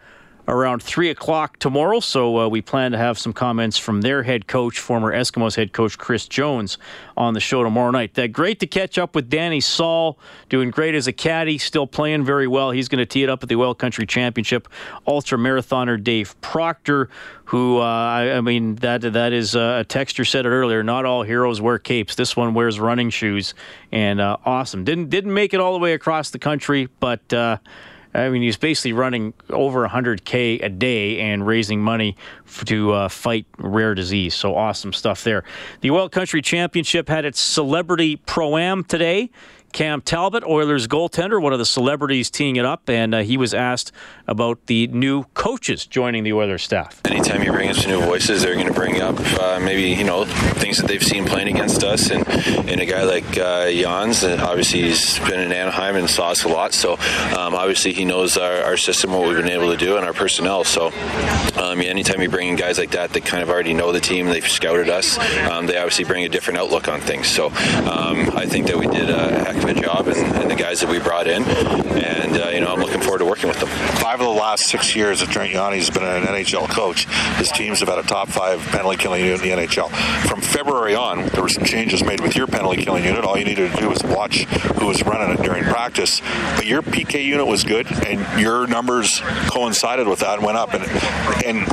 around 0.49 0.83
3 0.83 1.11
o'clock 1.11 1.59
tomorrow. 1.59 2.01
So 2.01 2.39
uh, 2.39 2.49
we 2.49 2.63
plan 2.63 2.93
to 2.93 2.99
have 2.99 3.19
some 3.19 3.33
comments 3.33 3.77
from 3.77 4.01
their 4.01 4.23
head 4.23 4.47
coach, 4.47 4.79
former 4.81 5.13
Eskimos 5.13 5.55
head 5.55 5.73
coach 5.73 5.99
Chris 5.99 6.27
Jones, 6.27 6.79
on 7.17 7.35
the 7.35 7.41
show 7.41 7.63
tomorrow 7.63 7.91
night. 7.91 8.19
Uh, 8.19 8.27
great 8.27 8.59
to 8.61 8.67
catch 8.67 8.97
up 8.97 9.15
with 9.15 9.29
Danny 9.29 9.61
Sahl, 9.61 10.19
doing 10.49 10.71
great 10.71 10.95
as 10.95 11.07
a 11.07 11.13
caddy, 11.13 11.59
still 11.59 11.87
playing 11.87 12.25
very 12.25 12.47
well. 12.47 12.71
He's 12.71 12.89
going 12.89 12.99
to 12.99 13.07
tee 13.07 13.23
it 13.23 13.29
up 13.29 13.43
at 13.43 13.49
the 13.49 13.57
Oil 13.57 13.75
Country 13.75 14.07
Championship. 14.07 14.69
Ultra 15.07 15.37
marathoner 15.37 16.03
Dave 16.03 16.41
Proctor, 16.41 17.11
who 17.45 17.79
uh, 17.79 17.83
I, 17.83 18.41
mean 18.41 18.77
that 18.77 19.01
that 19.01 19.33
is 19.33 19.55
uh, 19.55 19.79
a 19.81 19.85
texture 19.85 20.25
said 20.25 20.47
it 20.47 20.51
earlier. 20.51 20.83
Not 20.83 21.05
all 21.05 21.23
heroes 21.23 21.61
wear 21.61 21.79
capes. 21.79 22.15
This 22.15 22.37
one 22.37 22.55
wears 22.55 22.81
running 22.81 23.11
shoes, 23.11 23.55
and 23.93 24.21
uh, 24.21 24.39
awesome. 24.45 24.85
Didn't 24.85 25.11
didn't 25.11 25.35
make 25.35 25.53
it 25.53 25.61
all 25.61 25.75
the 25.75 25.79
way 25.79 25.93
across 25.93 26.31
the 26.31 26.39
country, 26.39 26.89
but 27.01 27.33
uh, 27.33 27.59
I 28.15 28.31
mean, 28.31 28.43
he's 28.43 28.57
basically 28.57 28.93
running 28.93 29.35
over 29.51 29.87
100K 29.87 30.65
a 30.65 30.69
day 30.69 31.21
and 31.21 31.47
raising 31.47 31.81
money 31.81 32.17
to 32.65 32.93
uh, 32.93 33.09
fight 33.09 33.47
rare 33.59 33.95
disease. 33.95 34.35
So 34.35 34.57
awesome 34.57 34.93
stuff 34.93 35.25
there. 35.25 35.45
The 35.83 35.91
Oil 35.91 36.09
Country 36.09 36.41
Championship 36.41 37.09
had 37.09 37.25
its 37.25 37.41
celebrity 37.41 38.17
pro 38.17 38.57
am 38.57 38.85
today. 38.85 39.31
Cam 39.73 40.01
Talbot, 40.01 40.45
Oilers 40.45 40.87
goaltender, 40.89 41.41
one 41.41 41.53
of 41.53 41.59
the 41.59 41.67
celebrities 41.67 42.31
teeing 42.31 42.57
it 42.57 42.65
up, 42.65 42.89
and 42.89 43.15
uh, 43.15 43.23
he 43.23 43.37
was 43.37 43.53
asked 43.53 43.93
about 44.27 44.67
the 44.67 44.87
new 44.89 45.25
coaches 45.35 45.87
joining 45.87 46.25
the 46.25 46.33
Oilers 46.33 46.63
staff. 46.63 47.01
Anytime 47.05 47.43
you 47.43 47.53
bring 47.53 47.69
in 47.69 47.75
some 47.75 47.91
new 47.91 48.01
voices, 48.01 48.43
they're 48.43 48.55
going 48.55 48.67
to 48.67 48.73
bring 48.73 49.01
up 49.01 49.19
uh, 49.41 49.61
maybe 49.61 49.91
you 49.91 50.05
know 50.05 50.25
things 50.25 50.79
that 50.79 50.87
they've 50.87 51.03
seen 51.03 51.25
playing 51.25 51.49
against 51.49 51.85
us, 51.85 52.11
and, 52.11 52.27
and 52.69 52.81
a 52.81 52.87
guy 52.87 53.05
like 53.05 53.39
uh, 53.39 53.71
Jans, 53.71 54.25
obviously 54.25 54.83
he's 54.83 55.19
been 55.21 55.41
in 55.41 55.53
Anaheim 55.53 55.97
and 55.97 56.09
saw 56.09 56.31
us 56.31 56.45
a 56.45 56.49
lot, 56.49 56.73
so 56.73 56.95
um, 57.37 57.55
obviously 57.55 57.93
he 57.93 58.05
knows 58.05 58.37
our, 58.37 58.63
our, 58.63 58.77
system, 58.77 59.13
what 59.13 59.27
we've 59.27 59.37
been 59.37 59.49
able 59.49 59.71
to 59.71 59.77
do, 59.77 59.97
and 59.97 60.07
our 60.07 60.13
personnel. 60.13 60.65
So 60.65 60.87
um, 61.57 61.81
anytime 61.81 62.23
you 62.23 62.29
bring 62.29 62.49
in 62.49 62.57
guys 62.57 62.79
like 62.79 62.91
that 62.93 63.13
that 63.13 63.25
kind 63.25 63.43
of 63.43 63.51
already 63.51 63.75
know 63.75 63.93
the 63.93 64.01
team, 64.01 64.27
they've 64.27 64.47
scouted 64.47 64.89
us, 64.89 65.19
um, 65.51 65.67
they 65.67 65.77
obviously 65.77 66.05
bring 66.05 66.25
a 66.25 66.29
different 66.29 66.59
outlook 66.59 66.89
on 66.89 67.01
things. 67.01 67.27
So 67.27 67.47
um, 67.47 68.31
I 68.37 68.47
think 68.47 68.67
that 68.69 68.77
we 68.77 68.87
did 68.87 69.11
a 69.11 69.45
heck 69.45 69.58
of 69.59 69.65
a 69.65 69.75
job, 69.75 70.09
and, 70.09 70.37
and 70.37 70.51
the 70.51 70.55
guys 70.55 70.81
that 70.81 70.89
we 70.89 70.99
brought 70.99 71.27
in, 71.27 71.43
and 71.43 72.37
uh, 72.37 72.49
you 72.49 72.61
know 72.61 72.73
I'm 72.73 72.81
looking 72.81 73.01
forward 73.01 73.19
to 73.19 73.25
working 73.25 73.49
with 73.49 73.61
them. 73.61 73.69
Five 73.69 74.21
of 74.21 74.27
the 74.27 74.33
last 74.33 74.65
six 74.67 74.95
years 74.95 75.21
that 75.21 75.31
Trent 75.31 75.53
Yawney's 75.53 75.91
been 75.91 76.03
an 76.03 76.25
NHL 76.25 76.69
coach, 76.69 77.07
his 77.37 77.51
teams 77.51 77.81
have 77.81 77.89
had 77.89 77.99
a 77.99 78.03
top 78.03 78.29
five 78.29 78.61
penalty 78.67 78.97
killing 78.97 79.25
unit 79.25 79.43
in 79.43 79.49
the 79.49 79.67
NHL. 79.67 79.91
From 80.29 80.41
February 80.41 80.95
on, 80.95 81.27
there 81.29 81.43
were 81.43 81.49
some 81.49 81.65
changes 81.65 82.03
made 82.05 82.21
with 82.21 82.37
your 82.37 82.47
penalty 82.47 82.83
killing 82.83 83.05
unit. 83.05 83.25
All 83.25 83.39
you 83.39 83.45
needed 83.45 83.73
to 83.73 83.77
do 83.79 83.89
was 83.89 84.03
watch 84.03 84.45
who 84.45 84.87
was 84.87 85.03
running 85.03 85.37
it 85.37 85.43
during 85.43 85.65
practice. 85.65 86.21
But 86.57 86.67
your 86.67 86.83
PK 86.83 87.25
unit 87.25 87.47
was 87.47 87.65
good, 87.65 87.87
and 88.07 88.41
your 88.41 88.67
numbers 88.67 89.21
coincided 89.51 90.07
with 90.09 90.21
that 90.21 90.39
and 90.39 90.45
went 90.45 90.59
up. 90.59 90.75
And 90.75 90.85
and 91.45 91.67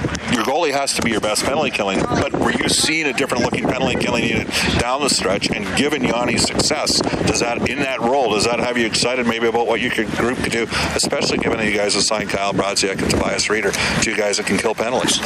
goalie 0.46 0.72
has 0.72 0.94
to 0.94 1.02
be 1.02 1.10
your 1.10 1.22
best 1.22 1.44
penalty 1.44 1.72
killing. 1.72 2.00
But 2.02 2.32
were 2.34 2.52
you 2.52 2.70
seeing 2.70 3.08
a 3.08 3.14
different 3.14 3.44
looking 3.44 3.64
penalty 3.68 3.96
killing 3.96 4.24
unit 4.24 4.48
down 4.80 5.02
the 5.02 5.10
stretch? 5.10 5.50
And 5.50 5.66
given 5.76 6.04
Yawney's 6.04 6.44
success, 6.44 7.02
does 7.26 7.40
that 7.40 7.68
in 7.68 7.80
that 7.80 8.00
role 8.00 8.30
does 8.32 8.46
that 8.46 8.60
have 8.60 8.78
you 8.78 8.86
excited 8.86 9.26
maybe 9.26 9.48
about 9.48 9.66
what 9.66 9.82
your 9.82 9.92
group 9.92 10.38
could 10.38 10.52
do, 10.52 10.68
especially 10.94 11.40
given 11.40 11.58
that 11.58 11.66
you 11.66 11.76
guys 11.76 11.96
have 11.96 12.04
signed 12.04 12.30
Kyle 12.30 12.54
Brodziak 12.54 13.02
and 13.02 13.10
Tobias 13.10 13.48
Rieder, 13.48 13.74
two 14.04 14.16
guys 14.16 14.38
that 14.38 14.46
can 14.46 14.58
kill 14.58 14.76
penalties? 14.76 15.18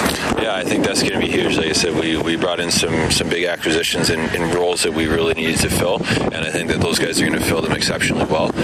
Yeah, 0.41 0.55
I 0.55 0.63
think 0.63 0.86
that's 0.86 1.01
going 1.01 1.13
to 1.13 1.20
be 1.20 1.30
huge. 1.30 1.57
Like 1.57 1.67
I 1.67 1.74
said, 1.74 1.95
we, 1.95 2.17
we 2.17 2.38
brought 2.38 2.61
in 2.61 2.72
some 2.72 3.11
some 3.11 3.28
big 3.28 3.43
acquisitions 3.43 4.09
in, 4.09 4.22
in 4.34 4.55
roles 4.55 4.84
that 4.84 4.93
we 4.93 5.07
really 5.07 5.34
needed 5.34 5.59
to 5.59 5.70
fill, 5.70 6.01
and 6.05 6.36
I 6.36 6.51
think 6.51 6.70
that 6.70 6.80
those 6.80 6.97
guys 6.97 7.20
are 7.22 7.28
going 7.28 7.38
to 7.38 7.45
fill 7.45 7.61
them 7.61 7.74
exceptionally 7.74 8.26
well. 8.26 8.55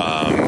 Um, 0.00 0.39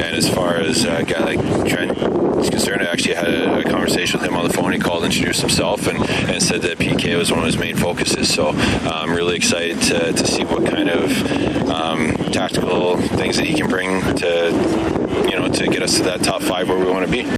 and 0.00 0.16
as 0.16 0.28
far 0.28 0.56
as 0.56 0.84
a 0.84 1.04
guy 1.04 1.20
like 1.20 1.68
Trent 1.68 1.98
is 2.38 2.50
concerned, 2.50 2.82
I 2.82 2.86
actually 2.86 3.14
had 3.14 3.28
a, 3.28 3.58
a 3.58 3.64
conversation 3.64 4.18
with 4.18 4.28
him 4.28 4.36
on 4.36 4.46
the 4.46 4.52
phone. 4.52 4.72
He 4.72 4.78
called, 4.78 5.04
introduced 5.04 5.40
himself, 5.40 5.86
and, 5.86 5.98
and 6.28 6.42
said 6.42 6.62
that 6.62 6.78
PK 6.78 7.16
was 7.16 7.30
one 7.30 7.40
of 7.40 7.46
his 7.46 7.58
main 7.58 7.76
focuses. 7.76 8.32
So 8.32 8.50
I'm 8.50 9.12
really 9.12 9.36
excited 9.36 9.80
to, 9.82 10.12
to 10.12 10.26
see 10.26 10.44
what 10.44 10.64
kind 10.66 10.88
of 10.88 11.70
um, 11.70 12.14
tactical 12.32 12.96
things 12.96 13.36
that 13.36 13.46
he 13.46 13.54
can 13.54 13.68
bring 13.68 14.00
to 14.16 15.26
you 15.28 15.38
know 15.38 15.48
to 15.48 15.68
get 15.68 15.82
us 15.82 15.96
to 15.96 16.02
that 16.04 16.22
top 16.22 16.42
five 16.42 16.68
where 16.68 16.78
we 16.78 16.90
want 16.90 17.04
to 17.04 17.12
be. 17.12 17.30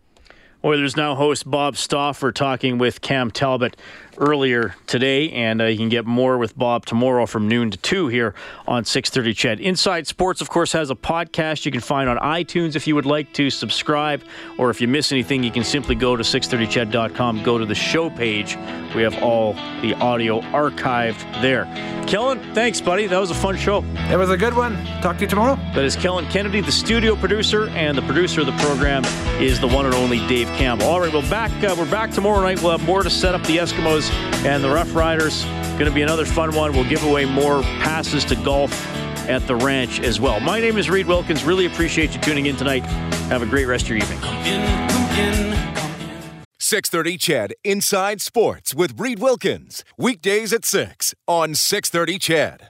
Oilers 0.64 0.96
now 0.96 1.16
host 1.16 1.50
Bob 1.50 1.76
Stauffer 1.76 2.30
talking 2.30 2.78
with 2.78 3.00
Cam 3.00 3.32
Talbot 3.32 3.76
earlier 4.18 4.74
today, 4.86 5.30
and 5.30 5.60
uh, 5.60 5.64
you 5.66 5.76
can 5.76 5.88
get 5.88 6.04
more 6.04 6.38
with 6.38 6.56
Bob 6.56 6.86
tomorrow 6.86 7.26
from 7.26 7.48
noon 7.48 7.70
to 7.70 7.78
2 7.78 8.08
here 8.08 8.34
on 8.66 8.84
6:30. 8.84 9.36
CHED 9.36 9.60
Inside 9.60 10.06
Sports, 10.06 10.40
of 10.40 10.48
course, 10.48 10.72
has 10.72 10.90
a 10.90 10.94
podcast 10.94 11.64
you 11.64 11.72
can 11.72 11.80
find 11.80 12.08
on 12.08 12.18
iTunes 12.18 12.76
if 12.76 12.86
you 12.86 12.94
would 12.94 13.06
like 13.06 13.32
to 13.34 13.50
subscribe, 13.50 14.22
or 14.58 14.70
if 14.70 14.80
you 14.80 14.88
miss 14.88 15.12
anything, 15.12 15.42
you 15.42 15.50
can 15.50 15.64
simply 15.64 15.94
go 15.94 16.16
to 16.16 16.22
630ched.com, 16.22 17.42
go 17.42 17.58
to 17.58 17.66
the 17.66 17.74
show 17.74 18.10
page. 18.10 18.56
We 18.94 19.02
have 19.02 19.22
all 19.22 19.54
the 19.80 19.94
audio 19.94 20.40
archived 20.40 21.40
there. 21.40 21.64
Kellen, 22.06 22.40
thanks, 22.54 22.80
buddy. 22.80 23.06
That 23.06 23.18
was 23.18 23.30
a 23.30 23.34
fun 23.34 23.56
show. 23.56 23.84
It 24.10 24.16
was 24.16 24.30
a 24.30 24.36
good 24.36 24.54
one. 24.54 24.76
Talk 25.00 25.16
to 25.16 25.22
you 25.22 25.28
tomorrow. 25.28 25.56
That 25.74 25.84
is 25.84 25.96
Kellen 25.96 26.26
Kennedy, 26.26 26.60
the 26.60 26.72
studio 26.72 27.16
producer, 27.16 27.68
and 27.70 27.96
the 27.96 28.02
producer 28.02 28.40
of 28.40 28.46
the 28.46 28.56
program 28.58 29.04
is 29.40 29.60
the 29.60 29.68
one 29.68 29.86
and 29.86 29.94
only 29.94 30.18
Dave 30.26 30.48
Campbell. 30.48 30.86
All 30.86 31.00
right, 31.00 31.12
well, 31.12 31.28
back 31.30 31.50
uh, 31.64 31.74
we're 31.78 31.90
back 31.90 32.10
tomorrow 32.10 32.42
night. 32.42 32.60
We'll 32.60 32.76
have 32.76 32.84
more 32.84 33.02
to 33.02 33.10
set 33.10 33.34
up 33.34 33.42
the 33.44 33.56
Eskimos 33.58 34.01
and 34.44 34.62
the 34.62 34.70
Rough 34.70 34.94
Riders. 34.94 35.44
Going 35.72 35.86
to 35.86 35.90
be 35.90 36.02
another 36.02 36.24
fun 36.24 36.54
one. 36.54 36.72
We'll 36.72 36.88
give 36.88 37.04
away 37.04 37.24
more 37.24 37.62
passes 37.62 38.24
to 38.26 38.36
golf 38.36 38.72
at 39.28 39.46
the 39.46 39.56
ranch 39.56 40.00
as 40.00 40.20
well. 40.20 40.40
My 40.40 40.60
name 40.60 40.78
is 40.78 40.90
Reid 40.90 41.06
Wilkins. 41.06 41.44
Really 41.44 41.66
appreciate 41.66 42.14
you 42.14 42.20
tuning 42.20 42.46
in 42.46 42.56
tonight. 42.56 42.84
Have 43.30 43.42
a 43.42 43.46
great 43.46 43.66
rest 43.66 43.84
of 43.84 43.90
your 43.90 43.98
evening. 43.98 44.18
630 46.58 47.18
CHED 47.18 47.54
Inside 47.64 48.20
Sports 48.20 48.74
with 48.74 48.98
Reid 48.98 49.18
Wilkins. 49.18 49.84
Weekdays 49.98 50.52
at 50.52 50.64
6 50.64 51.14
on 51.26 51.54
630 51.54 52.18
CHED. 52.18 52.60